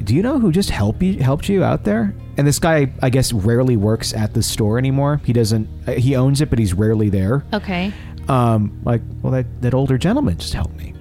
"Do 0.05 0.15
you 0.15 0.23
know 0.23 0.39
who 0.39 0.53
just 0.53 0.71
helped 0.71 1.03
you 1.03 1.19
helped 1.23 1.49
you 1.49 1.63
out 1.65 1.85
there?" 1.85 2.15
And 2.39 2.47
this 2.47 2.59
guy, 2.59 2.91
I 3.03 3.11
guess, 3.11 3.33
rarely 3.33 3.77
works 3.77 4.15
at 4.15 4.33
the 4.35 4.43
store 4.43 4.79
anymore. 4.79 5.21
He 5.25 5.33
doesn't. 5.33 5.69
uh, 5.87 5.93
He 5.93 6.17
owns 6.17 6.41
it, 6.41 6.49
but 6.51 6.59
he's 6.59 6.73
rarely 6.73 7.09
there. 7.11 7.45
okay. 7.53 7.93
Um, 8.29 8.81
like, 8.85 9.03
well, 9.21 9.33
that 9.33 9.47
that 9.63 9.75
older 9.75 9.99
gentleman 9.99 10.39
just 10.39 10.55
helped 10.55 10.77
me. 10.77 10.95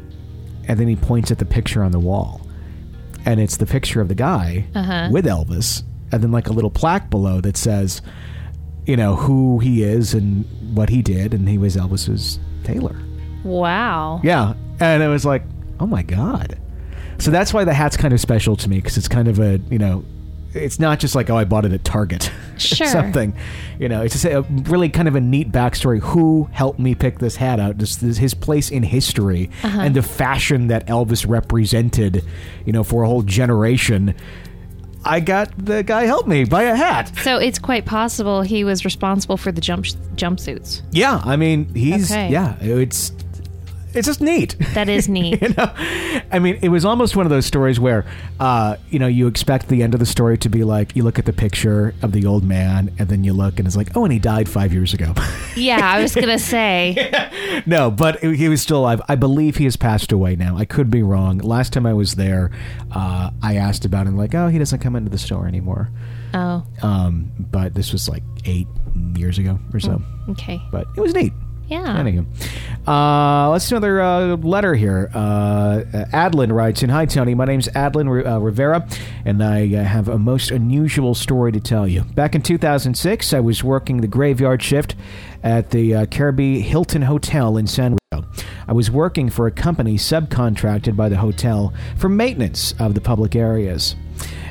And 0.68 0.80
then 0.80 0.88
he 0.88 0.96
points 0.96 1.32
at 1.32 1.38
the 1.40 1.46
picture 1.46 1.84
on 1.84 1.92
the 1.92 2.00
wall, 2.00 2.42
and 3.26 3.40
it's 3.40 3.58
the 3.58 3.66
picture 3.66 4.02
of 4.02 4.08
the 4.08 4.16
guy 4.16 4.66
Uh-huh. 4.76 5.10
with 5.12 5.26
Elvis, 5.26 5.84
and 6.12 6.22
then 6.24 6.32
like 6.32 6.48
a 6.48 6.54
little 6.54 6.72
plaque 6.72 7.10
below 7.10 7.40
that 7.42 7.58
says, 7.58 8.02
you 8.86 8.98
know, 8.98 9.15
who 9.15 9.60
he 9.60 9.84
is 9.84 10.13
and 10.13 10.46
what 10.76 10.89
he 10.89 11.02
did, 11.02 11.34
and 11.34 11.48
he 11.48 11.58
was 11.58 11.76
Elvis's 11.76 12.39
tailor. 12.63 12.96
Wow. 13.44 14.22
Yeah, 14.24 14.54
and 14.80 15.02
it 15.04 15.08
was 15.08 15.26
like, 15.26 15.44
oh 15.80 15.88
my 15.88 16.04
god. 16.04 16.58
So 17.20 17.30
that's 17.30 17.54
why 17.54 17.63
the 17.63 17.74
hat's 17.74 17.98
kind 17.98 18.13
of 18.13 18.20
special 18.20 18.56
to 18.56 18.70
me 18.70 18.78
because 18.78 18.98
it's 18.98 19.08
kind 19.08 19.28
of 19.28 19.39
a 19.39 19.60
you 19.70 19.78
know, 19.78 20.04
it's 20.54 20.80
not 20.80 21.00
just 21.00 21.13
like 21.15 21.30
oh 21.30 21.38
I 21.38 21.46
bought 21.46 21.65
it 21.65 21.72
at 21.72 21.84
Target, 21.84 22.32
Sure. 22.58 22.88
something. 22.88 23.34
You 23.80 23.89
know, 23.89 24.02
it's 24.02 24.13
just 24.13 24.26
a 24.26 24.41
really 24.70 24.89
kind 24.89 25.08
of 25.08 25.15
a 25.15 25.22
neat 25.22 25.52
backstory. 25.52 26.00
Who 26.00 26.50
helped 26.52 26.80
me 26.80 26.96
pick 26.96 27.20
this 27.20 27.36
hat 27.36 27.60
out? 27.60 27.78
Just 27.78 28.02
this, 28.02 28.17
his 28.17 28.34
place 28.34 28.70
in 28.72 28.84
history 28.84 29.50
uh-huh. 29.63 29.82
and 29.82 29.96
the 29.96 30.04
fashion 30.04 30.67
that 30.67 30.88
Elvis 30.88 31.28
represented. 31.28 32.24
You 32.65 32.74
know, 32.74 32.84
for 32.84 33.04
a 33.04 33.08
whole 33.08 33.24
generation. 33.24 34.15
I 35.04 35.20
got 35.20 35.50
the 35.58 35.84
guy 35.84 36.04
help 36.06 36.28
me 36.28 36.44
buy 36.46 36.64
a 36.64 36.76
hat. 36.76 37.12
So 37.24 37.38
it's 37.38 37.58
quite 37.60 37.86
possible 37.86 38.42
he 38.44 38.64
was 38.64 38.86
responsible 38.86 39.38
for 39.38 39.52
the 39.52 39.62
jump 39.62 39.86
jumpsuits. 40.16 40.82
Yeah, 40.92 41.22
I 41.24 41.36
mean 41.38 41.74
he's 41.74 42.12
Okay. 42.12 42.30
yeah. 42.30 42.56
It's 42.62 43.12
it's 43.93 44.08
just 44.08 44.21
neat. 44.21 44.56
That 44.73 44.89
is 44.89 45.08
neat. 45.17 45.41
you 45.41 45.49
know? 45.49 45.71
I 46.32 46.39
mean 46.39 46.60
it 46.62 46.69
was 46.69 46.86
almost 46.86 47.15
one 47.15 47.25
of 47.25 47.30
those 47.30 47.45
stories 47.45 47.80
where 47.80 48.06
uh, 48.39 48.77
you 48.89 48.99
know 48.99 49.08
you 49.08 49.27
expect 49.27 49.67
the 49.67 49.84
end 49.84 49.93
of 49.93 49.99
the 49.99 50.06
story 50.06 50.38
to 50.39 50.49
be 50.49 50.63
like 50.63 50.95
you 50.95 51.04
look 51.04 51.19
at 51.19 51.25
the 51.25 51.34
picture 51.34 51.93
of 52.01 52.12
the 52.12 52.25
old 52.25 52.43
man 52.43 52.93
and 52.97 53.10
then 53.10 53.23
you 53.23 53.34
look 53.34 53.60
and 53.60 53.67
it's 53.67 53.75
like 53.75 53.95
oh 53.95 54.04
and 54.04 54.13
he 54.13 54.19
died 54.19 54.47
five 54.47 54.73
years 54.73 54.93
ago. 54.93 55.13
Yeah, 55.54 55.80
I 55.84 56.01
was 56.01 56.15
gonna 56.15 56.39
say. 56.39 57.12
no 57.65 57.91
but 57.91 58.21
he 58.23 58.47
was 58.47 58.62
still 58.62 58.80
alive. 58.80 59.01
I 59.10 59.15
believe 59.15 59.58
he 59.58 59.65
has 59.65 59.75
passed 59.75 60.13
away 60.13 60.38
now. 60.38 60.56
I 60.56 60.63
could 60.63 60.89
be 60.89 61.04
wrong. 61.04 61.39
Last 61.39 61.73
time 61.73 61.86
i 61.86 61.93
was 61.93 62.15
there 62.15 62.51
uh, 62.91 63.32
i 63.41 63.56
asked 63.56 63.84
about 63.84 64.08
him 64.08 64.15
like 64.17 64.34
oh 64.34 64.47
he 64.47 64.58
doesn't 64.58 64.80
come 64.80 64.95
into 64.95 65.10
the 65.10 65.17
store 65.17 65.47
anymore. 65.47 65.89
Oh, 66.34 66.63
um, 66.82 67.32
but 67.38 67.73
this 67.73 67.91
was 67.91 68.08
like 68.08 68.23
eight 68.45 68.67
years 69.15 69.38
ago 69.38 69.60
or 69.73 69.82
so. 69.82 70.01
Okay. 70.30 70.62
but 70.71 70.88
it 70.95 71.01
was 71.01 71.13
neat 71.13 71.34
Yeah. 71.71 72.03
Anywho, 72.03 72.25
uh, 72.86 73.49
let's 73.49 73.69
do 73.69 73.77
another 73.77 74.01
uh, 74.01 74.36
letter 74.36 74.75
here. 74.75 75.10
Uh, 75.13 75.84
Adlin 76.12 76.51
writes 76.51 76.84
in 76.84 76.89
Hi, 76.89 77.05
Tony. 77.05 77.34
My 77.34 77.45
name's 77.45 77.69
Adlin 77.69 78.27
uh, 78.29 78.39
Rivera, 78.41 78.86
and 79.23 79.41
I 79.41 79.73
uh, 79.73 79.81
have 79.86 80.10
a 80.10 80.19
most 80.19 80.51
unusual 80.51 81.15
story 81.15 81.53
to 81.53 81.62
tell 81.62 81.88
you. 81.88 82.01
Back 82.01 82.36
in 82.36 82.41
2006, 82.41 83.31
I 83.31 83.39
was 83.39 83.63
working 83.63 84.01
the 84.01 84.07
graveyard 84.07 84.62
shift 84.62 84.97
at 85.43 85.69
the 85.69 85.95
uh, 85.95 86.05
Caribbean 86.07 86.62
Hilton 86.62 87.03
Hotel 87.03 87.55
in 87.55 87.67
San 87.67 87.95
Diego. 87.95 88.27
I 88.67 88.73
was 88.73 88.91
working 88.91 89.29
for 89.29 89.47
a 89.47 89.51
company 89.51 89.95
subcontracted 89.95 90.97
by 90.97 91.07
the 91.07 91.17
hotel 91.17 91.73
for 91.95 92.10
maintenance 92.10 92.73
of 92.79 92.95
the 92.95 93.01
public 93.01 93.34
areas. 93.34 93.95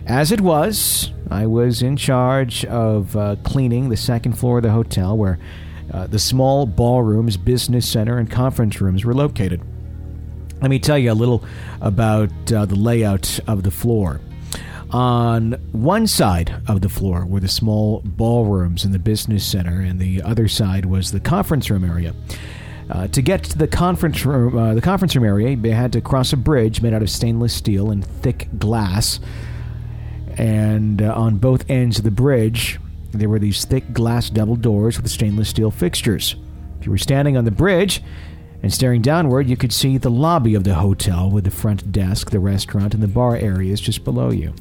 As 0.06 0.32
it 0.32 0.40
was, 0.40 1.12
I 1.30 1.44
was 1.44 1.82
in 1.82 1.98
charge 1.98 2.64
of 2.64 3.14
uh, 3.14 3.36
cleaning 3.44 3.90
the 3.90 3.96
second 3.98 4.38
floor 4.38 4.56
of 4.56 4.62
the 4.62 4.70
hotel 4.70 5.18
where 5.18 5.38
uh, 5.92 6.06
the 6.06 6.18
small 6.18 6.66
ballrooms, 6.66 7.36
business 7.36 7.88
center, 7.88 8.18
and 8.18 8.30
conference 8.30 8.80
rooms 8.80 9.04
were 9.04 9.14
located. 9.14 9.60
Let 10.60 10.70
me 10.70 10.78
tell 10.78 10.98
you 10.98 11.12
a 11.12 11.14
little 11.14 11.44
about 11.80 12.30
uh, 12.52 12.66
the 12.66 12.76
layout 12.76 13.40
of 13.46 13.62
the 13.62 13.70
floor. 13.70 14.20
On 14.90 15.52
one 15.72 16.06
side 16.06 16.62
of 16.66 16.80
the 16.80 16.88
floor 16.88 17.24
were 17.24 17.40
the 17.40 17.48
small 17.48 18.02
ballrooms 18.04 18.84
and 18.84 18.92
the 18.92 18.98
business 18.98 19.44
center, 19.44 19.80
and 19.80 20.00
the 20.00 20.20
other 20.22 20.48
side 20.48 20.84
was 20.84 21.12
the 21.12 21.20
conference 21.20 21.70
room 21.70 21.84
area. 21.84 22.14
Uh, 22.90 23.06
to 23.06 23.22
get 23.22 23.44
to 23.44 23.56
the 23.56 23.68
conference 23.68 24.26
room, 24.26 24.58
uh, 24.58 24.74
the 24.74 24.80
conference 24.80 25.14
room 25.14 25.24
area, 25.24 25.56
they 25.56 25.70
had 25.70 25.92
to 25.92 26.00
cross 26.00 26.32
a 26.32 26.36
bridge 26.36 26.82
made 26.82 26.92
out 26.92 27.02
of 27.02 27.10
stainless 27.10 27.54
steel 27.54 27.90
and 27.90 28.04
thick 28.04 28.48
glass. 28.58 29.20
And 30.36 31.00
uh, 31.00 31.14
on 31.14 31.36
both 31.38 31.68
ends 31.70 31.98
of 31.98 32.04
the 32.04 32.10
bridge, 32.10 32.80
there 33.12 33.28
were 33.28 33.38
these 33.38 33.64
thick 33.64 33.92
glass 33.92 34.30
double 34.30 34.56
doors 34.56 35.00
with 35.00 35.10
stainless 35.10 35.48
steel 35.48 35.70
fixtures. 35.70 36.36
If 36.78 36.86
you 36.86 36.92
were 36.92 36.98
standing 36.98 37.36
on 37.36 37.44
the 37.44 37.50
bridge 37.50 38.02
and 38.62 38.72
staring 38.72 39.00
downward, 39.00 39.48
you 39.48 39.56
could 39.56 39.72
see 39.72 39.96
the 39.96 40.10
lobby 40.10 40.54
of 40.54 40.64
the 40.64 40.74
hotel 40.74 41.30
with 41.30 41.44
the 41.44 41.50
front 41.50 41.92
desk, 41.92 42.30
the 42.30 42.40
restaurant, 42.40 42.94
and 42.94 43.02
the 43.02 43.08
bar 43.08 43.36
areas 43.36 43.80
just 43.80 44.04
below 44.04 44.30
you. 44.30 44.54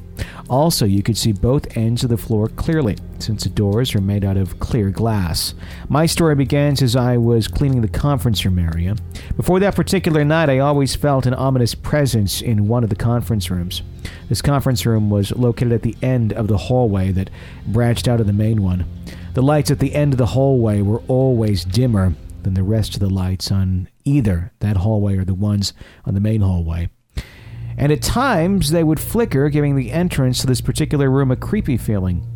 Also, 0.48 0.84
you 0.84 1.02
could 1.02 1.16
see 1.16 1.32
both 1.32 1.76
ends 1.76 2.02
of 2.02 2.10
the 2.10 2.16
floor 2.16 2.48
clearly, 2.48 2.96
since 3.18 3.44
the 3.44 3.50
doors 3.50 3.94
are 3.94 4.00
made 4.00 4.24
out 4.24 4.36
of 4.36 4.58
clear 4.58 4.90
glass. 4.90 5.54
My 5.88 6.06
story 6.06 6.34
begins 6.34 6.82
as 6.82 6.96
I 6.96 7.16
was 7.18 7.46
cleaning 7.46 7.82
the 7.82 7.88
conference 7.88 8.44
room 8.44 8.58
area. 8.58 8.96
Before 9.36 9.60
that 9.60 9.76
particular 9.76 10.24
night, 10.24 10.48
I 10.48 10.58
always 10.58 10.94
felt 10.94 11.26
an 11.26 11.34
ominous 11.34 11.74
presence 11.74 12.42
in 12.42 12.68
one 12.68 12.82
of 12.82 12.90
the 12.90 12.96
conference 12.96 13.50
rooms. 13.50 13.82
This 14.28 14.42
conference 14.42 14.86
room 14.86 15.10
was 15.10 15.30
located 15.32 15.72
at 15.72 15.82
the 15.82 15.96
end 16.02 16.32
of 16.32 16.48
the 16.48 16.56
hallway 16.56 17.12
that 17.12 17.30
branched 17.66 18.08
out 18.08 18.20
of 18.20 18.26
the 18.26 18.32
main 18.32 18.62
one. 18.62 18.86
The 19.34 19.42
lights 19.42 19.70
at 19.70 19.78
the 19.78 19.94
end 19.94 20.12
of 20.14 20.18
the 20.18 20.26
hallway 20.26 20.82
were 20.82 21.02
always 21.06 21.64
dimmer 21.64 22.14
than 22.42 22.54
the 22.54 22.62
rest 22.62 22.94
of 22.94 23.00
the 23.00 23.10
lights 23.10 23.52
on 23.52 23.88
either 24.10 24.52
that 24.60 24.78
hallway 24.78 25.16
or 25.16 25.24
the 25.24 25.34
ones 25.34 25.72
on 26.04 26.14
the 26.14 26.20
main 26.20 26.40
hallway. 26.40 26.88
And 27.78 27.92
at 27.92 28.02
times 28.02 28.70
they 28.70 28.84
would 28.84 29.00
flicker, 29.00 29.48
giving 29.48 29.76
the 29.76 29.90
entrance 29.90 30.40
to 30.40 30.46
this 30.46 30.60
particular 30.60 31.10
room 31.10 31.30
a 31.30 31.36
creepy 31.36 31.76
feeling. 31.76 32.26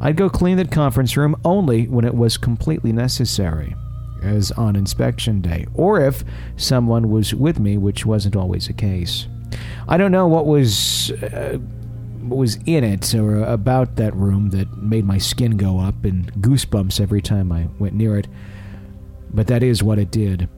I'd 0.00 0.16
go 0.16 0.28
clean 0.28 0.56
that 0.56 0.70
conference 0.70 1.16
room 1.16 1.36
only 1.44 1.86
when 1.86 2.04
it 2.04 2.14
was 2.14 2.36
completely 2.36 2.92
necessary, 2.92 3.74
as 4.22 4.50
on 4.52 4.76
inspection 4.76 5.40
day, 5.40 5.66
or 5.74 6.00
if 6.00 6.24
someone 6.56 7.10
was 7.10 7.34
with 7.34 7.60
me, 7.60 7.78
which 7.78 8.04
wasn't 8.04 8.36
always 8.36 8.66
the 8.66 8.72
case. 8.72 9.26
I 9.88 9.96
don't 9.96 10.12
know 10.12 10.26
what 10.26 10.46
was 10.46 11.10
uh, 11.12 11.58
what 12.22 12.36
was 12.36 12.56
in 12.66 12.84
it 12.84 13.14
or 13.14 13.42
about 13.42 13.96
that 13.96 14.14
room 14.14 14.50
that 14.50 14.76
made 14.76 15.04
my 15.04 15.18
skin 15.18 15.56
go 15.56 15.78
up 15.78 16.04
and 16.04 16.32
goosebumps 16.34 17.00
every 17.00 17.22
time 17.22 17.50
I 17.50 17.68
went 17.78 17.94
near 17.94 18.18
it, 18.18 18.28
but 19.32 19.46
that 19.46 19.62
is 19.62 19.82
what 19.82 19.98
it 19.98 20.10
did. 20.10 20.48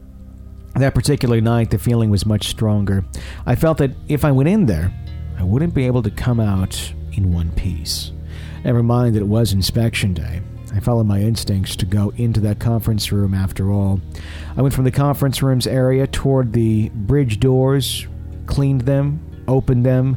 That 0.74 0.94
particular 0.94 1.40
night, 1.40 1.70
the 1.70 1.78
feeling 1.78 2.10
was 2.10 2.24
much 2.24 2.48
stronger. 2.48 3.04
I 3.44 3.54
felt 3.54 3.78
that 3.78 3.90
if 4.08 4.24
I 4.24 4.32
went 4.32 4.48
in 4.48 4.66
there, 4.66 4.92
I 5.38 5.44
wouldn't 5.44 5.74
be 5.74 5.86
able 5.86 6.02
to 6.02 6.10
come 6.10 6.40
out 6.40 6.92
in 7.12 7.32
one 7.32 7.50
piece. 7.52 8.12
Never 8.64 8.82
mind 8.82 9.14
that 9.14 9.20
it 9.20 9.28
was 9.28 9.52
inspection 9.52 10.14
day. 10.14 10.40
I 10.74 10.80
followed 10.80 11.06
my 11.06 11.20
instincts 11.20 11.76
to 11.76 11.86
go 11.86 12.10
into 12.16 12.40
that 12.40 12.58
conference 12.58 13.12
room 13.12 13.34
after 13.34 13.70
all. 13.70 14.00
I 14.56 14.62
went 14.62 14.74
from 14.74 14.84
the 14.84 14.90
conference 14.90 15.42
room's 15.42 15.66
area 15.66 16.06
toward 16.06 16.54
the 16.54 16.88
bridge 16.90 17.38
doors, 17.38 18.06
cleaned 18.46 18.82
them, 18.82 19.20
opened 19.48 19.84
them, 19.84 20.16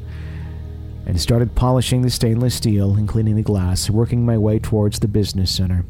and 1.06 1.20
started 1.20 1.53
polishing 1.56 2.01
the 2.01 2.10
stainless 2.10 2.56
steel 2.56 2.95
and 2.95 3.08
cleaning 3.08 3.36
the 3.36 3.41
glass, 3.41 3.89
working 3.89 4.26
my 4.26 4.38
way 4.38 4.60
towards 4.60 4.99
the 4.99 5.08
business 5.08 5.53
center. 5.53 5.86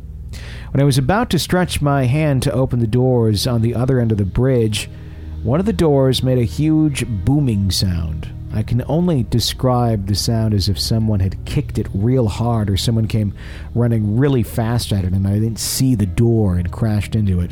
When 0.76 0.82
I 0.82 0.84
was 0.84 0.97
about 0.97 1.30
to 1.30 1.39
stretch 1.39 1.82
my 1.82 2.03
hand 2.03 2.43
to 2.43 2.51
open 2.51 2.80
the 2.80 2.86
doors 2.86 3.47
on 3.47 3.61
the 3.61 3.73
other 3.73 3.97
end 3.97 4.11
of 4.11 4.17
the 4.17 4.26
bridge, 4.26 4.89
one 5.41 5.61
of 5.61 5.65
the 5.65 5.71
doors 5.71 6.21
made 6.21 6.38
a 6.38 6.43
huge 6.43 7.07
booming 7.07 7.71
sound. 7.71 8.28
I 8.51 8.61
can 8.61 8.84
only 8.89 9.23
describe 9.23 10.05
the 10.05 10.15
sound 10.15 10.53
as 10.53 10.67
if 10.67 10.78
someone 10.78 11.21
had 11.21 11.45
kicked 11.45 11.78
it 11.78 11.88
real 11.93 12.28
hard 12.28 12.69
or 12.69 12.76
someone 12.76 13.07
came 13.07 13.34
running 13.73 14.17
really 14.17 14.43
fast 14.43 14.91
at 14.91 15.05
it 15.05 15.13
and 15.13 15.26
I 15.26 15.36
didn't 15.36 15.59
see 15.59 15.95
the 15.95 16.05
door 16.05 16.55
and 16.55 16.69
crashed 16.69 17.15
into 17.15 17.39
it. 17.39 17.51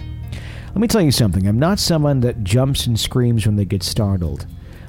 Let 0.68 0.82
me 0.82 0.90
tell 0.90 1.00
you 1.00 1.12
something. 1.12 1.48
I'm 1.48 1.58
not 1.58 1.80
someone 1.80 2.20
that 2.20 2.44
jumps 2.44 2.88
and 2.88 3.00
screams 3.00 3.46
when 3.46 3.56
they 3.56 3.64
get 3.64 3.84
startled. 3.84 4.48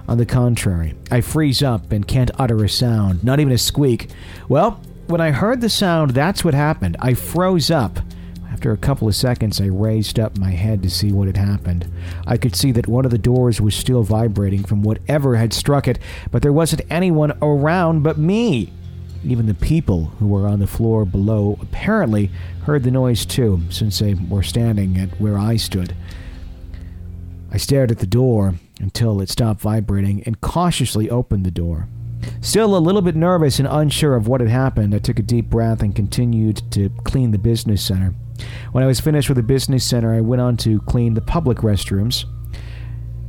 On 0.09 0.19
the 0.19 0.27
contrary, 0.27 0.97
I 1.09 1.21
freeze 1.21 1.63
up 1.63 1.93
and 1.93 2.05
can't 2.09 2.33
utter 2.37 2.65
a 2.65 2.69
sound, 2.69 3.23
not 3.23 3.39
even 3.39 3.53
a 3.53 3.59
squeak. 3.59 4.11
Well, 4.49 4.81
when 5.07 5.21
I 5.21 5.31
heard 5.31 5.61
the 5.61 5.71
sound, 5.71 6.11
that's 6.11 6.45
what 6.45 6.55
happened. 6.55 6.97
I 6.99 7.15
froze 7.15 7.71
up. 7.71 8.01
After 8.55 8.71
a 8.71 8.77
couple 8.77 9.09
of 9.09 9.17
seconds, 9.17 9.61
I 9.61 9.67
raised 9.67 10.21
up 10.21 10.39
my 10.39 10.53
head 10.53 10.81
to 10.85 10.89
see 10.89 11.11
what 11.11 11.27
had 11.27 11.37
happened. 11.37 11.91
I 12.25 12.37
could 12.37 12.55
see 12.55 12.71
that 12.71 12.87
one 12.87 13.05
of 13.05 13.11
the 13.11 13.19
doors 13.19 13.61
was 13.61 13.75
still 13.75 14.05
vibrating 14.05 14.63
from 14.63 14.85
whatever 14.85 15.35
had 15.35 15.53
struck 15.53 15.89
it, 15.89 15.99
but 16.31 16.41
there 16.41 16.53
wasn't 16.53 16.83
anyone 16.89 17.37
around 17.43 18.05
but 18.05 18.17
me. 18.17 18.73
Even 19.25 19.47
the 19.47 19.55
people 19.55 20.05
who 20.21 20.29
were 20.29 20.47
on 20.47 20.61
the 20.61 20.69
floor 20.69 21.05
below 21.05 21.59
apparently 21.61 22.31
heard 22.63 22.85
the 22.85 22.93
noise 22.93 23.27
too, 23.27 23.61
since 23.71 23.99
they 23.99 24.15
were 24.15 24.45
standing 24.45 24.99
at 24.99 25.21
where 25.21 25.37
I 25.37 25.57
stood. 25.57 25.93
I 27.51 27.57
stared 27.57 27.91
at 27.91 27.99
the 27.99 28.07
door 28.07 28.55
until 28.79 29.21
it 29.21 29.31
stopped 29.31 29.63
vibrating 29.63 30.23
and 30.23 30.41
cautiously 30.41 31.11
opened 31.11 31.45
the 31.45 31.51
door. 31.51 31.89
Still 32.41 32.77
a 32.77 32.79
little 32.79 33.03
bit 33.03 33.17
nervous 33.17 33.59
and 33.59 33.67
unsure 33.67 34.15
of 34.15 34.29
what 34.29 34.41
had 34.41 34.49
happened, 34.49 34.95
I 34.95 35.01
took 35.01 35.19
a 35.19 35.23
deep 35.23 35.51
breath 35.51 35.83
and 35.83 35.93
continued 35.93 36.63
to 36.71 36.91
clean 37.03 37.33
the 37.33 37.39
business 37.39 37.85
center. 37.85 38.15
When 38.73 38.83
I 38.83 38.87
was 38.87 39.01
finished 39.01 39.29
with 39.29 39.37
the 39.37 39.43
business 39.43 39.85
center, 39.85 40.15
I 40.15 40.21
went 40.21 40.43
on 40.43 40.57
to 40.59 40.81
clean 40.83 41.15
the 41.15 41.21
public 41.21 41.59
restrooms. 41.59 42.25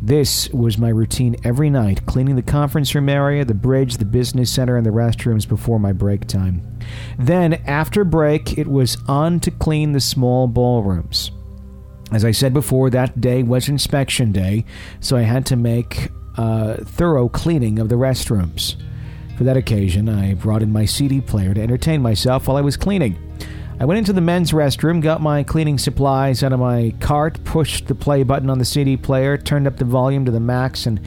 This 0.02 0.50
was 0.50 0.78
my 0.78 0.90
routine 0.90 1.36
every 1.44 1.70
night, 1.70 2.06
cleaning 2.06 2.36
the 2.36 2.42
conference 2.44 2.94
room 2.94 3.10
area, 3.10 3.44
the 3.44 3.54
bridge, 3.54 3.98
the 3.98 4.06
business 4.06 4.52
center, 4.52 4.78
and 4.78 4.86
the 4.86 4.92
restrooms 4.92 5.48
before 5.48 5.80
my 5.80 5.94
break 5.94 6.28
time. 6.28 6.80
Then, 7.18 7.54
after 7.66 8.04
break, 8.04 8.58
it 8.58 8.68
was 8.68 8.98
on 9.08 9.40
to 9.40 9.52
clean 9.52 9.94
the 9.94 10.00
small 10.00 10.48
ballrooms. 10.48 11.32
As 12.12 12.24
I 12.24 12.32
said 12.32 12.54
before, 12.54 12.92
that 12.92 13.20
day 13.20 13.42
was 13.42 13.68
inspection 13.68 14.32
day, 14.32 14.66
so 15.00 15.18
I 15.18 15.22
had 15.22 15.46
to 15.48 15.56
make 15.56 16.10
a 16.38 16.86
thorough 16.86 17.28
cleaning 17.28 17.80
of 17.80 17.90
the 17.90 17.96
restrooms. 17.96 18.76
For 19.38 19.44
that 19.44 19.58
occasion, 19.58 20.08
I 20.08 20.36
brought 20.36 20.62
in 20.62 20.72
my 20.72 20.86
CD 20.86 21.20
player 21.20 21.54
to 21.54 21.62
entertain 21.62 22.02
myself 22.02 22.48
while 22.48 22.58
I 22.58 22.62
was 22.62 22.78
cleaning. 22.78 23.18
I 23.78 23.84
went 23.84 23.98
into 23.98 24.14
the 24.14 24.22
men's 24.22 24.54
restroom, 24.54 25.02
got 25.02 25.22
my 25.22 25.44
cleaning 25.44 25.78
supplies 25.78 26.44
out 26.44 26.54
of 26.54 26.60
my 26.62 26.94
cart, 27.02 27.44
pushed 27.44 27.88
the 27.88 27.96
play 27.96 28.24
button 28.24 28.50
on 28.50 28.58
the 28.58 28.64
CD 28.64 28.96
player, 28.96 29.38
turned 29.38 29.68
up 29.68 29.76
the 29.76 29.84
volume 29.84 30.24
to 30.26 30.32
the 30.32 30.40
max, 30.40 30.86
and 30.86 31.02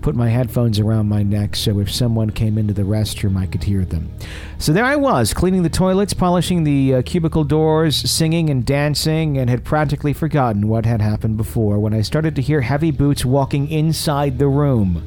put 0.00 0.14
my 0.14 0.30
headphones 0.30 0.78
around 0.78 1.08
my 1.08 1.22
neck 1.22 1.54
so 1.54 1.80
if 1.80 1.90
someone 1.90 2.30
came 2.30 2.56
into 2.56 2.72
the 2.72 2.82
restroom, 2.82 3.36
I 3.36 3.44
could 3.44 3.64
hear 3.64 3.84
them. 3.84 4.10
So 4.58 4.72
there 4.72 4.86
I 4.86 4.96
was, 4.96 5.34
cleaning 5.34 5.64
the 5.64 5.68
toilets, 5.68 6.14
polishing 6.14 6.64
the 6.64 6.94
uh, 6.94 7.02
cubicle 7.02 7.44
doors, 7.44 7.96
singing 8.10 8.48
and 8.48 8.64
dancing, 8.64 9.36
and 9.36 9.50
had 9.50 9.62
practically 9.62 10.14
forgotten 10.14 10.68
what 10.68 10.86
had 10.86 11.02
happened 11.02 11.36
before 11.36 11.78
when 11.78 11.92
I 11.92 12.00
started 12.00 12.36
to 12.36 12.42
hear 12.42 12.62
heavy 12.62 12.90
boots 12.90 13.26
walking 13.26 13.70
inside 13.70 14.38
the 14.38 14.48
room. 14.48 15.02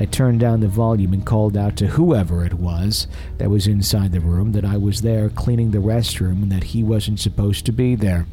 I 0.00 0.06
turned 0.06 0.40
down 0.40 0.60
the 0.60 0.66
volume 0.66 1.12
and 1.12 1.26
called 1.26 1.58
out 1.58 1.76
to 1.76 1.88
whoever 1.88 2.42
it 2.42 2.54
was 2.54 3.06
that 3.36 3.50
was 3.50 3.66
inside 3.66 4.12
the 4.12 4.20
room 4.20 4.52
that 4.52 4.64
I 4.64 4.78
was 4.78 5.02
there 5.02 5.28
cleaning 5.28 5.72
the 5.72 5.78
restroom 5.78 6.42
and 6.42 6.50
that 6.50 6.64
he 6.64 6.82
wasn't 6.82 7.20
supposed 7.20 7.66
to 7.66 7.72
be 7.72 7.96
there. 7.96 8.26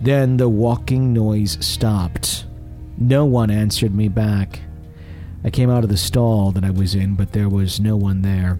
Then 0.00 0.36
the 0.36 0.48
walking 0.48 1.12
noise 1.12 1.64
stopped. 1.64 2.44
No 2.98 3.24
one 3.24 3.52
answered 3.52 3.94
me 3.94 4.08
back. 4.08 4.62
I 5.44 5.50
came 5.50 5.70
out 5.70 5.84
of 5.84 5.90
the 5.90 5.96
stall 5.96 6.50
that 6.50 6.64
I 6.64 6.70
was 6.70 6.96
in, 6.96 7.14
but 7.14 7.30
there 7.30 7.48
was 7.48 7.78
no 7.78 7.96
one 7.96 8.22
there. 8.22 8.58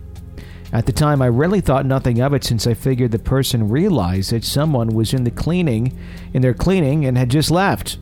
At 0.73 0.87
the 0.87 0.93
time, 0.93 1.21
I 1.21 1.27
really 1.27 1.61
thought 1.61 1.85
nothing 1.85 2.21
of 2.21 2.33
it 2.33 2.45
since 2.45 2.65
I 2.65 2.75
figured 2.75 3.11
the 3.11 3.19
person 3.19 3.69
realized 3.69 4.31
that 4.31 4.45
someone 4.45 4.91
was 4.91 5.13
in 5.13 5.25
the 5.25 5.33
cleaning, 5.33 5.99
in 6.33 6.43
their 6.43 6.55
cleaning, 6.55 7.07
and 7.07 7.19
had 7.19 7.29
just 7.29 7.51
left. 7.51 7.99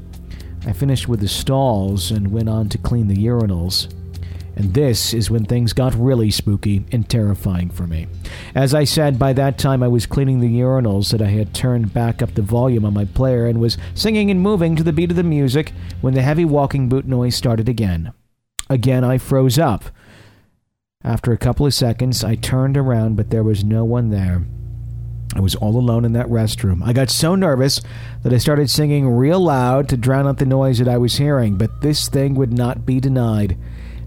I 0.66 0.74
finished 0.74 1.09
with 1.09 1.20
the 1.20 1.28
stalls 1.28 2.11
and 2.11 2.30
went 2.30 2.51
on 2.51 2.68
to 2.68 2.76
clean 2.76 3.09
the 3.09 3.16
urinals. 3.16 3.88
And 4.57 4.72
this 4.72 5.12
is 5.12 5.30
when 5.30 5.44
things 5.44 5.72
got 5.72 5.94
really 5.94 6.30
spooky 6.30 6.84
and 6.92 7.09
terrifying 7.09 7.70
for 7.70 7.86
me. 7.86 8.07
As 8.55 8.72
I 8.72 8.84
said, 8.84 9.18
by 9.18 9.32
that 9.32 9.59
time 9.59 9.82
I 9.82 9.88
was 9.88 10.07
cleaning 10.07 10.40
the 10.40 10.61
urinals 10.61 11.11
that 11.11 11.20
I 11.20 11.30
had 11.30 11.52
turned 11.55 11.92
back 11.92 12.22
up 12.22 12.34
the 12.34 12.42
volume 12.42 12.84
on 12.84 12.94
my 12.94 13.05
player 13.05 13.46
and 13.46 13.61
was 13.61 13.78
singing 13.94 14.30
and 14.30 14.40
moving 14.40 14.76
to 14.76 14.84
the 14.84 14.92
beat 14.92 15.11
of 15.11 15.16
the 15.16 15.24
music 15.24 15.72
when 16.00 16.14
the 16.14 16.22
heavy 16.22 16.44
walking 16.44 16.88
boot 16.88 17.05
noise 17.05 17.34
started 17.34 17.68
again. 17.68 18.12
Again, 18.70 19.02
I 19.02 19.18
froze 19.18 19.59
up. 19.59 19.84
After 21.02 21.32
a 21.32 21.38
couple 21.38 21.66
of 21.66 21.74
seconds, 21.74 22.24
I 22.24 22.36
turned 22.36 22.76
around, 22.76 23.16
but 23.16 23.30
there 23.30 23.44
was 23.44 23.64
no 23.64 23.84
one 23.84 24.11
there. 24.11 24.46
I 25.34 25.40
was 25.40 25.57
all 25.57 25.76
alone 25.76 26.05
in 26.05 26.12
that 26.12 26.28
restroom. 26.28 26.80
I 26.82 26.92
got 26.92 27.11
so 27.11 27.34
nervous 27.34 27.80
that 28.22 28.32
I 28.32 28.38
started 28.38 28.70
singing 28.70 29.09
real 29.09 29.40
loud 29.40 29.88
to 29.88 29.96
drown 29.96 30.28
out 30.28 30.38
the 30.38 30.46
noise 30.46 30.78
that 30.78 30.88
I 30.88 30.96
was 30.96 31.16
hearing, 31.16 31.57
but 31.57 31.80
this 31.80 32.09
thing 32.09 32.34
would 32.36 32.52
not 32.52 32.86
be 32.86 33.00
denied. 33.00 33.59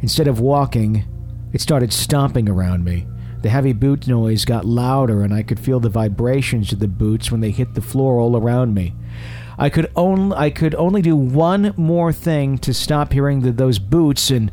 Instead 0.02 0.28
of 0.28 0.40
walking, 0.40 1.06
it 1.54 1.62
started 1.62 1.92
stomping 1.92 2.48
around 2.48 2.84
me. 2.84 3.08
The 3.42 3.50
heavy 3.50 3.74
boot 3.74 4.08
noise 4.08 4.46
got 4.46 4.66
louder, 4.66 5.22
and 5.24 5.34
I 5.34 5.44
could 5.44 5.60
feel 5.60 5.80
the 5.80 5.90
vibrations 5.90 6.72
of 6.72 6.80
the 6.80 6.88
boots 6.88 7.32
when 7.32 7.42
they 7.42 7.52
hit 7.52 7.74
the 7.74 7.82
floor 7.82 8.20
all 8.20 8.36
around 8.36 8.74
me. 8.74 8.94
I 9.58 9.70
could 9.70 9.92
only 9.96 10.36
I 10.36 10.50
could 10.50 10.76
only 10.76 11.02
do 11.02 11.16
one 11.16 11.74
more 11.78 12.14
thing 12.14 12.58
to 12.60 12.74
stop 12.74 13.14
hearing 13.14 13.42
the, 13.42 13.52
those 13.52 13.80
boots, 13.80 14.30
and 14.30 14.52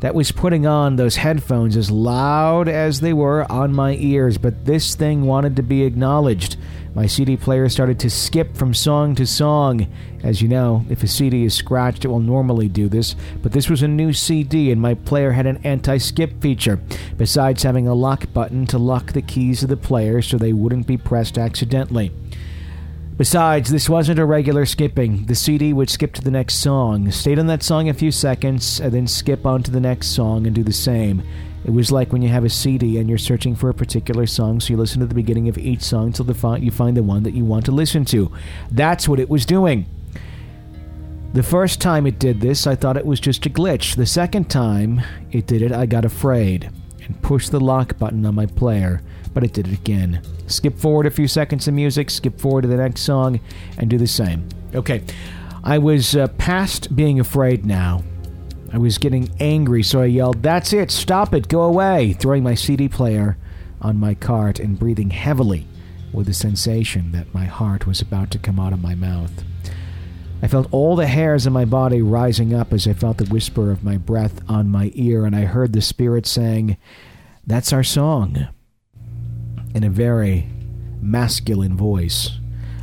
that 0.00 0.14
was 0.14 0.32
putting 0.32 0.66
on 0.66 0.96
those 0.96 1.16
headphones 1.16 1.76
as 1.76 1.90
loud 1.90 2.68
as 2.68 3.00
they 3.00 3.12
were 3.12 3.50
on 3.50 3.72
my 3.72 3.96
ears. 3.96 4.38
But 4.38 4.64
this 4.64 4.94
thing 4.94 5.26
wanted 5.26 5.56
to 5.56 5.62
be 5.62 5.84
acknowledged. 5.84 6.56
My 6.94 7.06
CD 7.06 7.36
player 7.36 7.68
started 7.68 8.00
to 8.00 8.10
skip 8.10 8.56
from 8.56 8.74
song 8.74 9.14
to 9.14 9.26
song. 9.26 9.86
As 10.24 10.42
you 10.42 10.48
know, 10.48 10.84
if 10.90 11.04
a 11.04 11.06
CD 11.06 11.44
is 11.44 11.54
scratched, 11.54 12.04
it 12.04 12.08
will 12.08 12.18
normally 12.18 12.68
do 12.68 12.88
this, 12.88 13.14
but 13.42 13.52
this 13.52 13.70
was 13.70 13.82
a 13.82 13.88
new 13.88 14.12
CD 14.12 14.72
and 14.72 14.80
my 14.80 14.94
player 14.94 15.30
had 15.30 15.46
an 15.46 15.60
anti 15.62 15.98
skip 15.98 16.40
feature, 16.42 16.80
besides 17.16 17.62
having 17.62 17.86
a 17.86 17.94
lock 17.94 18.32
button 18.32 18.66
to 18.66 18.78
lock 18.78 19.12
the 19.12 19.22
keys 19.22 19.62
of 19.62 19.68
the 19.68 19.76
player 19.76 20.20
so 20.20 20.36
they 20.36 20.52
wouldn't 20.52 20.86
be 20.86 20.96
pressed 20.96 21.38
accidentally. 21.38 22.10
Besides, 23.20 23.70
this 23.70 23.86
wasn't 23.86 24.18
a 24.18 24.24
regular 24.24 24.64
skipping. 24.64 25.26
The 25.26 25.34
CD 25.34 25.74
would 25.74 25.90
skip 25.90 26.14
to 26.14 26.22
the 26.22 26.30
next 26.30 26.54
song, 26.54 27.10
stay 27.10 27.36
on 27.36 27.48
that 27.48 27.62
song 27.62 27.90
a 27.90 27.92
few 27.92 28.10
seconds, 28.10 28.80
and 28.80 28.92
then 28.92 29.06
skip 29.06 29.44
on 29.44 29.62
to 29.64 29.70
the 29.70 29.78
next 29.78 30.14
song 30.14 30.46
and 30.46 30.56
do 30.56 30.62
the 30.62 30.72
same. 30.72 31.22
It 31.66 31.70
was 31.70 31.92
like 31.92 32.14
when 32.14 32.22
you 32.22 32.30
have 32.30 32.46
a 32.46 32.48
CD 32.48 32.96
and 32.96 33.10
you're 33.10 33.18
searching 33.18 33.54
for 33.54 33.68
a 33.68 33.74
particular 33.74 34.26
song, 34.26 34.58
so 34.58 34.72
you 34.72 34.78
listen 34.78 35.00
to 35.00 35.06
the 35.06 35.14
beginning 35.14 35.50
of 35.50 35.58
each 35.58 35.82
song 35.82 36.06
until 36.06 36.24
you 36.60 36.70
find 36.70 36.96
the 36.96 37.02
one 37.02 37.22
that 37.24 37.34
you 37.34 37.44
want 37.44 37.66
to 37.66 37.72
listen 37.72 38.06
to. 38.06 38.32
That's 38.70 39.06
what 39.06 39.20
it 39.20 39.28
was 39.28 39.44
doing. 39.44 39.84
The 41.34 41.42
first 41.42 41.78
time 41.78 42.06
it 42.06 42.18
did 42.18 42.40
this, 42.40 42.66
I 42.66 42.74
thought 42.74 42.96
it 42.96 43.04
was 43.04 43.20
just 43.20 43.44
a 43.44 43.50
glitch. 43.50 43.96
The 43.96 44.06
second 44.06 44.48
time 44.48 45.02
it 45.30 45.46
did 45.46 45.60
it, 45.60 45.72
I 45.72 45.84
got 45.84 46.06
afraid 46.06 46.70
and 47.04 47.20
pushed 47.20 47.50
the 47.50 47.60
lock 47.60 47.98
button 47.98 48.24
on 48.24 48.34
my 48.34 48.46
player, 48.46 49.02
but 49.34 49.44
it 49.44 49.52
did 49.52 49.68
it 49.68 49.74
again. 49.74 50.22
Skip 50.50 50.78
forward 50.78 51.06
a 51.06 51.10
few 51.10 51.28
seconds 51.28 51.68
of 51.68 51.74
music, 51.74 52.10
skip 52.10 52.40
forward 52.40 52.62
to 52.62 52.68
the 52.68 52.76
next 52.76 53.02
song, 53.02 53.40
and 53.78 53.88
do 53.88 53.98
the 53.98 54.06
same. 54.06 54.48
Okay, 54.74 55.02
I 55.62 55.78
was 55.78 56.16
uh, 56.16 56.28
past 56.38 56.94
being 56.94 57.20
afraid 57.20 57.64
now. 57.64 58.02
I 58.72 58.78
was 58.78 58.98
getting 58.98 59.30
angry, 59.40 59.82
so 59.82 60.00
I 60.00 60.06
yelled, 60.06 60.42
That's 60.42 60.72
it, 60.72 60.90
stop 60.90 61.34
it, 61.34 61.48
go 61.48 61.62
away, 61.62 62.12
throwing 62.14 62.42
my 62.42 62.54
CD 62.54 62.88
player 62.88 63.36
on 63.80 63.96
my 63.96 64.14
cart 64.14 64.60
and 64.60 64.78
breathing 64.78 65.10
heavily 65.10 65.66
with 66.12 66.26
the 66.26 66.34
sensation 66.34 67.12
that 67.12 67.32
my 67.34 67.44
heart 67.44 67.86
was 67.86 68.00
about 68.00 68.30
to 68.32 68.38
come 68.38 68.60
out 68.60 68.72
of 68.72 68.82
my 68.82 68.94
mouth. 68.94 69.44
I 70.42 70.48
felt 70.48 70.72
all 70.72 70.96
the 70.96 71.06
hairs 71.06 71.46
in 71.46 71.52
my 71.52 71.64
body 71.64 72.00
rising 72.00 72.54
up 72.54 72.72
as 72.72 72.86
I 72.86 72.94
felt 72.94 73.18
the 73.18 73.24
whisper 73.24 73.70
of 73.70 73.84
my 73.84 73.98
breath 73.98 74.40
on 74.48 74.68
my 74.68 74.90
ear, 74.94 75.24
and 75.26 75.36
I 75.36 75.42
heard 75.42 75.72
the 75.72 75.82
Spirit 75.82 76.26
saying, 76.26 76.76
That's 77.46 77.72
our 77.72 77.84
song, 77.84 78.48
in 79.74 79.84
a 79.84 79.90
very 79.90 80.46
masculine 81.00 81.76
voice. 81.76 82.30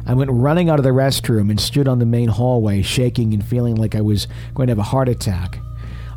I 0.05 0.13
went 0.13 0.31
running 0.31 0.69
out 0.69 0.79
of 0.79 0.83
the 0.83 0.91
restroom 0.91 1.49
and 1.49 1.59
stood 1.59 1.87
on 1.87 1.99
the 1.99 2.05
main 2.05 2.29
hallway, 2.29 2.81
shaking 2.81 3.33
and 3.33 3.45
feeling 3.45 3.75
like 3.75 3.93
I 3.93 4.01
was 4.01 4.27
going 4.53 4.67
to 4.67 4.71
have 4.71 4.79
a 4.79 4.83
heart 4.83 5.09
attack. 5.09 5.59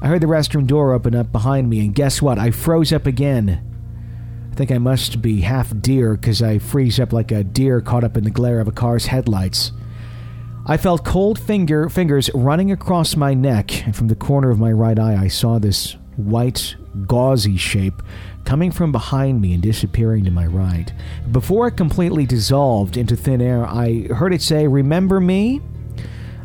I 0.01 0.07
heard 0.07 0.21
the 0.21 0.29
restroom 0.29 0.67
door 0.67 0.93
open 0.93 1.15
up 1.15 1.33
behind 1.33 1.69
me, 1.69 1.81
and 1.81 1.95
guess 1.95 2.23
what? 2.23 2.39
I 2.39 2.53
froze 2.53 2.93
up 2.93 3.07
again. 3.07 3.67
I 4.51 4.55
think 4.55 4.71
I 4.71 4.79
must 4.79 5.21
be 5.21 5.41
half 5.41 5.73
deer 5.81 6.15
because 6.15 6.41
I 6.41 6.59
freeze 6.59 7.01
up 7.01 7.13
like 7.13 7.33
a 7.33 7.43
deer 7.43 7.81
caught 7.81 8.05
up 8.05 8.17
in 8.17 8.25
the 8.25 8.31
glare 8.31 8.61
of 8.61 8.69
a 8.69 8.73
car's 8.73 9.07
headlights. 9.07 9.73
I 10.67 10.77
felt 10.77 11.05
cold 11.05 11.39
finger 11.39 11.89
fingers 11.89 12.31
running 12.33 12.71
across 12.71 13.17
my 13.17 13.35
neck, 13.35 13.87
and 13.87 13.97
from 13.97 14.07
the 14.09 14.15
corner 14.15 14.51
of 14.51 14.61
my 14.61 14.71
right 14.71 14.99
eye, 14.99 15.17
I 15.21 15.29
saw 15.29 15.59
this 15.59 15.97
white, 16.17 16.77
gauzy 17.07 17.57
shape 17.57 18.03
coming 18.45 18.71
from 18.71 18.93
behind 18.93 19.41
me 19.41 19.53
and 19.53 19.63
disappearing 19.63 20.25
to 20.25 20.31
my 20.31 20.47
right. 20.47 20.93
Before 21.31 21.69
it 21.69 21.77
completely 21.77 22.27
dissolved 22.27 22.97
into 22.97 23.17
thin 23.17 23.41
air, 23.41 23.67
I 23.67 24.09
heard 24.15 24.35
it 24.35 24.43
say, 24.43 24.67
Remember 24.67 25.21
me? 25.21 25.61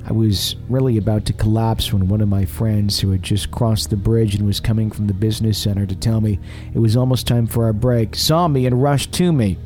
I 0.08 0.12
was 0.14 0.56
really 0.70 0.98
about 0.98 1.26
to 1.26 1.34
collapse 1.34 1.92
when 1.92 2.08
one 2.08 2.22
of 2.22 2.30
my 2.30 2.46
friends, 2.46 3.00
who 3.00 3.10
had 3.10 3.24
just 3.24 3.50
crossed 3.50 3.90
the 3.90 3.98
bridge 3.98 4.36
and 4.36 4.46
was 4.46 4.60
coming 4.60 4.92
from 4.92 5.08
the 5.08 5.16
business 5.16 5.58
center 5.58 5.88
to 5.88 5.96
tell 5.96 6.22
me 6.22 6.40
it 6.76 6.80
was 6.80 6.96
almost 6.96 7.26
time 7.26 7.48
for 7.48 7.66
our 7.66 7.74
break, 7.74 8.16
saw 8.16 8.48
me 8.48 8.68
and 8.68 8.84
rushed 8.84 9.12
to 9.14 9.34
me. 9.34 9.58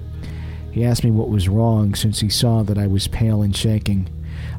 He 0.71 0.85
asked 0.85 1.03
me 1.03 1.11
what 1.11 1.29
was 1.29 1.49
wrong 1.49 1.93
since 1.93 2.21
he 2.21 2.29
saw 2.29 2.63
that 2.63 2.77
I 2.77 2.87
was 2.87 3.09
pale 3.09 3.41
and 3.41 3.53
shaking. 3.53 4.07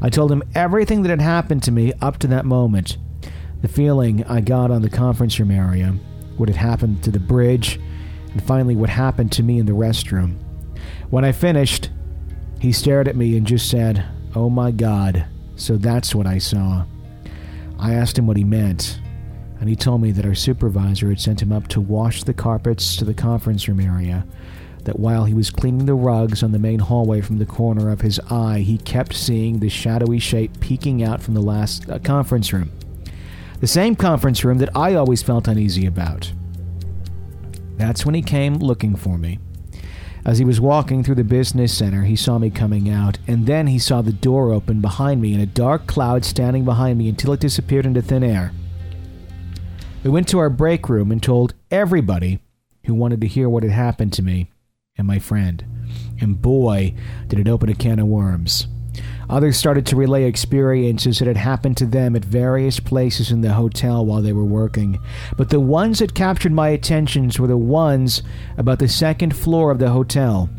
I 0.02 0.10
told 0.10 0.30
him 0.30 0.42
everything 0.54 1.02
that 1.02 1.10
had 1.10 1.22
happened 1.22 1.62
to 1.62 1.72
me 1.72 1.94
up 2.02 2.18
to 2.18 2.26
that 2.26 2.44
moment. 2.44 2.98
The 3.62 3.68
feeling 3.68 4.22
I 4.24 4.42
got 4.42 4.70
on 4.70 4.82
the 4.82 4.90
conference 4.90 5.38
room 5.40 5.50
area, 5.50 5.94
what 6.36 6.48
had 6.48 6.56
happened 6.56 7.02
to 7.04 7.10
the 7.10 7.18
bridge, 7.18 7.80
and 8.32 8.42
finally 8.42 8.76
what 8.76 8.90
happened 8.90 9.32
to 9.32 9.42
me 9.42 9.58
in 9.58 9.66
the 9.66 9.72
restroom. 9.72 10.36
When 11.10 11.24
I 11.24 11.32
finished, 11.32 11.90
he 12.60 12.72
stared 12.72 13.08
at 13.08 13.16
me 13.16 13.36
and 13.36 13.46
just 13.46 13.68
said, 13.68 14.04
Oh 14.34 14.48
my 14.48 14.70
God. 14.70 15.26
So 15.56 15.76
that's 15.76 16.14
what 16.14 16.26
I 16.26 16.38
saw. 16.38 16.84
I 17.78 17.94
asked 17.94 18.18
him 18.18 18.26
what 18.26 18.36
he 18.36 18.44
meant, 18.44 19.00
and 19.58 19.68
he 19.68 19.76
told 19.76 20.02
me 20.02 20.12
that 20.12 20.24
our 20.24 20.34
supervisor 20.34 21.08
had 21.08 21.20
sent 21.20 21.42
him 21.42 21.52
up 21.52 21.68
to 21.68 21.80
wash 21.80 22.22
the 22.22 22.34
carpets 22.34 22.96
to 22.96 23.04
the 23.04 23.14
conference 23.14 23.66
room 23.66 23.80
area. 23.80 24.26
That 24.84 24.98
while 24.98 25.24
he 25.24 25.34
was 25.34 25.50
cleaning 25.50 25.86
the 25.86 25.94
rugs 25.94 26.42
on 26.42 26.52
the 26.52 26.58
main 26.58 26.78
hallway 26.78 27.20
from 27.20 27.38
the 27.38 27.46
corner 27.46 27.90
of 27.90 28.00
his 28.00 28.20
eye, 28.30 28.60
he 28.60 28.78
kept 28.78 29.14
seeing 29.14 29.58
the 29.58 29.68
shadowy 29.68 30.18
shape 30.18 30.60
peeking 30.60 31.02
out 31.02 31.22
from 31.22 31.34
the 31.34 31.42
last 31.42 31.88
uh, 31.90 31.98
conference 31.98 32.52
room. 32.52 32.70
The 33.60 33.66
same 33.66 33.94
conference 33.94 34.42
room 34.42 34.58
that 34.58 34.74
I 34.74 34.94
always 34.94 35.22
felt 35.22 35.46
uneasy 35.46 35.86
about. 35.86 36.32
That's 37.76 38.06
when 38.06 38.14
he 38.14 38.22
came 38.22 38.54
looking 38.54 38.96
for 38.96 39.18
me. 39.18 39.38
As 40.24 40.38
he 40.38 40.44
was 40.44 40.60
walking 40.60 41.02
through 41.02 41.14
the 41.16 41.24
business 41.24 41.76
center, 41.76 42.04
he 42.04 42.16
saw 42.16 42.38
me 42.38 42.50
coming 42.50 42.90
out, 42.90 43.18
and 43.26 43.46
then 43.46 43.66
he 43.66 43.78
saw 43.78 44.02
the 44.02 44.12
door 44.12 44.52
open 44.52 44.80
behind 44.80 45.20
me 45.20 45.32
and 45.34 45.42
a 45.42 45.46
dark 45.46 45.86
cloud 45.86 46.24
standing 46.24 46.64
behind 46.64 46.98
me 46.98 47.08
until 47.08 47.32
it 47.32 47.40
disappeared 47.40 47.86
into 47.86 48.02
thin 48.02 48.22
air. 48.22 48.52
We 50.04 50.10
went 50.10 50.28
to 50.28 50.38
our 50.38 50.50
break 50.50 50.88
room 50.88 51.12
and 51.12 51.22
told 51.22 51.54
everybody 51.70 52.40
who 52.84 52.94
wanted 52.94 53.20
to 53.20 53.26
hear 53.26 53.48
what 53.48 53.62
had 53.62 53.72
happened 53.72 54.12
to 54.14 54.22
me 54.22 54.50
and 54.96 55.06
my 55.06 55.18
friend. 55.18 55.64
And 56.20 56.40
boy, 56.40 56.94
did 57.28 57.38
it 57.38 57.48
open 57.48 57.68
a 57.68 57.74
can 57.74 57.98
of 57.98 58.06
worms. 58.06 58.66
Others 59.30 59.56
started 59.56 59.86
to 59.86 59.96
relay 59.96 60.24
experiences 60.24 61.20
that 61.20 61.28
had 61.28 61.36
happened 61.36 61.76
to 61.76 61.86
them 61.86 62.16
at 62.16 62.24
various 62.24 62.80
places 62.80 63.30
in 63.30 63.42
the 63.42 63.52
hotel 63.52 64.04
while 64.04 64.20
they 64.20 64.32
were 64.32 64.44
working. 64.44 64.98
But 65.36 65.50
the 65.50 65.60
ones 65.60 66.00
that 66.00 66.14
captured 66.14 66.50
my 66.50 66.70
attentions 66.70 67.38
were 67.38 67.46
the 67.46 67.56
ones 67.56 68.24
about 68.58 68.80
the 68.80 68.88
second 68.88 69.36
floor 69.36 69.70
of 69.70 69.78
the 69.78 69.90
hotel. 69.90 70.50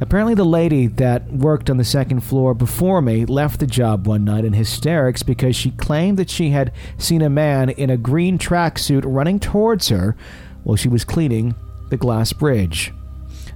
Apparently, 0.00 0.34
the 0.34 0.44
lady 0.44 0.86
that 0.86 1.32
worked 1.32 1.68
on 1.68 1.76
the 1.76 1.84
second 1.84 2.20
floor 2.20 2.54
before 2.54 3.02
me 3.02 3.24
left 3.26 3.58
the 3.58 3.66
job 3.66 4.06
one 4.06 4.24
night 4.24 4.44
in 4.44 4.52
hysterics 4.52 5.24
because 5.24 5.56
she 5.56 5.72
claimed 5.72 6.16
that 6.18 6.30
she 6.30 6.50
had 6.50 6.72
seen 6.98 7.20
a 7.20 7.28
man 7.28 7.70
in 7.70 7.90
a 7.90 7.96
green 7.96 8.38
tracksuit 8.38 9.02
running 9.04 9.40
towards 9.40 9.88
her 9.88 10.16
while 10.62 10.76
she 10.76 10.88
was 10.88 11.04
cleaning 11.04 11.56
the 11.90 11.96
glass 11.96 12.32
bridge. 12.32 12.92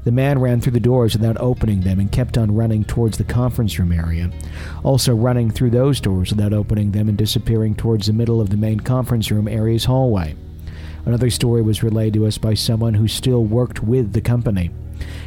The 0.08 0.12
man 0.12 0.38
ran 0.38 0.62
through 0.62 0.72
the 0.72 0.80
doors 0.80 1.14
without 1.14 1.36
opening 1.38 1.82
them 1.82 2.00
and 2.00 2.10
kept 2.10 2.38
on 2.38 2.54
running 2.54 2.82
towards 2.82 3.18
the 3.18 3.24
conference 3.24 3.78
room 3.78 3.92
area, 3.92 4.30
also 4.82 5.14
running 5.14 5.50
through 5.50 5.68
those 5.68 6.00
doors 6.00 6.30
without 6.30 6.54
opening 6.54 6.92
them 6.92 7.10
and 7.10 7.18
disappearing 7.18 7.74
towards 7.74 8.06
the 8.06 8.14
middle 8.14 8.40
of 8.40 8.48
the 8.48 8.56
main 8.56 8.80
conference 8.80 9.30
room 9.30 9.46
area's 9.46 9.84
hallway. 9.84 10.34
Another 11.04 11.28
story 11.28 11.60
was 11.60 11.82
relayed 11.82 12.14
to 12.14 12.24
us 12.24 12.38
by 12.38 12.54
someone 12.54 12.94
who 12.94 13.06
still 13.06 13.44
worked 13.44 13.82
with 13.82 14.14
the 14.14 14.22
company. 14.22 14.70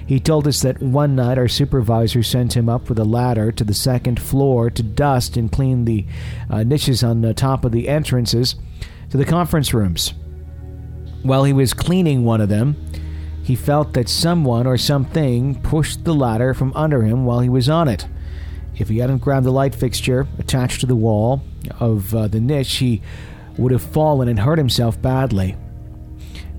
He 0.07 0.19
told 0.19 0.47
us 0.47 0.63
that 0.63 0.81
one 0.81 1.15
night 1.15 1.37
our 1.37 1.47
supervisor 1.47 2.23
sent 2.23 2.57
him 2.57 2.67
up 2.67 2.89
with 2.89 2.97
a 2.97 3.03
ladder 3.03 3.51
to 3.51 3.63
the 3.63 3.75
second 3.75 4.19
floor 4.19 4.71
to 4.71 4.81
dust 4.81 5.37
and 5.37 5.51
clean 5.51 5.85
the 5.85 6.07
uh, 6.49 6.63
niches 6.63 7.03
on 7.03 7.21
the 7.21 7.35
top 7.35 7.65
of 7.65 7.71
the 7.71 7.87
entrances 7.87 8.55
to 9.11 9.17
the 9.17 9.25
conference 9.25 9.75
rooms. 9.75 10.15
While 11.21 11.43
he 11.43 11.53
was 11.53 11.75
cleaning 11.75 12.25
one 12.25 12.41
of 12.41 12.49
them, 12.49 12.75
he 13.51 13.55
felt 13.57 13.91
that 13.91 14.07
someone 14.07 14.65
or 14.65 14.77
something 14.77 15.61
pushed 15.61 16.05
the 16.05 16.15
ladder 16.15 16.53
from 16.53 16.71
under 16.73 17.01
him 17.01 17.25
while 17.25 17.41
he 17.41 17.49
was 17.49 17.67
on 17.67 17.89
it. 17.89 18.07
If 18.77 18.87
he 18.87 18.99
hadn't 18.99 19.17
grabbed 19.17 19.45
the 19.45 19.51
light 19.51 19.75
fixture 19.75 20.25
attached 20.39 20.79
to 20.79 20.85
the 20.85 20.95
wall 20.95 21.41
of 21.77 22.15
uh, 22.15 22.29
the 22.29 22.39
niche, 22.39 22.77
he 22.77 23.01
would 23.57 23.73
have 23.73 23.81
fallen 23.81 24.29
and 24.29 24.39
hurt 24.39 24.57
himself 24.57 25.01
badly. 25.01 25.57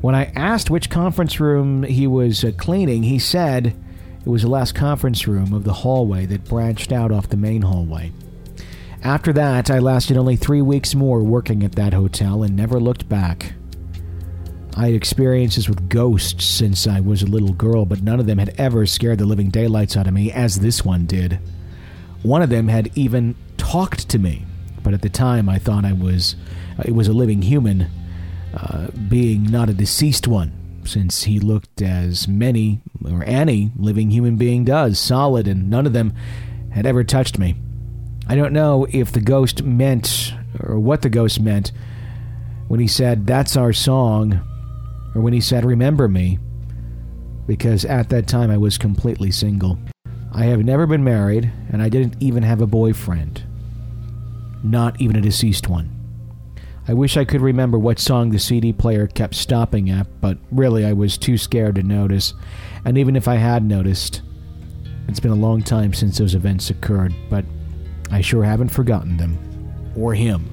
When 0.03 0.15
I 0.15 0.33
asked 0.37 0.69
which 0.69 0.91
conference 0.91 1.41
room 1.41 1.83
he 1.83 2.07
was 2.07 2.45
uh, 2.45 2.53
cleaning, 2.59 3.05
he 3.05 3.19
said 3.19 3.75
it 4.21 4.29
was 4.29 4.43
the 4.43 4.51
last 4.51 4.75
conference 4.75 5.27
room 5.27 5.55
of 5.55 5.65
the 5.65 5.73
hallway 5.73 6.27
that 6.27 6.45
branched 6.45 6.93
out 6.93 7.11
off 7.11 7.31
the 7.31 7.39
main 7.39 7.63
hallway. 7.63 8.13
After 9.03 9.33
that, 9.33 9.71
I 9.71 9.79
lasted 9.79 10.19
only 10.19 10.37
three 10.37 10.61
weeks 10.61 10.95
more 10.95 11.23
working 11.23 11.65
at 11.65 11.73
that 11.77 11.95
hotel 11.95 12.43
and 12.43 12.55
never 12.55 12.79
looked 12.79 13.09
back. 13.09 13.55
I 14.75 14.87
had 14.87 14.95
experiences 14.95 15.69
with 15.69 15.89
ghosts 15.89 16.45
since 16.45 16.87
I 16.87 17.01
was 17.01 17.23
a 17.23 17.27
little 17.27 17.53
girl, 17.53 17.85
but 17.85 18.03
none 18.03 18.19
of 18.19 18.27
them 18.27 18.39
had 18.39 18.55
ever 18.59 18.87
scared 18.87 19.19
the 19.19 19.27
living 19.27 19.51
daylights 19.51 19.97
out 19.97 20.07
of 20.07 20.15
me 20.15 20.33
as 20.33 20.61
this 20.61 20.85
one 20.85 21.05
did. 21.05 21.39
One 22.23 22.41
of 22.41 22.49
them 22.49 22.69
had 22.69 22.91
even 22.97 23.35
talked 23.59 24.09
to 24.09 24.19
me, 24.19 24.47
but 24.83 24.95
at 24.95 25.03
the 25.03 25.11
time 25.11 25.49
I 25.49 25.59
thought 25.59 25.85
I 25.85 25.93
was 25.93 26.37
uh, 26.79 26.85
it 26.87 26.93
was 26.93 27.07
a 27.07 27.13
living 27.13 27.43
human 27.43 27.89
uh, 28.55 28.89
being, 29.09 29.45
not 29.45 29.69
a 29.69 29.75
deceased 29.75 30.27
one, 30.27 30.53
since 30.85 31.25
he 31.25 31.39
looked 31.39 31.83
as 31.83 32.27
many 32.27 32.81
or 33.05 33.25
any 33.25 33.73
living 33.77 34.11
human 34.11 34.37
being 34.37 34.65
does, 34.65 34.99
solid, 34.99 35.47
and 35.47 35.69
none 35.69 35.87
of 35.87 35.93
them 35.93 36.15
had 36.71 36.87
ever 36.87 37.05
touched 37.05 37.39
me. 37.39 37.57
I 38.27 38.37
don't 38.37 38.53
know 38.53 38.87
if 38.91 39.13
the 39.13 39.21
ghost 39.21 39.63
meant 39.63 40.33
or 40.61 40.79
what 40.79 41.03
the 41.03 41.11
ghost 41.11 41.41
meant 41.41 41.73
when 42.69 42.81
he 42.81 42.87
said, 42.87 43.27
That's 43.27 43.57
our 43.57 43.73
song 43.73 44.41
or 45.15 45.21
when 45.21 45.33
he 45.33 45.41
said, 45.41 45.65
Remember 45.65 46.09
me, 46.09 46.39
because 47.47 47.85
at 47.85 48.09
that 48.11 48.27
time 48.27 48.51
I 48.51 48.57
was 48.57 48.79
completely 48.79 49.31
single. 49.31 49.79
I 50.33 50.45
have 50.45 50.65
never 50.65 50.87
been 50.87 51.05
married, 51.05 51.53
and 51.71 51.83
I 51.83 51.89
didn't 51.89 52.17
even 52.21 52.43
have 52.43 52.63
a 52.63 52.67
boyfriend. 52.67 53.45
Not 54.63 55.01
even 55.01 55.17
a 55.17 55.21
deceased 55.21 55.69
one. 55.69 55.91
I 56.89 56.95
wish 56.95 57.17
I 57.17 57.25
could 57.25 57.41
remember 57.41 57.79
what 57.79 57.99
song 57.99 58.31
the 58.31 58.39
CD 58.39 58.73
player 58.73 59.07
kept 59.07 59.35
stopping 59.35 59.91
at, 59.91 60.21
but 60.21 60.39
really 60.51 60.85
I 60.85 60.95
was 60.95 61.17
too 61.17 61.39
scared 61.39 61.77
to 61.77 61.83
notice. 61.83 62.35
And 62.85 62.99
even 62.99 63.15
if 63.15 63.29
I 63.29 63.37
had 63.37 63.65
noticed, 63.65 64.23
it's 65.07 65.21
been 65.21 65.31
a 65.31 65.37
long 65.37 65.63
time 65.63 65.93
since 65.93 66.19
those 66.19 66.35
events 66.35 66.71
occurred, 66.71 67.15
but 67.31 67.45
I 68.11 68.21
sure 68.21 68.43
haven't 68.43 68.71
forgotten 68.71 69.17
them. 69.17 69.39
Or 69.97 70.15
him. 70.15 70.49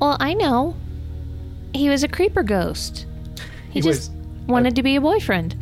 Well, 0.00 0.16
I 0.20 0.34
know. 0.34 0.76
He 1.74 1.88
was 1.88 2.02
a 2.02 2.08
creeper 2.08 2.42
ghost. 2.42 3.06
He, 3.70 3.74
He 3.74 3.80
just 3.80 4.10
was- 4.10 4.46
wanted 4.46 4.74
to 4.76 4.82
be 4.82 4.96
a 4.96 5.00
boyfriend. 5.00 5.56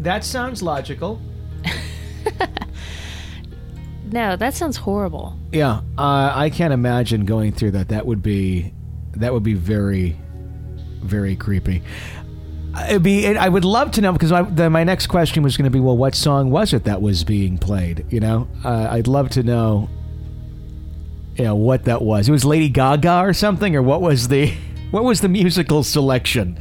That 0.00 0.24
sounds 0.24 0.62
logical. 0.62 1.20
No, 4.10 4.36
that 4.36 4.54
sounds 4.54 4.78
horrible. 4.78 5.38
Yeah, 5.52 5.80
uh, 5.98 6.32
I 6.34 6.48
can't 6.48 6.72
imagine 6.72 7.26
going 7.26 7.52
through 7.52 7.72
that. 7.72 7.88
That 7.88 8.06
would 8.06 8.22
be, 8.22 8.72
that 9.16 9.34
would 9.34 9.42
be 9.42 9.52
very, 9.52 10.18
very 11.02 11.36
creepy. 11.36 11.82
It'd 12.88 13.02
be. 13.02 13.26
It, 13.26 13.36
I 13.36 13.50
would 13.50 13.66
love 13.66 13.90
to 13.92 14.00
know 14.00 14.12
because 14.12 14.32
my, 14.32 14.42
the, 14.42 14.70
my 14.70 14.82
next 14.84 15.08
question 15.08 15.42
was 15.42 15.58
going 15.58 15.64
to 15.64 15.70
be, 15.70 15.80
well, 15.80 15.96
what 15.96 16.14
song 16.14 16.50
was 16.50 16.72
it 16.72 16.84
that 16.84 17.02
was 17.02 17.22
being 17.22 17.58
played? 17.58 18.06
You 18.08 18.20
know, 18.20 18.48
uh, 18.64 18.88
I'd 18.90 19.08
love 19.08 19.28
to 19.30 19.42
know. 19.42 19.90
You 21.36 21.44
know 21.44 21.56
what 21.56 21.84
that 21.84 22.00
was. 22.00 22.28
It 22.28 22.32
was 22.32 22.44
Lady 22.46 22.68
Gaga 22.70 23.20
or 23.20 23.32
something, 23.34 23.76
or 23.76 23.82
what 23.82 24.00
was 24.00 24.28
the, 24.28 24.54
what 24.90 25.04
was 25.04 25.20
the 25.20 25.28
musical 25.28 25.82
selection 25.82 26.58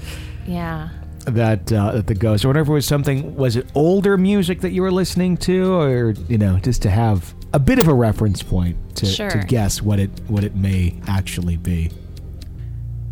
Yeah. 0.48 0.90
that 1.26 1.72
uh, 1.72 1.92
that 1.94 2.08
the 2.08 2.16
ghost, 2.16 2.46
or 2.46 2.48
whatever 2.50 2.74
was 2.74 2.86
something. 2.86 3.36
Was 3.36 3.56
it 3.56 3.66
older 3.76 4.18
music 4.18 4.62
that 4.62 4.72
you 4.72 4.82
were 4.82 4.92
listening 4.92 5.38
to, 5.38 5.74
or 5.74 6.12
you 6.30 6.38
know, 6.38 6.58
just 6.60 6.82
to 6.84 6.90
have 6.90 7.34
a 7.54 7.60
bit 7.60 7.80
of 7.80 7.88
a 7.88 7.94
reference 7.94 8.42
point 8.44 8.78
to, 8.96 9.06
Sure. 9.06 9.30
to 9.30 9.38
guess 9.40 9.82
what 9.82 10.00
it 10.00 10.10
what 10.28 10.44
it 10.44 10.56
may 10.56 10.96
actually 11.08 11.58
be. 11.58 11.92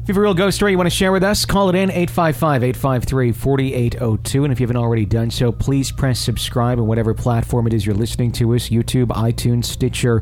If 0.05 0.09
you 0.09 0.13
have 0.13 0.17
a 0.19 0.21
real 0.21 0.33
ghost 0.35 0.57
story 0.57 0.71
you 0.71 0.77
want 0.77 0.85
to 0.85 0.95
share 0.95 1.11
with 1.11 1.23
us, 1.23 1.45
call 1.45 1.67
it 1.69 1.73
in 1.73 1.89
855 1.89 2.63
853 2.63 3.31
4802. 3.31 4.43
And 4.43 4.53
if 4.53 4.59
you 4.59 4.67
haven't 4.67 4.77
already 4.77 5.03
done 5.03 5.31
so, 5.31 5.51
please 5.51 5.91
press 5.91 6.19
subscribe 6.19 6.77
on 6.77 6.85
whatever 6.85 7.15
platform 7.15 7.65
it 7.65 7.73
is 7.73 7.87
you're 7.87 7.95
listening 7.95 8.31
to 8.33 8.53
us 8.53 8.69
YouTube, 8.69 9.07
iTunes, 9.07 9.65
Stitcher, 9.65 10.21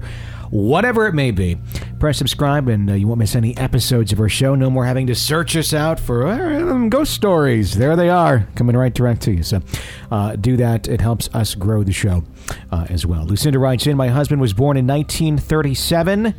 whatever 0.51 1.05
it 1.07 1.13
may 1.13 1.31
be. 1.31 1.57
Press 1.99 2.17
subscribe 2.17 2.69
and 2.69 2.89
uh, 2.89 2.93
you 2.93 3.07
won't 3.07 3.19
miss 3.19 3.35
any 3.35 3.57
episodes 3.57 4.13
of 4.13 4.21
our 4.21 4.29
show. 4.29 4.55
No 4.55 4.69
more 4.69 4.85
having 4.85 5.05
to 5.07 5.15
search 5.15 5.57
us 5.57 5.73
out 5.73 5.99
for 5.99 6.27
uh, 6.27 6.87
ghost 6.87 7.13
stories. 7.13 7.73
There 7.73 7.97
they 7.97 8.07
are, 8.07 8.47
coming 8.55 8.77
right 8.77 8.93
direct 8.93 9.23
to 9.23 9.33
you. 9.33 9.43
So 9.43 9.61
uh, 10.09 10.37
do 10.37 10.55
that. 10.55 10.87
It 10.87 11.01
helps 11.01 11.27
us 11.33 11.55
grow 11.55 11.83
the 11.83 11.91
show 11.91 12.23
uh, 12.71 12.87
as 12.89 13.05
well. 13.05 13.25
Lucinda 13.25 13.59
writes 13.59 13.85
in 13.85 13.97
My 13.97 14.07
husband 14.07 14.39
was 14.39 14.53
born 14.53 14.77
in 14.77 14.87
1937 14.87 16.33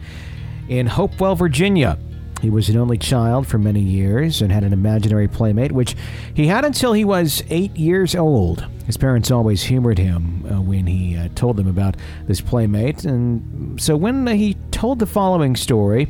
in 0.70 0.86
Hopewell, 0.86 1.34
Virginia. 1.34 1.98
He 2.44 2.50
was 2.50 2.68
an 2.68 2.76
only 2.76 2.98
child 2.98 3.46
for 3.46 3.56
many 3.56 3.80
years 3.80 4.42
and 4.42 4.52
had 4.52 4.64
an 4.64 4.74
imaginary 4.74 5.28
playmate, 5.28 5.72
which 5.72 5.96
he 6.34 6.46
had 6.46 6.62
until 6.62 6.92
he 6.92 7.02
was 7.02 7.42
eight 7.48 7.74
years 7.74 8.14
old. 8.14 8.66
His 8.84 8.98
parents 8.98 9.30
always 9.30 9.62
humored 9.62 9.96
him 9.96 10.44
uh, 10.44 10.60
when 10.60 10.86
he 10.86 11.16
uh, 11.16 11.28
told 11.34 11.56
them 11.56 11.66
about 11.66 11.96
this 12.26 12.42
playmate, 12.42 13.06
and 13.06 13.80
so 13.80 13.96
when 13.96 14.26
he 14.26 14.58
told 14.72 14.98
the 14.98 15.06
following 15.06 15.56
story, 15.56 16.06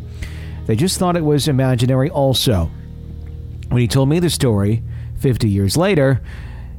they 0.67 0.75
just 0.75 0.99
thought 0.99 1.17
it 1.17 1.25
was 1.25 1.47
imaginary 1.47 2.11
also. 2.11 2.69
When 3.69 3.81
he 3.81 3.87
told 3.87 4.09
me 4.09 4.19
the 4.19 4.29
story, 4.29 4.83
50 5.21 5.49
years 5.49 5.77
later, 5.77 6.21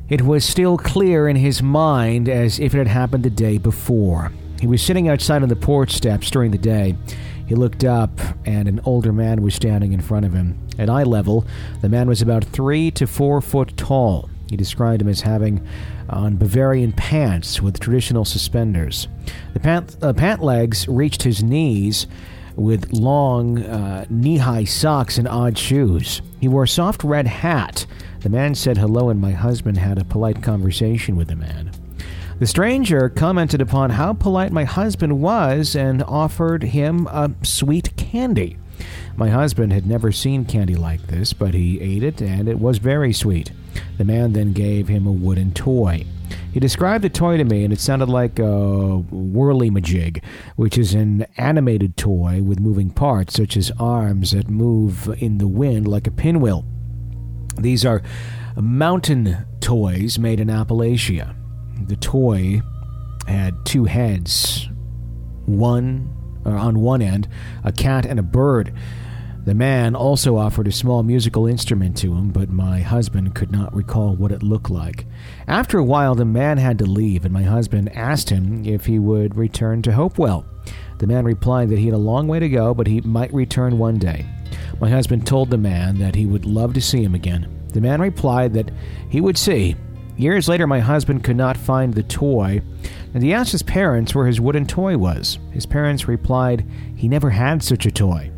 it 0.10 0.22
was 0.22 0.44
still 0.44 0.78
clear 0.78 1.30
in 1.30 1.38
his 1.38 1.64
mind 1.64 2.28
as 2.28 2.60
if 2.60 2.76
it 2.76 2.80
had 2.80 2.88
happened 2.88 3.24
the 3.24 3.30
day 3.30 3.58
before. 3.58 4.34
He 4.60 4.68
was 4.68 4.82
sitting 4.82 5.08
outside 5.08 5.44
on 5.44 5.50
the 5.50 5.56
porch 5.56 5.94
steps 5.94 6.30
during 6.30 6.52
the 6.52 6.58
day. 6.58 6.98
He 7.48 7.56
looked 7.56 7.84
up, 7.84 8.20
and 8.46 8.68
an 8.68 8.82
older 8.86 9.14
man 9.14 9.42
was 9.42 9.54
standing 9.54 9.94
in 9.94 10.02
front 10.02 10.26
of 10.26 10.34
him. 10.34 10.58
At 10.80 10.90
eye 10.90 11.04
level, 11.04 11.46
the 11.82 11.90
man 11.90 12.08
was 12.08 12.22
about 12.22 12.44
three 12.44 12.92
to 12.92 13.06
four 13.06 13.42
foot 13.42 13.78
tall. 13.78 14.30
He 14.50 14.58
described 14.58 15.02
him 15.02 15.08
as 15.08 15.22
having 15.22 15.66
on 16.10 16.38
Bavarian 16.38 16.92
pants 16.92 17.62
with 17.62 17.80
traditional 17.80 18.26
suspenders. 18.26 19.08
The 19.54 19.60
pant, 19.60 19.96
uh, 20.02 20.14
pant 20.14 20.44
legs 20.44 20.88
reached 20.88 21.24
his 21.24 21.44
knees 21.44 22.08
with 22.56 22.94
long 22.94 23.62
uh, 23.64 24.06
knee 24.10 24.38
high 24.38 24.64
socks 24.64 25.18
and 25.18 25.28
odd 25.28 25.58
shoes. 25.58 26.22
He 26.40 26.48
wore 26.48 26.64
a 26.64 26.68
soft 26.68 27.04
red 27.04 27.28
hat. 27.28 27.86
The 28.22 28.30
man 28.30 28.56
said 28.56 28.78
hello, 28.78 29.10
and 29.10 29.20
my 29.20 29.32
husband 29.32 29.78
had 29.78 29.98
a 29.98 30.06
polite 30.06 30.42
conversation 30.42 31.16
with 31.16 31.28
the 31.28 31.36
man. 31.36 31.72
The 32.38 32.48
stranger 32.48 33.08
commented 33.08 33.62
upon 33.62 33.92
how 33.92 34.12
polite 34.12 34.52
my 34.52 34.66
husband 34.66 35.22
was 35.22 35.74
and 35.74 36.04
offered 36.04 36.64
him 36.64 37.08
a 37.08 37.32
sweet 37.44 37.96
candy. 37.96 38.58
My 39.16 39.30
husband 39.30 39.72
had 39.72 39.86
never 39.86 40.12
seen 40.12 40.44
candy 40.44 40.76
like 40.76 41.08
this, 41.08 41.32
but 41.32 41.54
he 41.54 41.80
ate 41.80 42.04
it 42.04 42.22
and 42.22 42.50
it 42.50 42.60
was 42.60 42.78
very 42.78 43.14
sweet. 43.14 43.54
The 43.98 44.04
man 44.04 44.34
then 44.34 44.52
gave 44.52 44.90
him 44.90 45.08
a 45.08 45.14
wooden 45.14 45.54
toy. 45.54 46.06
He 46.52 46.60
described 46.60 47.06
the 47.06 47.10
toy 47.10 47.38
to 47.38 47.46
me, 47.46 47.64
and 47.64 47.72
it 47.72 47.80
sounded 47.80 48.10
like 48.10 48.38
a 48.40 48.98
whirly 48.98 49.70
majig, 49.70 50.22
which 50.58 50.78
is 50.78 50.94
an 50.94 51.26
animated 51.38 51.96
toy 51.96 52.42
with 52.42 52.60
moving 52.60 52.90
parts, 52.90 53.36
such 53.36 53.56
as 53.56 53.72
arms 53.80 54.32
that 54.32 54.50
move 54.50 55.08
in 55.22 55.38
the 55.38 55.48
wind 55.48 55.88
like 55.88 56.08
a 56.08 56.12
pinwheel. 56.12 56.66
These 57.58 57.86
are 57.86 58.02
mountain 58.58 59.46
toys 59.62 60.20
made 60.20 60.40
in 60.42 60.48
Appalachia. 60.50 61.36
The 61.88 61.96
toy 61.96 62.62
had 63.28 63.66
two 63.66 63.86
heads, 63.86 64.68
one 65.46 66.12
on 66.46 66.80
one 66.80 67.02
end, 67.02 67.28
a 67.64 67.72
cat 67.72 68.06
and 68.06 68.20
a 68.20 68.24
bird. 68.24 68.74
The 69.46 69.54
man 69.54 69.96
also 69.96 70.38
offered 70.38 70.68
a 70.68 70.72
small 70.72 71.04
musical 71.04 71.46
instrument 71.46 71.96
to 71.98 72.14
him, 72.16 72.32
but 72.32 72.50
my 72.50 72.80
husband 72.80 73.36
could 73.36 73.52
not 73.52 73.76
recall 73.76 74.16
what 74.16 74.32
it 74.32 74.42
looked 74.42 74.72
like. 74.72 75.06
After 75.48 75.78
a 75.78 75.84
while, 75.84 76.16
the 76.16 76.26
man 76.26 76.58
had 76.58 76.80
to 76.80 76.86
leave, 76.86 77.26
and 77.26 77.34
my 77.34 77.44
husband 77.44 77.96
asked 77.96 78.32
him 78.32 78.66
if 78.66 78.88
he 78.88 78.98
would 78.98 79.36
return 79.36 79.84
to 79.84 79.92
Hopewell. 79.92 80.46
The 80.98 81.06
man 81.06 81.26
replied 81.26 81.70
that 81.70 81.78
he 81.78 81.86
had 81.86 81.94
a 81.94 82.00
long 82.00 82.28
way 82.28 82.40
to 82.40 82.50
go, 82.50 82.74
but 82.74 82.88
he 82.88 83.02
might 83.02 83.32
return 83.32 83.78
one 83.78 84.00
day. 84.00 84.26
My 84.82 84.90
husband 84.90 85.28
told 85.28 85.52
the 85.52 85.58
man 85.58 86.00
that 86.00 86.16
he 86.16 86.26
would 86.26 86.46
love 86.46 86.74
to 86.74 86.82
see 86.82 87.04
him 87.04 87.14
again. 87.14 87.48
The 87.72 87.82
man 87.82 88.02
replied 88.02 88.54
that 88.54 88.72
he 89.10 89.22
would 89.22 89.38
see, 89.38 89.76
Years 90.18 90.48
later, 90.48 90.66
my 90.66 90.80
husband 90.80 91.26
could 91.26 91.36
not 91.36 91.58
find 91.58 91.94
the 91.94 92.04
toy, 92.04 92.62
and 93.14 93.22
he 93.22 93.34
asked 93.34 93.52
his 93.52 93.64
parents 93.64 94.16
where 94.16 94.28
his 94.28 94.40
wooden 94.40 94.66
toy 94.66 94.98
was. 94.98 95.40
His 95.52 95.66
parents 95.66 96.08
replied 96.08 96.66
he 96.96 97.10
never 97.10 97.32
had 97.32 97.62
such 97.62 97.86
a 97.86 97.92
toy. 97.92 98.32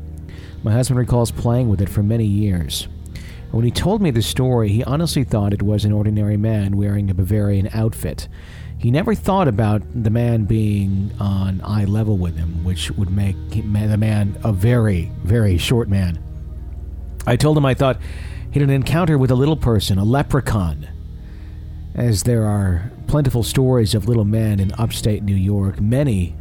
My 0.63 0.71
husband 0.71 0.97
recalls 0.97 1.29
playing 1.29 1.69
with 1.69 1.79
it 1.79 1.89
for 1.89 2.01
many 2.01 2.25
years. 2.25 2.87
When 3.51 3.63
he 3.63 3.71
told 3.71 4.01
me 4.01 4.09
the 4.09 4.23
story, 4.23 4.69
he 4.69 4.83
honestly 4.83 5.23
thought 5.23 5.53
it 5.53 5.61
was 5.61 5.85
an 5.85 5.91
ordinary 5.91 6.35
man 6.35 6.77
wearing 6.77 7.09
a 7.09 7.13
Bavarian 7.13 7.69
outfit. 7.73 8.27
He 8.79 8.89
never 8.89 9.13
thought 9.13 9.47
about 9.47 9.83
the 9.95 10.09
man 10.09 10.45
being 10.45 11.11
on 11.19 11.61
eye 11.63 11.85
level 11.85 12.17
with 12.17 12.35
him, 12.37 12.63
which 12.63 12.89
would 12.91 13.11
make 13.11 13.35
the 13.51 13.61
man 13.61 14.35
a 14.43 14.51
very, 14.51 15.11
very 15.23 15.57
short 15.59 15.89
man. 15.89 16.19
I 17.27 17.35
told 17.35 17.57
him 17.57 17.65
I 17.65 17.75
thought 17.75 18.01
he 18.51 18.59
had 18.59 18.67
an 18.67 18.75
encounter 18.75 19.17
with 19.17 19.31
a 19.31 19.35
little 19.35 19.57
person, 19.57 19.99
a 19.99 20.03
leprechaun 20.03 20.87
as 21.97 22.23
there 22.23 22.45
are 22.45 22.91
plentiful 23.07 23.41
stories 23.41 23.95
of 23.95 24.07
little 24.07 24.23
men 24.23 24.59
in 24.59 24.71
upstate 24.73 25.23
New 25.23 25.35
York, 25.35 25.81
many 25.81 26.35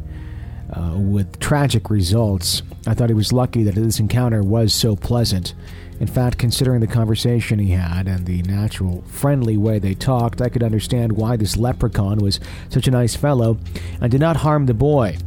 uh, 0.71 0.93
with 0.95 1.39
tragic 1.39 1.89
results. 1.89 2.61
I 2.85 2.93
thought 2.93 3.09
he 3.09 3.15
was 3.15 3.33
lucky 3.33 3.63
that 3.63 3.75
this 3.75 3.99
encounter 3.99 4.43
was 4.43 4.73
so 4.73 4.95
pleasant. 4.95 5.55
In 5.99 6.05
fact, 6.05 6.37
considering 6.37 6.79
the 6.79 6.87
conversation 6.87 7.57
he 7.57 7.71
had 7.71 8.07
and 8.07 8.27
the 8.27 8.43
natural, 8.43 9.01
friendly 9.07 9.57
way 9.57 9.79
they 9.79 9.95
talked, 9.95 10.41
I 10.41 10.49
could 10.49 10.61
understand 10.61 11.13
why 11.13 11.37
this 11.37 11.57
leprechaun 11.57 12.19
was 12.19 12.39
such 12.69 12.87
a 12.87 12.91
nice 12.91 13.15
fellow 13.15 13.57
and 13.99 14.11
did 14.11 14.21
not 14.21 14.37
harm 14.37 14.67
the 14.67 14.75
boy. 14.75 15.17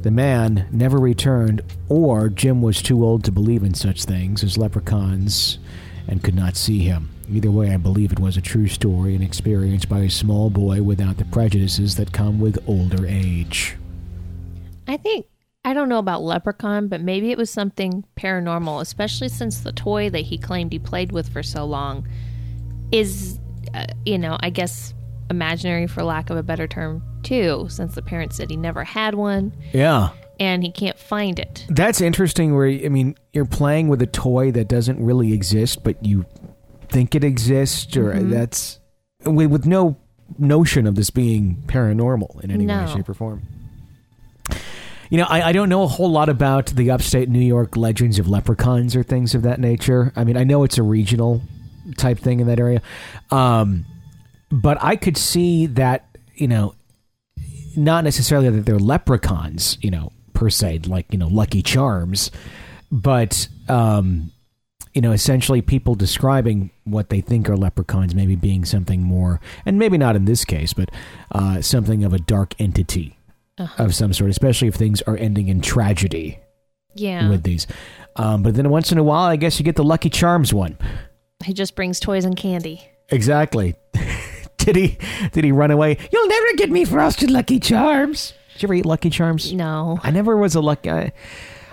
The 0.00 0.10
man 0.10 0.66
never 0.72 0.96
returned, 0.96 1.60
or 1.90 2.30
Jim 2.30 2.62
was 2.62 2.80
too 2.80 3.04
old 3.04 3.24
to 3.24 3.32
believe 3.32 3.62
in 3.62 3.74
such 3.74 4.04
things 4.04 4.42
as 4.42 4.56
leprechauns 4.56 5.58
and 6.08 6.22
could 6.22 6.34
not 6.34 6.56
see 6.56 6.78
him. 6.78 7.09
Either 7.30 7.50
way, 7.50 7.72
I 7.72 7.76
believe 7.76 8.10
it 8.10 8.18
was 8.18 8.36
a 8.36 8.40
true 8.40 8.66
story 8.66 9.14
and 9.14 9.22
experience 9.22 9.84
by 9.84 10.00
a 10.00 10.10
small 10.10 10.50
boy 10.50 10.82
without 10.82 11.16
the 11.16 11.24
prejudices 11.26 11.94
that 11.94 12.12
come 12.12 12.40
with 12.40 12.58
older 12.66 13.06
age. 13.06 13.76
I 14.88 14.96
think 14.96 15.26
I 15.64 15.74
don't 15.74 15.88
know 15.88 15.98
about 15.98 16.22
Leprechaun, 16.22 16.88
but 16.88 17.00
maybe 17.00 17.30
it 17.30 17.38
was 17.38 17.50
something 17.50 18.04
paranormal, 18.16 18.80
especially 18.80 19.28
since 19.28 19.60
the 19.60 19.72
toy 19.72 20.10
that 20.10 20.22
he 20.22 20.38
claimed 20.38 20.72
he 20.72 20.78
played 20.78 21.12
with 21.12 21.28
for 21.28 21.42
so 21.42 21.64
long 21.64 22.08
is, 22.90 23.38
uh, 23.74 23.86
you 24.04 24.18
know, 24.18 24.36
I 24.40 24.50
guess 24.50 24.94
imaginary 25.28 25.86
for 25.86 26.02
lack 26.02 26.30
of 26.30 26.36
a 26.36 26.42
better 26.42 26.66
term, 26.66 27.02
too, 27.22 27.66
since 27.68 27.94
the 27.94 28.02
parents 28.02 28.36
said 28.36 28.50
he 28.50 28.56
never 28.56 28.82
had 28.82 29.14
one. 29.14 29.52
Yeah. 29.72 30.10
And 30.40 30.62
he 30.62 30.72
can't 30.72 30.98
find 30.98 31.38
it. 31.38 31.66
That's 31.68 32.00
interesting 32.00 32.56
where, 32.56 32.66
I 32.66 32.88
mean, 32.88 33.14
you're 33.34 33.44
playing 33.44 33.88
with 33.88 34.00
a 34.00 34.06
toy 34.06 34.50
that 34.52 34.68
doesn't 34.68 35.04
really 35.04 35.34
exist, 35.34 35.84
but 35.84 36.02
you 36.04 36.24
think 36.90 37.14
it 37.14 37.24
exists, 37.24 37.96
or 37.96 38.12
Mhm. 38.14 38.30
that's 38.30 38.78
with, 39.24 39.50
with 39.50 39.66
no 39.66 39.96
notion 40.38 40.86
of 40.86 40.94
this 40.94 41.10
being 41.10 41.62
paranormal 41.66 42.42
in 42.42 42.50
any 42.50 42.64
No. 42.66 42.84
way, 42.84 42.92
shape, 42.92 43.08
or 43.08 43.14
form. 43.14 43.42
You 45.10 45.18
know, 45.18 45.26
I, 45.28 45.48
I 45.48 45.52
don't 45.52 45.68
know 45.68 45.82
a 45.82 45.88
whole 45.88 46.10
lot 46.10 46.28
about 46.28 46.66
the 46.66 46.90
upstate 46.92 47.28
New 47.28 47.40
York 47.40 47.76
legends 47.76 48.18
of 48.20 48.28
leprechauns 48.28 48.94
or 48.94 49.02
things 49.02 49.34
of 49.34 49.42
that 49.42 49.58
nature. 49.58 50.12
I 50.14 50.22
mean, 50.22 50.36
I 50.36 50.44
know 50.44 50.62
it's 50.62 50.78
a 50.78 50.84
regional 50.84 51.42
type 51.96 52.18
thing 52.18 52.38
in 52.38 52.46
that 52.46 52.60
area. 52.60 52.80
Um, 53.32 53.86
but 54.52 54.78
I 54.80 54.94
could 54.94 55.16
see 55.16 55.66
that, 55.66 56.16
you 56.36 56.46
know, 56.46 56.74
not 57.76 58.04
necessarily 58.04 58.50
that 58.50 58.66
they're 58.66 58.78
leprechauns, 58.78 59.78
you 59.80 59.90
know, 59.90 60.12
per 60.32 60.48
se, 60.48 60.80
like, 60.86 61.06
you 61.12 61.18
know, 61.18 61.28
Lucky 61.28 61.62
Charms, 61.62 62.30
but, 62.92 63.48
um, 63.68 64.30
you 64.94 65.00
know, 65.00 65.12
essentially 65.12 65.62
people 65.62 65.94
describing 65.94 66.70
what 66.84 67.10
they 67.10 67.20
think 67.20 67.48
are 67.48 67.56
leprechauns, 67.56 68.14
maybe 68.14 68.34
being 68.36 68.64
something 68.64 69.02
more, 69.02 69.40
and 69.64 69.78
maybe 69.78 69.96
not 69.98 70.16
in 70.16 70.24
this 70.24 70.44
case, 70.44 70.72
but 70.72 70.90
uh, 71.32 71.60
something 71.62 72.02
of 72.04 72.12
a 72.12 72.18
dark 72.18 72.54
entity 72.58 73.16
Uh-huh. 73.58 73.84
of 73.84 73.94
some 73.94 74.12
sort, 74.12 74.30
especially 74.30 74.68
if 74.68 74.74
things 74.74 75.02
are 75.02 75.16
ending 75.16 75.48
in 75.48 75.60
tragedy 75.60 76.38
Yeah. 76.94 77.28
with 77.28 77.42
these. 77.44 77.66
Um, 78.16 78.42
but 78.42 78.54
then 78.54 78.68
once 78.70 78.90
in 78.90 78.98
a 78.98 79.04
while, 79.04 79.26
I 79.28 79.36
guess 79.36 79.58
you 79.58 79.64
get 79.64 79.76
the 79.76 79.84
Lucky 79.84 80.10
Charms 80.10 80.52
one. 80.52 80.76
he 81.44 81.52
just 81.54 81.74
brings 81.76 82.00
toys 82.00 82.24
and 82.24 82.36
candy. 82.36 82.82
Exactly. 83.10 83.74
did 84.58 84.76
he? 84.76 84.98
Did 85.32 85.44
he 85.44 85.52
run 85.52 85.70
away? 85.70 85.96
You'll 86.12 86.28
never 86.28 86.46
get 86.56 86.70
me 86.70 86.84
frosted 86.84 87.30
Lucky 87.30 87.58
Charms. 87.60 88.34
Did 88.54 88.62
you 88.62 88.66
ever 88.66 88.74
eat 88.74 88.86
Lucky 88.86 89.08
Charms? 89.10 89.52
No. 89.52 89.98
I 90.02 90.10
never 90.10 90.36
was 90.36 90.54
a 90.54 90.60
lucky. 90.60 90.90
I, 90.90 91.12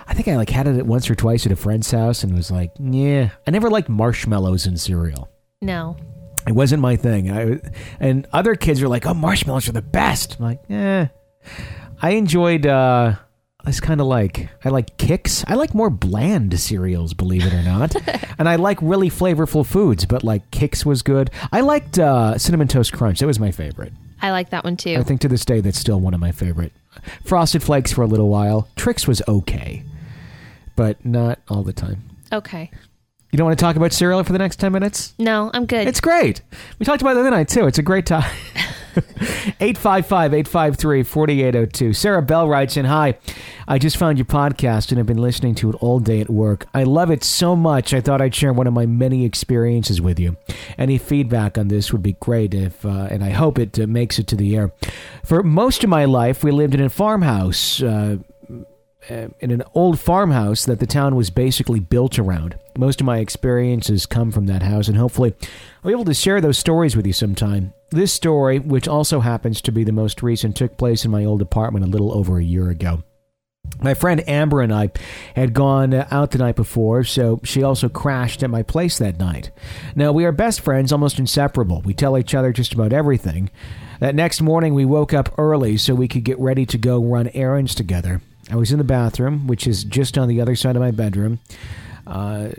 I 0.08 0.14
think 0.14 0.28
I 0.28 0.38
like 0.38 0.50
had 0.50 0.68
it 0.68 0.86
once 0.86 1.10
or 1.10 1.16
twice 1.16 1.46
at 1.46 1.52
a 1.52 1.56
friend's 1.56 1.92
house 1.92 2.24
and 2.24 2.34
was 2.34 2.50
like, 2.50 2.72
yeah. 2.80 3.30
I 3.46 3.52
never 3.52 3.70
liked 3.70 3.90
marshmallows 3.90 4.66
in 4.66 4.78
cereal. 4.78 5.30
No. 5.62 5.98
It 6.48 6.54
wasn't 6.54 6.82
my 6.82 6.96
thing. 6.96 7.30
I 7.30 7.60
and 8.00 8.26
other 8.32 8.56
kids 8.56 8.82
are 8.82 8.88
like, 8.88 9.06
"Oh, 9.06 9.14
marshmallows 9.14 9.68
are 9.68 9.74
the 9.74 9.82
best." 9.82 10.38
I'm 10.40 10.46
like, 10.46 10.60
eh. 10.70 11.08
I 12.02 12.12
enjoyed 12.12 12.66
uh, 12.66 13.16
kind 13.82 14.00
of 14.00 14.08
like 14.08 14.50
I 14.64 14.70
like 14.70 14.98
Kix. 14.98 15.44
I 15.46 15.56
like 15.56 15.74
more 15.74 15.90
bland 15.90 16.58
cereals, 16.58 17.14
believe 17.14 17.46
it 17.46 17.54
or 17.54 17.64
not, 17.64 17.96
and 18.40 18.48
I 18.48 18.56
like 18.56 18.78
really 18.82 19.10
flavorful 19.10 19.66
foods. 19.66 20.06
But 20.06 20.24
like 20.24 20.50
Kix 20.52 20.86
was 20.86 21.02
good. 21.02 21.32
I 21.52 21.62
liked 21.62 22.00
uh, 22.00 22.38
cinnamon 22.38 22.70
toast 22.70 22.94
crunch. 22.94 23.20
That 23.20 23.28
was 23.28 23.40
my 23.40 23.52
favorite. 23.52 23.92
I 24.22 24.32
like 24.32 24.50
that 24.52 24.64
one 24.64 24.78
too. 24.78 24.96
I 24.98 25.04
think 25.04 25.22
to 25.22 25.28
this 25.28 25.44
day 25.44 25.60
that's 25.60 25.78
still 25.78 26.00
one 26.00 26.14
of 26.14 26.20
my 26.20 26.32
favorite. 26.32 26.72
Frosted 27.26 27.62
Flakes 27.62 27.92
for 27.92 28.04
a 28.04 28.08
little 28.08 28.30
while. 28.30 28.70
Trix 28.78 29.06
was 29.06 29.22
okay, 29.28 29.84
but 30.78 31.04
not 31.06 31.40
all 31.50 31.64
the 31.64 31.74
time. 31.74 32.04
okay. 32.32 32.72
You 33.34 33.38
don't 33.38 33.46
want 33.46 33.60
to 33.60 33.62
talk 33.64 33.76
about 33.76 33.92
cereal 33.92 34.24
for 34.24 34.32
the 34.32 34.40
next 34.40 34.56
10 34.56 34.72
minutes? 34.72 35.14
No, 35.20 35.52
I'm 35.54 35.66
good. 35.66 35.86
It's 35.86 36.00
great. 36.00 36.42
We 36.80 36.86
talked 36.86 37.02
about 37.02 37.12
it 37.12 37.16
the 37.16 37.20
other 37.20 37.32
night, 37.32 37.50
too. 37.50 37.68
It's 37.68 37.78
a 37.78 37.84
great 37.84 38.06
time. 38.06 38.24
855 39.60 40.34
853 40.34 41.04
4802. 41.04 41.94
Sarah 41.94 42.22
Bell 42.22 42.48
writes 42.48 42.78
in 42.78 42.86
Hi, 42.86 43.18
I 43.68 43.80
just 43.80 43.98
found 43.98 44.18
your 44.18 44.26
podcast 44.26 44.90
and 44.90 44.98
have 44.98 45.06
been 45.06 45.18
listening 45.18 45.56
to 45.56 45.70
it 45.70 45.76
all 45.82 46.00
day 46.00 46.22
at 46.22 46.30
work. 46.30 46.68
I 46.74 46.84
love 46.84 47.12
it 47.12 47.22
so 47.24 47.54
much, 47.56 47.94
I 47.94 48.00
thought 48.00 48.22
I'd 48.22 48.34
share 48.34 48.54
one 48.54 48.66
of 48.66 48.74
my 48.74 48.86
many 48.86 49.26
experiences 49.26 50.00
with 50.02 50.20
you. 50.20 50.38
Any 50.78 50.98
feedback 50.98 51.58
on 51.58 51.68
this 51.68 51.92
would 51.92 52.02
be 52.02 52.14
great, 52.14 52.54
if, 52.54 52.86
uh, 52.86 53.08
and 53.12 53.26
I 53.26 53.32
hope 53.32 53.60
it 53.60 53.78
uh, 53.78 53.88
makes 53.88 54.20
it 54.20 54.28
to 54.28 54.36
the 54.38 54.56
air. 54.56 54.72
For 55.26 55.44
most 55.44 55.84
of 55.84 55.90
my 55.90 56.06
life, 56.06 56.46
we 56.46 56.52
lived 56.52 56.74
in 56.74 56.82
a 56.82 56.90
farmhouse. 56.90 57.84
Uh, 57.84 58.18
uh, 59.10 59.28
in 59.40 59.52
an 59.52 59.64
old 59.74 60.00
farmhouse 60.00 60.66
that 60.66 60.80
the 60.80 60.88
town 60.88 61.16
was 61.16 61.30
basically 61.30 61.80
built 61.80 62.20
around. 62.20 62.58
Most 62.78 63.02
of 63.02 63.06
my 63.06 63.20
experiences 63.20 64.06
come 64.06 64.32
from 64.32 64.48
that 64.48 64.64
house, 64.64 64.88
and 64.88 64.98
hopefully 64.98 65.34
I'll 65.84 65.90
be 65.90 65.92
able 65.92 66.06
to 66.06 66.14
share 66.14 66.42
those 66.42 66.58
stories 66.58 66.96
with 66.96 67.08
you 67.08 67.14
sometime. 67.14 67.74
This 67.90 68.14
story, 68.14 68.60
which 68.60 68.88
also 68.88 69.22
happens 69.22 69.62
to 69.62 69.72
be 69.72 69.84
the 69.84 69.92
most 69.92 70.22
recent, 70.22 70.56
took 70.56 70.78
place 70.78 71.06
in 71.06 71.12
my 71.12 71.26
old 71.26 71.42
apartment 71.42 71.86
a 71.86 71.90
little 71.90 72.14
over 72.14 72.38
a 72.38 72.44
year 72.44 72.70
ago. 72.70 73.04
My 73.82 73.94
friend 73.94 74.28
Amber 74.28 74.62
and 74.62 74.74
I 74.74 74.92
had 75.36 75.54
gone 75.54 75.94
out 75.94 76.32
the 76.32 76.38
night 76.38 76.56
before, 76.56 77.04
so 77.04 77.40
she 77.44 77.64
also 77.64 77.90
crashed 77.90 78.42
at 78.42 78.50
my 78.50 78.64
place 78.64 78.98
that 78.98 79.20
night. 79.20 79.52
Now, 79.96 80.12
we 80.12 80.26
are 80.26 80.32
best 80.32 80.62
friends, 80.62 80.92
almost 80.92 81.20
inseparable. 81.20 81.82
We 81.82 81.94
tell 81.94 82.18
each 82.18 82.34
other 82.34 82.52
just 82.52 82.74
about 82.74 82.94
everything. 82.94 83.52
That 84.00 84.16
next 84.16 84.42
morning, 84.42 84.74
we 84.74 84.86
woke 84.86 85.14
up 85.14 85.34
early 85.38 85.78
so 85.78 85.94
we 85.94 86.08
could 86.08 86.24
get 86.24 86.40
ready 86.40 86.66
to 86.66 86.78
go 86.78 87.04
run 87.04 87.30
errands 87.34 87.76
together. 87.76 88.22
I 88.50 88.56
was 88.56 88.72
in 88.72 88.78
the 88.78 88.84
bathroom, 88.84 89.48
which 89.48 89.68
is 89.68 89.84
just 89.84 90.18
on 90.18 90.28
the 90.28 90.40
other 90.42 90.56
side 90.56 90.76
of 90.76 90.82
my 90.82 90.92
bedroom, 90.92 91.40
uh, 92.06 92.50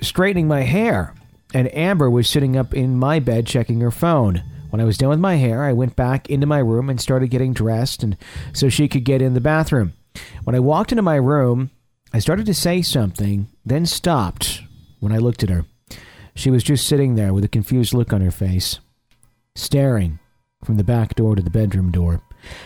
straightening 0.00 0.46
my 0.46 0.62
hair, 0.62 1.14
and 1.52 1.74
Amber 1.74 2.08
was 2.08 2.28
sitting 2.28 2.56
up 2.56 2.72
in 2.72 2.96
my 2.96 3.18
bed 3.18 3.46
checking 3.46 3.80
her 3.80 3.90
phone. 3.90 4.42
When 4.70 4.80
I 4.80 4.84
was 4.84 4.98
done 4.98 5.08
with 5.08 5.18
my 5.18 5.36
hair, 5.36 5.64
I 5.64 5.72
went 5.72 5.96
back 5.96 6.28
into 6.28 6.46
my 6.46 6.58
room 6.58 6.90
and 6.90 7.00
started 7.00 7.30
getting 7.30 7.52
dressed, 7.52 8.02
and 8.02 8.16
so 8.52 8.68
she 8.68 8.86
could 8.86 9.04
get 9.04 9.22
in 9.22 9.34
the 9.34 9.40
bathroom. 9.40 9.94
When 10.44 10.54
I 10.54 10.60
walked 10.60 10.92
into 10.92 11.02
my 11.02 11.16
room, 11.16 11.70
I 12.12 12.20
started 12.20 12.46
to 12.46 12.54
say 12.54 12.82
something, 12.82 13.48
then 13.64 13.86
stopped 13.86 14.62
when 15.00 15.12
I 15.12 15.18
looked 15.18 15.42
at 15.42 15.50
her. 15.50 15.64
She 16.34 16.50
was 16.50 16.62
just 16.62 16.86
sitting 16.86 17.14
there 17.16 17.32
with 17.34 17.44
a 17.44 17.48
confused 17.48 17.92
look 17.92 18.12
on 18.12 18.20
her 18.20 18.30
face, 18.30 18.78
staring 19.56 20.18
from 20.64 20.76
the 20.76 20.84
back 20.84 21.14
door 21.14 21.34
to 21.34 21.42
the 21.42 21.50
bedroom 21.50 21.90
door. 21.90 22.20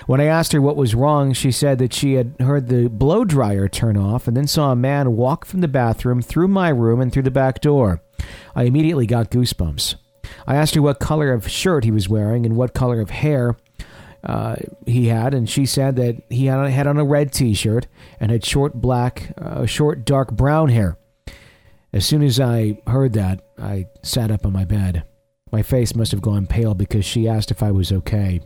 When 0.06 0.20
I 0.20 0.24
asked 0.24 0.52
her 0.52 0.60
what 0.60 0.76
was 0.76 0.94
wrong, 0.94 1.32
she 1.32 1.50
said 1.50 1.78
that 1.78 1.92
she 1.92 2.14
had 2.14 2.34
heard 2.40 2.68
the 2.68 2.88
blow 2.88 3.24
dryer 3.24 3.68
turn 3.68 3.96
off 3.96 4.28
and 4.28 4.36
then 4.36 4.46
saw 4.46 4.72
a 4.72 4.76
man 4.76 5.16
walk 5.16 5.44
from 5.44 5.60
the 5.60 5.68
bathroom 5.68 6.22
through 6.22 6.48
my 6.48 6.68
room 6.68 7.00
and 7.00 7.12
through 7.12 7.22
the 7.24 7.30
back 7.30 7.60
door. 7.60 8.02
I 8.54 8.64
immediately 8.64 9.06
got 9.06 9.30
goosebumps. 9.30 9.96
I 10.46 10.56
asked 10.56 10.74
her 10.74 10.82
what 10.82 11.00
color 11.00 11.32
of 11.32 11.48
shirt 11.48 11.84
he 11.84 11.90
was 11.90 12.08
wearing 12.08 12.46
and 12.46 12.56
what 12.56 12.74
color 12.74 13.00
of 13.00 13.10
hair 13.10 13.56
uh, 14.24 14.56
he 14.86 15.08
had, 15.08 15.34
and 15.34 15.50
she 15.50 15.66
said 15.66 15.96
that 15.96 16.22
he 16.28 16.46
had, 16.46 16.70
had 16.70 16.86
on 16.86 16.96
a 16.96 17.04
red 17.04 17.32
T-shirt 17.32 17.88
and 18.20 18.30
had 18.30 18.44
short 18.44 18.74
black, 18.74 19.32
uh, 19.36 19.66
short 19.66 20.04
dark 20.04 20.32
brown 20.32 20.68
hair. 20.68 20.96
As 21.92 22.06
soon 22.06 22.22
as 22.22 22.40
I 22.40 22.78
heard 22.86 23.12
that, 23.14 23.44
I 23.58 23.86
sat 24.02 24.30
up 24.30 24.46
on 24.46 24.52
my 24.52 24.64
bed. 24.64 25.04
My 25.50 25.62
face 25.62 25.94
must 25.94 26.12
have 26.12 26.22
gone 26.22 26.46
pale 26.46 26.74
because 26.74 27.04
she 27.04 27.28
asked 27.28 27.50
if 27.50 27.62
I 27.62 27.70
was 27.70 27.92
okay. 27.92 28.40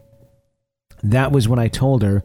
That 1.02 1.32
was 1.32 1.48
when 1.48 1.58
I 1.58 1.68
told 1.68 2.02
her 2.02 2.22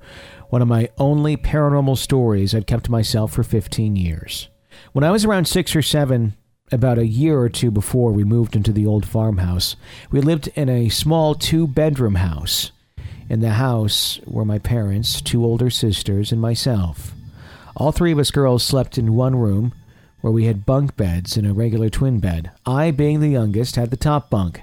one 0.49 0.61
of 0.61 0.67
my 0.67 0.89
only 0.97 1.37
paranormal 1.37 1.97
stories 1.97 2.53
I'd 2.53 2.67
kept 2.67 2.85
to 2.85 2.91
myself 2.91 3.33
for 3.33 3.43
15 3.43 3.95
years. 3.95 4.49
When 4.93 5.03
I 5.03 5.11
was 5.11 5.23
around 5.23 5.47
six 5.47 5.75
or 5.75 5.81
seven, 5.81 6.33
about 6.71 6.97
a 6.97 7.05
year 7.05 7.39
or 7.39 7.49
two 7.49 7.71
before 7.71 8.11
we 8.11 8.23
moved 8.23 8.55
into 8.55 8.71
the 8.71 8.85
old 8.85 9.05
farmhouse, 9.05 9.75
we 10.09 10.21
lived 10.21 10.49
in 10.55 10.69
a 10.69 10.89
small 10.89 11.35
two 11.35 11.67
bedroom 11.67 12.15
house. 12.15 12.71
In 13.29 13.39
the 13.39 13.51
house 13.51 14.19
were 14.25 14.45
my 14.45 14.59
parents, 14.59 15.21
two 15.21 15.45
older 15.45 15.69
sisters, 15.69 16.31
and 16.31 16.41
myself. 16.41 17.13
All 17.75 17.91
three 17.91 18.11
of 18.11 18.19
us 18.19 18.31
girls 18.31 18.63
slept 18.63 18.97
in 18.97 19.15
one 19.15 19.35
room 19.35 19.73
where 20.21 20.33
we 20.33 20.45
had 20.45 20.65
bunk 20.65 20.95
beds 20.95 21.37
and 21.37 21.47
a 21.47 21.53
regular 21.53 21.89
twin 21.89 22.19
bed. 22.19 22.51
I, 22.65 22.91
being 22.91 23.19
the 23.19 23.29
youngest, 23.29 23.75
had 23.75 23.89
the 23.89 23.97
top 23.97 24.29
bunk. 24.29 24.61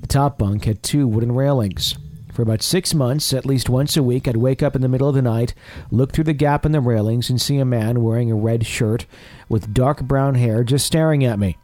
The 0.00 0.06
top 0.06 0.38
bunk 0.38 0.64
had 0.64 0.82
two 0.82 1.06
wooden 1.06 1.32
railings. 1.32 1.96
For 2.38 2.42
about 2.42 2.62
six 2.62 2.94
months, 2.94 3.32
at 3.32 3.44
least 3.44 3.68
once 3.68 3.96
a 3.96 4.02
week, 4.04 4.28
I'd 4.28 4.36
wake 4.36 4.62
up 4.62 4.76
in 4.76 4.80
the 4.80 4.88
middle 4.88 5.08
of 5.08 5.16
the 5.16 5.22
night, 5.22 5.54
look 5.90 6.12
through 6.12 6.22
the 6.22 6.32
gap 6.32 6.64
in 6.64 6.70
the 6.70 6.80
railings, 6.80 7.28
and 7.28 7.42
see 7.42 7.58
a 7.58 7.64
man 7.64 8.00
wearing 8.00 8.30
a 8.30 8.36
red 8.36 8.64
shirt 8.64 9.06
with 9.48 9.74
dark 9.74 10.02
brown 10.02 10.36
hair 10.36 10.62
just 10.62 10.86
staring 10.86 11.24
at 11.24 11.40
me. 11.40 11.58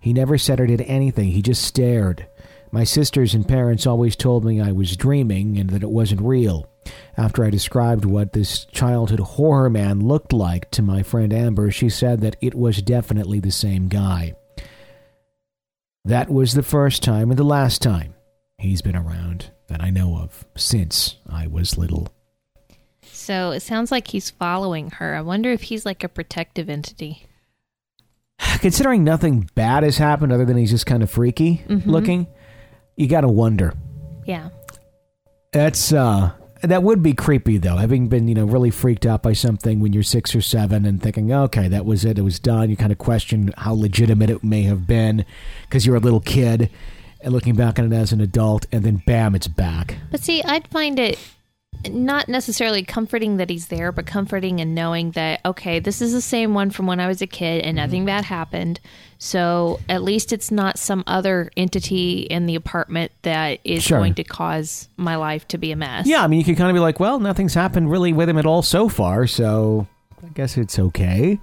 He 0.00 0.12
never 0.12 0.36
said 0.36 0.58
or 0.58 0.66
did 0.66 0.80
anything, 0.80 1.30
he 1.30 1.40
just 1.40 1.62
stared. 1.62 2.26
My 2.72 2.82
sisters 2.82 3.32
and 3.32 3.46
parents 3.46 3.86
always 3.86 4.16
told 4.16 4.44
me 4.44 4.60
I 4.60 4.72
was 4.72 4.96
dreaming 4.96 5.56
and 5.56 5.70
that 5.70 5.84
it 5.84 5.90
wasn't 5.90 6.22
real. 6.22 6.68
After 7.16 7.44
I 7.44 7.50
described 7.50 8.04
what 8.04 8.32
this 8.32 8.64
childhood 8.64 9.20
horror 9.20 9.70
man 9.70 10.00
looked 10.00 10.32
like 10.32 10.68
to 10.72 10.82
my 10.82 11.04
friend 11.04 11.32
Amber, 11.32 11.70
she 11.70 11.88
said 11.88 12.22
that 12.22 12.34
it 12.40 12.56
was 12.56 12.82
definitely 12.82 13.38
the 13.38 13.52
same 13.52 13.86
guy. 13.86 14.34
That 16.04 16.28
was 16.28 16.54
the 16.54 16.64
first 16.64 17.04
time 17.04 17.30
and 17.30 17.38
the 17.38 17.44
last 17.44 17.82
time 17.82 18.14
he's 18.56 18.82
been 18.82 18.96
around 18.96 19.52
that 19.68 19.82
I 19.82 19.90
know 19.90 20.16
of 20.16 20.44
since 20.56 21.16
I 21.28 21.46
was 21.46 21.78
little. 21.78 22.08
So 23.02 23.50
it 23.50 23.60
sounds 23.60 23.90
like 23.90 24.08
he's 24.08 24.30
following 24.30 24.90
her. 24.92 25.14
I 25.14 25.20
wonder 25.20 25.50
if 25.50 25.62
he's 25.62 25.86
like 25.86 26.02
a 26.02 26.08
protective 26.08 26.68
entity. 26.68 27.26
Considering 28.60 29.04
nothing 29.04 29.48
bad 29.54 29.82
has 29.82 29.98
happened 29.98 30.32
other 30.32 30.44
than 30.44 30.56
he's 30.56 30.70
just 30.70 30.86
kind 30.86 31.02
of 31.02 31.10
freaky 31.10 31.62
looking, 31.68 32.26
you 32.96 33.06
got 33.06 33.22
to 33.22 33.28
wonder. 33.28 33.74
Yeah. 34.24 34.50
That's 35.52 35.92
uh 35.92 36.32
that 36.62 36.82
would 36.82 37.02
be 37.02 37.14
creepy 37.14 37.58
though, 37.58 37.76
having 37.76 38.08
been, 38.08 38.26
you 38.28 38.34
know, 38.34 38.44
really 38.44 38.70
freaked 38.70 39.06
out 39.06 39.22
by 39.22 39.32
something 39.32 39.80
when 39.80 39.92
you're 39.92 40.02
6 40.02 40.34
or 40.34 40.40
7 40.40 40.84
and 40.84 41.00
thinking, 41.00 41.32
"Okay, 41.32 41.68
that 41.68 41.84
was 41.84 42.04
it. 42.04 42.18
It 42.18 42.22
was 42.22 42.38
done." 42.40 42.68
You 42.68 42.76
kind 42.76 42.90
of 42.90 42.98
question 42.98 43.52
how 43.56 43.74
legitimate 43.74 44.30
it 44.30 44.42
may 44.42 44.62
have 44.62 44.86
been 44.86 45.24
because 45.62 45.86
you're 45.86 45.96
a 45.96 46.00
little 46.00 46.20
kid 46.20 46.68
and 47.20 47.32
looking 47.32 47.54
back 47.54 47.78
on 47.78 47.92
it 47.92 47.96
as 47.96 48.12
an 48.12 48.20
adult 48.20 48.66
and 48.72 48.84
then 48.84 49.02
bam, 49.06 49.34
it's 49.34 49.48
back. 49.48 49.96
But 50.10 50.20
see, 50.20 50.42
I'd 50.42 50.68
find 50.68 50.98
it 50.98 51.18
not 51.88 52.28
necessarily 52.28 52.82
comforting 52.82 53.36
that 53.36 53.50
he's 53.50 53.68
there, 53.68 53.92
but 53.92 54.06
comforting 54.06 54.58
in 54.58 54.74
knowing 54.74 55.12
that, 55.12 55.40
okay, 55.44 55.78
this 55.78 56.00
is 56.00 56.12
the 56.12 56.20
same 56.20 56.54
one 56.54 56.70
from 56.70 56.86
when 56.86 56.98
I 56.98 57.06
was 57.06 57.22
a 57.22 57.26
kid 57.26 57.62
and 57.62 57.76
nothing 57.76 58.00
mm-hmm. 58.00 58.06
bad 58.06 58.24
happened. 58.24 58.80
So 59.18 59.80
at 59.88 60.02
least 60.02 60.32
it's 60.32 60.50
not 60.50 60.78
some 60.78 61.04
other 61.06 61.50
entity 61.56 62.20
in 62.20 62.46
the 62.46 62.54
apartment 62.54 63.12
that 63.22 63.60
is 63.64 63.82
Sure. 63.82 63.98
going 63.98 64.14
to 64.14 64.24
cause 64.24 64.88
my 64.96 65.16
life 65.16 65.46
to 65.48 65.58
be 65.58 65.70
a 65.72 65.76
mess. 65.76 66.06
Yeah, 66.06 66.22
I 66.22 66.26
mean, 66.26 66.38
you 66.38 66.44
could 66.44 66.56
kind 66.56 66.70
of 66.70 66.74
be 66.74 66.80
like, 66.80 66.98
well, 67.00 67.20
nothing's 67.20 67.54
happened 67.54 67.90
really 67.90 68.12
with 68.12 68.28
him 68.28 68.38
at 68.38 68.46
all 68.46 68.62
so 68.62 68.88
far, 68.88 69.26
so 69.26 69.86
I 70.24 70.28
guess 70.28 70.56
it's 70.56 70.78
okay. 70.78 71.38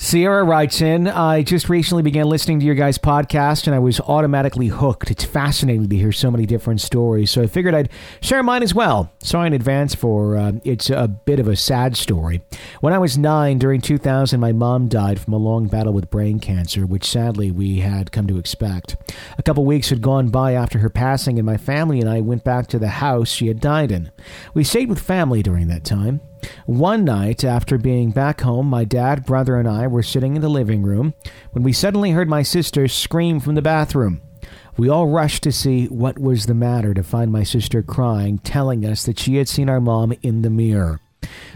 Sierra 0.00 0.44
writes 0.44 0.80
in, 0.80 1.08
I 1.08 1.42
just 1.42 1.68
recently 1.68 2.04
began 2.04 2.28
listening 2.28 2.60
to 2.60 2.64
your 2.64 2.76
guys' 2.76 2.98
podcast 2.98 3.66
and 3.66 3.74
I 3.74 3.80
was 3.80 3.98
automatically 3.98 4.68
hooked. 4.68 5.10
It's 5.10 5.24
fascinating 5.24 5.88
to 5.88 5.96
hear 5.96 6.12
so 6.12 6.30
many 6.30 6.46
different 6.46 6.80
stories, 6.80 7.32
so 7.32 7.42
I 7.42 7.48
figured 7.48 7.74
I'd 7.74 7.88
share 8.20 8.44
mine 8.44 8.62
as 8.62 8.72
well. 8.72 9.10
Sorry 9.24 9.48
in 9.48 9.54
advance 9.54 9.96
for 9.96 10.36
uh, 10.36 10.52
it's 10.62 10.88
a 10.88 11.08
bit 11.08 11.40
of 11.40 11.48
a 11.48 11.56
sad 11.56 11.96
story. 11.96 12.42
When 12.80 12.92
I 12.92 12.98
was 12.98 13.18
nine, 13.18 13.58
during 13.58 13.80
2000, 13.80 14.38
my 14.38 14.52
mom 14.52 14.86
died 14.86 15.18
from 15.18 15.32
a 15.32 15.36
long 15.36 15.66
battle 15.66 15.92
with 15.92 16.10
brain 16.10 16.38
cancer, 16.38 16.86
which 16.86 17.04
sadly 17.04 17.50
we 17.50 17.80
had 17.80 18.12
come 18.12 18.28
to 18.28 18.38
expect. 18.38 18.94
A 19.36 19.42
couple 19.42 19.64
weeks 19.64 19.90
had 19.90 20.00
gone 20.00 20.28
by 20.28 20.52
after 20.52 20.78
her 20.78 20.90
passing, 20.90 21.40
and 21.40 21.44
my 21.44 21.56
family 21.56 21.98
and 21.98 22.08
I 22.08 22.20
went 22.20 22.44
back 22.44 22.68
to 22.68 22.78
the 22.78 22.88
house 22.88 23.30
she 23.30 23.48
had 23.48 23.58
died 23.58 23.90
in. 23.90 24.12
We 24.54 24.62
stayed 24.62 24.90
with 24.90 25.00
family 25.00 25.42
during 25.42 25.66
that 25.66 25.82
time. 25.82 26.20
One 26.66 27.04
night, 27.04 27.44
after 27.44 27.78
being 27.78 28.10
back 28.10 28.40
home, 28.42 28.66
my 28.66 28.84
dad, 28.84 29.24
brother, 29.24 29.56
and 29.56 29.68
I 29.68 29.86
were 29.86 30.02
sitting 30.02 30.36
in 30.36 30.42
the 30.42 30.48
living 30.48 30.82
room 30.82 31.14
when 31.52 31.62
we 31.62 31.72
suddenly 31.72 32.10
heard 32.10 32.28
my 32.28 32.42
sister 32.42 32.88
scream 32.88 33.40
from 33.40 33.54
the 33.54 33.62
bathroom. 33.62 34.20
We 34.76 34.88
all 34.88 35.08
rushed 35.08 35.42
to 35.42 35.52
see 35.52 35.86
what 35.86 36.18
was 36.18 36.46
the 36.46 36.54
matter 36.54 36.94
to 36.94 37.02
find 37.02 37.32
my 37.32 37.42
sister 37.42 37.82
crying, 37.82 38.38
telling 38.38 38.84
us 38.84 39.04
that 39.06 39.18
she 39.18 39.36
had 39.36 39.48
seen 39.48 39.68
our 39.68 39.80
mom 39.80 40.12
in 40.22 40.42
the 40.42 40.50
mirror. 40.50 41.00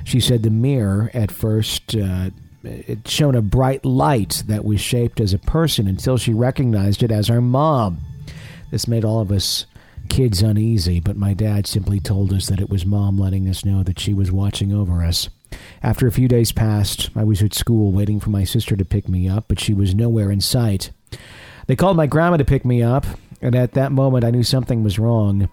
She 0.03 0.19
said 0.19 0.43
the 0.43 0.51
mirror, 0.51 1.11
at 1.15 1.31
first, 1.31 1.95
uh, 1.95 2.31
it 2.65 3.07
shone 3.07 3.35
a 3.35 3.43
bright 3.43 3.85
light 3.85 4.43
that 4.47 4.65
was 4.65 4.81
shaped 4.81 5.21
as 5.21 5.33
a 5.33 5.39
person 5.39 5.87
until 5.87 6.17
she 6.17 6.33
recognized 6.33 7.03
it 7.03 7.13
as 7.13 7.31
our 7.31 7.41
mom. 7.41 8.01
This 8.71 8.89
made 8.89 9.05
all 9.05 9.21
of 9.21 9.31
us 9.31 9.67
kids 10.13 10.43
uneasy, 10.43 11.01
but 11.01 11.17
my 11.17 11.33
dad 11.33 11.67
simply 11.67 11.99
told 11.99 12.35
us 12.35 12.47
that 12.47 12.61
it 12.61 12.69
was 12.69 12.85
mom 12.85 13.17
letting 13.17 13.49
us 13.49 13.65
know 13.65 13.83
that 13.83 13.99
she 13.99 14.13
was 14.13 14.31
watching 14.31 14.71
over 14.71 15.03
us. 15.03 15.31
After 15.83 16.07
a 16.07 16.13
few 16.13 16.29
days 16.29 16.53
passed, 16.53 17.09
I 17.17 17.25
was 17.25 17.43
at 17.43 17.55
school 17.55 17.93
waiting 17.93 18.21
for 18.21 18.29
my 18.29 18.45
sister 18.45 18.77
to 18.77 18.85
pick 18.85 19.09
me 19.09 19.27
up, 19.27 19.47
but 19.49 19.59
she 19.59 19.73
was 19.73 19.95
nowhere 19.95 20.31
in 20.31 20.43
sight. 20.43 20.91
They 21.67 21.77
called 21.77 21.97
my 21.97 22.07
grandma 22.07 22.37
to 22.37 22.45
pick 22.45 22.63
me 22.63 22.83
up, 22.83 23.07
and 23.41 23.57
at 23.57 23.73
that 23.73 23.91
moment 23.91 24.23
I 24.23 24.31
knew 24.31 24.43
something 24.43 24.85
was 24.85 24.99
wrong. 24.99 25.49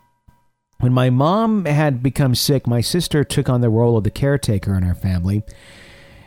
When 0.81 0.91
my 0.91 1.09
mom 1.09 1.63
had 1.63 2.03
become 2.03 2.35
sick, 2.35 2.67
my 2.67 2.81
sister 2.81 3.23
took 3.23 3.47
on 3.47 3.61
the 3.61 3.69
role 3.69 3.95
of 3.95 4.03
the 4.03 4.11
caretaker 4.11 4.75
in 4.75 4.83
our 4.83 4.93
family 4.93 5.41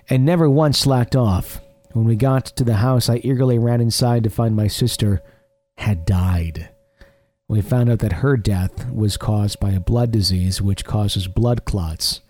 and 0.08 0.24
never 0.24 0.48
once 0.48 0.78
slacked 0.78 1.14
off. 1.14 1.60
When 1.92 2.06
we 2.06 2.16
got 2.16 2.46
to 2.46 2.64
the 2.64 2.76
house, 2.76 3.10
I 3.10 3.16
eagerly 3.16 3.58
ran 3.58 3.82
inside 3.82 4.24
to 4.24 4.30
find 4.30 4.56
my 4.56 4.68
sister 4.68 5.20
had 5.76 6.06
died. 6.06 6.71
We 7.52 7.60
found 7.60 7.90
out 7.90 7.98
that 7.98 8.14
her 8.24 8.38
death 8.38 8.90
was 8.90 9.18
caused 9.18 9.60
by 9.60 9.72
a 9.72 9.78
blood 9.78 10.10
disease 10.10 10.62
which 10.62 10.86
causes 10.86 11.28
blood 11.28 11.66
clots. 11.66 12.22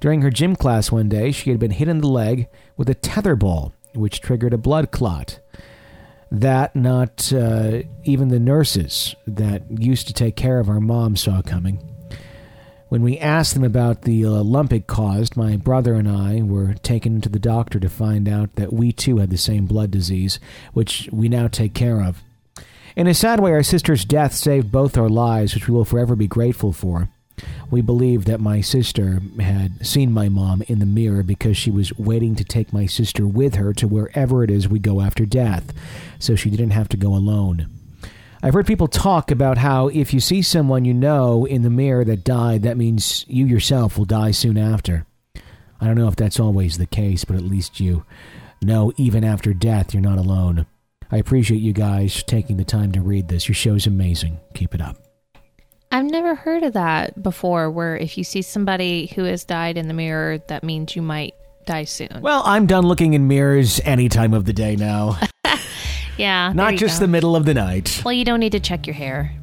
During 0.00 0.22
her 0.22 0.30
gym 0.30 0.56
class 0.56 0.90
one 0.90 1.10
day, 1.10 1.32
she 1.32 1.50
had 1.50 1.58
been 1.58 1.72
hit 1.72 1.86
in 1.86 2.00
the 2.00 2.08
leg 2.08 2.48
with 2.78 2.88
a 2.88 2.94
tetherball, 2.94 3.72
which 3.92 4.22
triggered 4.22 4.54
a 4.54 4.56
blood 4.56 4.90
clot. 4.90 5.38
That 6.30 6.74
not 6.74 7.30
uh, 7.30 7.82
even 8.04 8.28
the 8.28 8.40
nurses 8.40 9.14
that 9.26 9.64
used 9.70 10.06
to 10.06 10.14
take 10.14 10.34
care 10.34 10.58
of 10.58 10.70
our 10.70 10.80
mom 10.80 11.14
saw 11.14 11.42
coming. 11.42 11.86
When 12.88 13.02
we 13.02 13.18
asked 13.18 13.52
them 13.52 13.64
about 13.64 14.02
the 14.02 14.24
uh, 14.24 14.30
lump 14.30 14.72
it 14.72 14.86
caused, 14.86 15.36
my 15.36 15.58
brother 15.58 15.92
and 15.92 16.08
I 16.08 16.40
were 16.40 16.72
taken 16.72 17.20
to 17.20 17.28
the 17.28 17.38
doctor 17.38 17.78
to 17.80 17.90
find 17.90 18.26
out 18.26 18.54
that 18.54 18.72
we 18.72 18.92
too 18.92 19.18
had 19.18 19.28
the 19.28 19.36
same 19.36 19.66
blood 19.66 19.90
disease, 19.90 20.40
which 20.72 21.10
we 21.12 21.28
now 21.28 21.48
take 21.48 21.74
care 21.74 22.00
of. 22.00 22.22
In 22.96 23.06
a 23.06 23.14
sad 23.14 23.40
way, 23.40 23.52
our 23.52 23.62
sister's 23.62 24.04
death 24.04 24.34
saved 24.34 24.72
both 24.72 24.98
our 24.98 25.08
lives, 25.08 25.54
which 25.54 25.68
we 25.68 25.74
will 25.74 25.84
forever 25.84 26.16
be 26.16 26.26
grateful 26.26 26.72
for. 26.72 27.08
We 27.70 27.80
believe 27.80 28.24
that 28.24 28.40
my 28.40 28.60
sister 28.60 29.20
had 29.38 29.86
seen 29.86 30.12
my 30.12 30.28
mom 30.28 30.62
in 30.62 30.80
the 30.80 30.86
mirror 30.86 31.22
because 31.22 31.56
she 31.56 31.70
was 31.70 31.96
waiting 31.96 32.34
to 32.34 32.44
take 32.44 32.72
my 32.72 32.86
sister 32.86 33.26
with 33.26 33.54
her 33.54 33.72
to 33.74 33.86
wherever 33.86 34.42
it 34.42 34.50
is 34.50 34.68
we 34.68 34.78
go 34.78 35.00
after 35.00 35.24
death, 35.24 35.72
so 36.18 36.34
she 36.34 36.50
didn't 36.50 36.70
have 36.70 36.88
to 36.88 36.96
go 36.96 37.14
alone. 37.14 37.68
I've 38.42 38.54
heard 38.54 38.66
people 38.66 38.88
talk 38.88 39.30
about 39.30 39.58
how 39.58 39.88
if 39.88 40.12
you 40.12 40.20
see 40.20 40.42
someone 40.42 40.84
you 40.84 40.94
know 40.94 41.44
in 41.44 41.62
the 41.62 41.70
mirror 41.70 42.04
that 42.04 42.24
died, 42.24 42.62
that 42.62 42.76
means 42.76 43.24
you 43.28 43.46
yourself 43.46 43.96
will 43.96 44.06
die 44.06 44.32
soon 44.32 44.58
after. 44.58 45.06
I 45.80 45.86
don't 45.86 45.96
know 45.96 46.08
if 46.08 46.16
that's 46.16 46.40
always 46.40 46.76
the 46.76 46.86
case, 46.86 47.24
but 47.24 47.36
at 47.36 47.42
least 47.42 47.80
you 47.80 48.04
know 48.62 48.92
even 48.96 49.24
after 49.24 49.54
death 49.54 49.94
you're 49.94 50.02
not 50.02 50.18
alone. 50.18 50.66
I 51.12 51.16
appreciate 51.16 51.60
you 51.60 51.72
guys 51.72 52.22
taking 52.22 52.56
the 52.56 52.64
time 52.64 52.92
to 52.92 53.00
read 53.00 53.28
this. 53.28 53.48
Your 53.48 53.54
show's 53.54 53.86
amazing. 53.86 54.38
Keep 54.54 54.74
it 54.74 54.80
up. 54.80 54.96
I've 55.92 56.04
never 56.04 56.36
heard 56.36 56.62
of 56.62 56.74
that 56.74 57.20
before, 57.20 57.68
where 57.70 57.96
if 57.96 58.16
you 58.16 58.22
see 58.22 58.42
somebody 58.42 59.06
who 59.16 59.24
has 59.24 59.44
died 59.44 59.76
in 59.76 59.88
the 59.88 59.94
mirror, 59.94 60.38
that 60.46 60.62
means 60.62 60.94
you 60.94 61.02
might 61.02 61.34
die 61.66 61.84
soon. 61.84 62.20
Well, 62.20 62.42
I'm 62.44 62.66
done 62.66 62.86
looking 62.86 63.14
in 63.14 63.26
mirrors 63.26 63.80
any 63.84 64.08
time 64.08 64.32
of 64.32 64.44
the 64.44 64.52
day 64.52 64.76
now. 64.76 65.18
yeah. 66.16 66.52
Not 66.54 66.74
just 66.74 67.00
go. 67.00 67.06
the 67.06 67.10
middle 67.10 67.34
of 67.34 67.44
the 67.44 67.54
night. 67.54 68.02
Well, 68.04 68.12
you 68.12 68.24
don't 68.24 68.38
need 68.38 68.52
to 68.52 68.60
check 68.60 68.86
your 68.86 68.94
hair. 68.94 69.34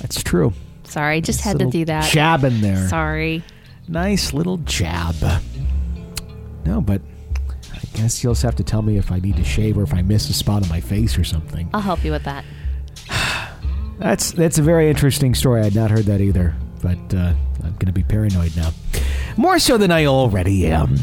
That's 0.00 0.22
true. 0.22 0.52
Sorry, 0.84 1.20
just 1.20 1.38
Nice 1.40 1.44
had 1.44 1.58
to 1.60 1.70
do 1.70 1.84
that. 1.84 2.10
Jab 2.10 2.42
in 2.42 2.60
there. 2.60 2.88
Sorry. 2.88 3.44
Nice 3.86 4.32
little 4.32 4.58
jab. 4.58 5.14
No, 6.64 6.80
but 6.80 7.00
guess 7.94 8.22
you'll 8.22 8.34
just 8.34 8.42
have 8.42 8.56
to 8.56 8.64
tell 8.64 8.82
me 8.82 8.96
if 8.98 9.12
I 9.12 9.18
need 9.18 9.36
to 9.36 9.44
shave 9.44 9.78
or 9.78 9.82
if 9.82 9.94
I 9.94 10.02
miss 10.02 10.28
a 10.30 10.32
spot 10.32 10.62
on 10.62 10.68
my 10.68 10.80
face 10.80 11.18
or 11.18 11.24
something. 11.24 11.68
I'll 11.72 11.80
help 11.80 12.04
you 12.04 12.10
with 12.12 12.24
that. 12.24 12.44
That's 13.98 14.32
that's 14.32 14.58
a 14.58 14.62
very 14.62 14.88
interesting 14.90 15.32
story. 15.32 15.60
I 15.60 15.64
had 15.64 15.76
not 15.76 15.90
heard 15.90 16.06
that 16.06 16.20
either, 16.20 16.56
but 16.82 16.98
uh, 17.14 17.34
I'm 17.62 17.72
going 17.74 17.86
to 17.86 17.92
be 17.92 18.02
paranoid 18.02 18.56
now, 18.56 18.72
more 19.36 19.60
so 19.60 19.76
than 19.76 19.92
I 19.92 20.06
already 20.06 20.66
am. 20.66 20.96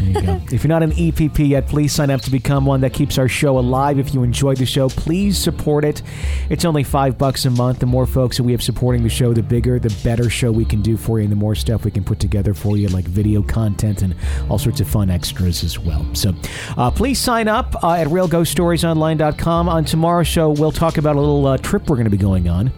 You 0.00 0.14
if 0.52 0.64
you're 0.64 0.68
not 0.68 0.82
an 0.82 0.92
EPP 0.92 1.48
yet, 1.48 1.66
please 1.66 1.92
sign 1.92 2.10
up 2.10 2.20
to 2.22 2.30
become 2.30 2.64
one. 2.64 2.80
That 2.80 2.92
keeps 2.92 3.18
our 3.18 3.28
show 3.28 3.58
alive. 3.58 3.98
If 3.98 4.14
you 4.14 4.22
enjoy 4.22 4.54
the 4.54 4.66
show, 4.66 4.88
please 4.88 5.36
support 5.38 5.84
it. 5.84 6.02
It's 6.48 6.64
only 6.64 6.84
five 6.84 7.18
bucks 7.18 7.44
a 7.44 7.50
month. 7.50 7.80
The 7.80 7.86
more 7.86 8.06
folks 8.06 8.36
that 8.36 8.44
we 8.44 8.52
have 8.52 8.62
supporting 8.62 9.02
the 9.02 9.08
show, 9.08 9.32
the 9.32 9.42
bigger, 9.42 9.78
the 9.78 9.94
better 10.04 10.30
show 10.30 10.52
we 10.52 10.64
can 10.64 10.82
do 10.82 10.96
for 10.96 11.18
you, 11.18 11.24
and 11.24 11.32
the 11.32 11.36
more 11.36 11.54
stuff 11.54 11.84
we 11.84 11.90
can 11.90 12.04
put 12.04 12.20
together 12.20 12.54
for 12.54 12.76
you, 12.76 12.88
like 12.88 13.04
video 13.04 13.42
content 13.42 14.02
and 14.02 14.14
all 14.48 14.58
sorts 14.58 14.80
of 14.80 14.88
fun 14.88 15.10
extras 15.10 15.64
as 15.64 15.78
well. 15.78 16.06
So 16.14 16.34
uh, 16.76 16.90
please 16.90 17.18
sign 17.18 17.48
up 17.48 17.82
uh, 17.82 17.92
at 17.92 18.08
realghoststoriesonline.com. 18.08 19.68
On 19.68 19.84
tomorrow's 19.84 20.28
show, 20.28 20.50
we'll 20.50 20.72
talk 20.72 20.98
about 20.98 21.16
a 21.16 21.20
little 21.20 21.46
uh, 21.46 21.58
trip 21.58 21.88
we're 21.88 21.96
going 21.96 22.04
to 22.04 22.10
be 22.10 22.16
going 22.16 22.48
on 22.48 22.72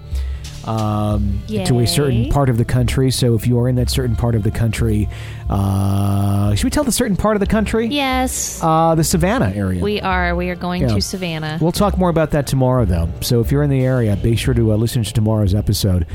um, 0.66 1.40
to 1.48 1.80
a 1.80 1.86
certain 1.86 2.28
part 2.30 2.48
of 2.48 2.58
the 2.58 2.64
country. 2.64 3.10
So 3.10 3.34
if 3.34 3.46
you 3.46 3.58
are 3.60 3.68
in 3.68 3.76
that 3.76 3.90
certain 3.90 4.16
part 4.16 4.34
of 4.34 4.42
the 4.42 4.50
country, 4.50 5.08
uh, 5.48 6.54
should 6.54 6.64
we 6.64 6.70
tell 6.70 6.84
the 6.84 6.92
certain 6.92 7.16
part 7.16 7.36
of 7.36 7.40
the 7.40 7.46
country? 7.46 7.86
Yes. 7.86 8.60
Uh, 8.62 8.94
the 8.94 9.04
Savannah 9.04 9.52
area. 9.54 9.82
we 9.82 10.00
are. 10.00 10.34
We 10.36 10.50
are 10.50 10.54
going 10.56 10.82
Yeah. 10.82 10.94
to 10.94 11.00
Savannah. 11.00 11.58
We'll 11.60 11.72
talk 11.72 11.98
more 11.98 12.08
about 12.08 12.30
that 12.32 12.46
tomorrow, 12.46 12.84
though. 12.84 13.08
So 13.20 13.40
if 13.40 13.50
you're 13.50 13.62
in 13.62 13.70
the 13.70 13.84
area, 13.84 14.16
be 14.16 14.36
sure 14.36 14.54
to 14.54 14.72
uh, 14.72 14.76
listen 14.76 15.02
to 15.02 15.12
tomorrow's 15.12 15.54
episode 15.54 16.06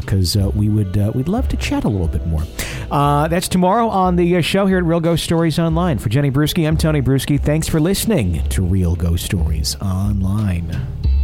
because 0.00 0.36
uh, 0.36 0.50
we 0.54 0.68
would 0.68 0.96
uh, 0.98 1.12
we'd 1.14 1.28
love 1.28 1.48
to 1.48 1.56
chat 1.56 1.84
a 1.84 1.88
little 1.88 2.08
bit 2.08 2.26
more. 2.26 2.42
Uh, 2.90 3.28
that's 3.28 3.48
tomorrow 3.48 3.88
on 3.88 4.16
the 4.16 4.36
uh, 4.36 4.40
show 4.40 4.66
here 4.66 4.78
at 4.78 4.84
Real 4.84 5.00
Ghost 5.00 5.24
Stories 5.24 5.58
Online. 5.58 5.98
For 5.98 6.08
Jenny 6.08 6.30
Brueski, 6.30 6.66
I'm 6.66 6.76
Tony 6.76 7.02
Brueski. 7.02 7.40
Thanks 7.40 7.68
for 7.68 7.80
listening 7.80 8.42
to 8.50 8.62
Real 8.62 8.94
Ghost 8.94 9.24
Stories 9.24 9.76
Online. 9.80 11.15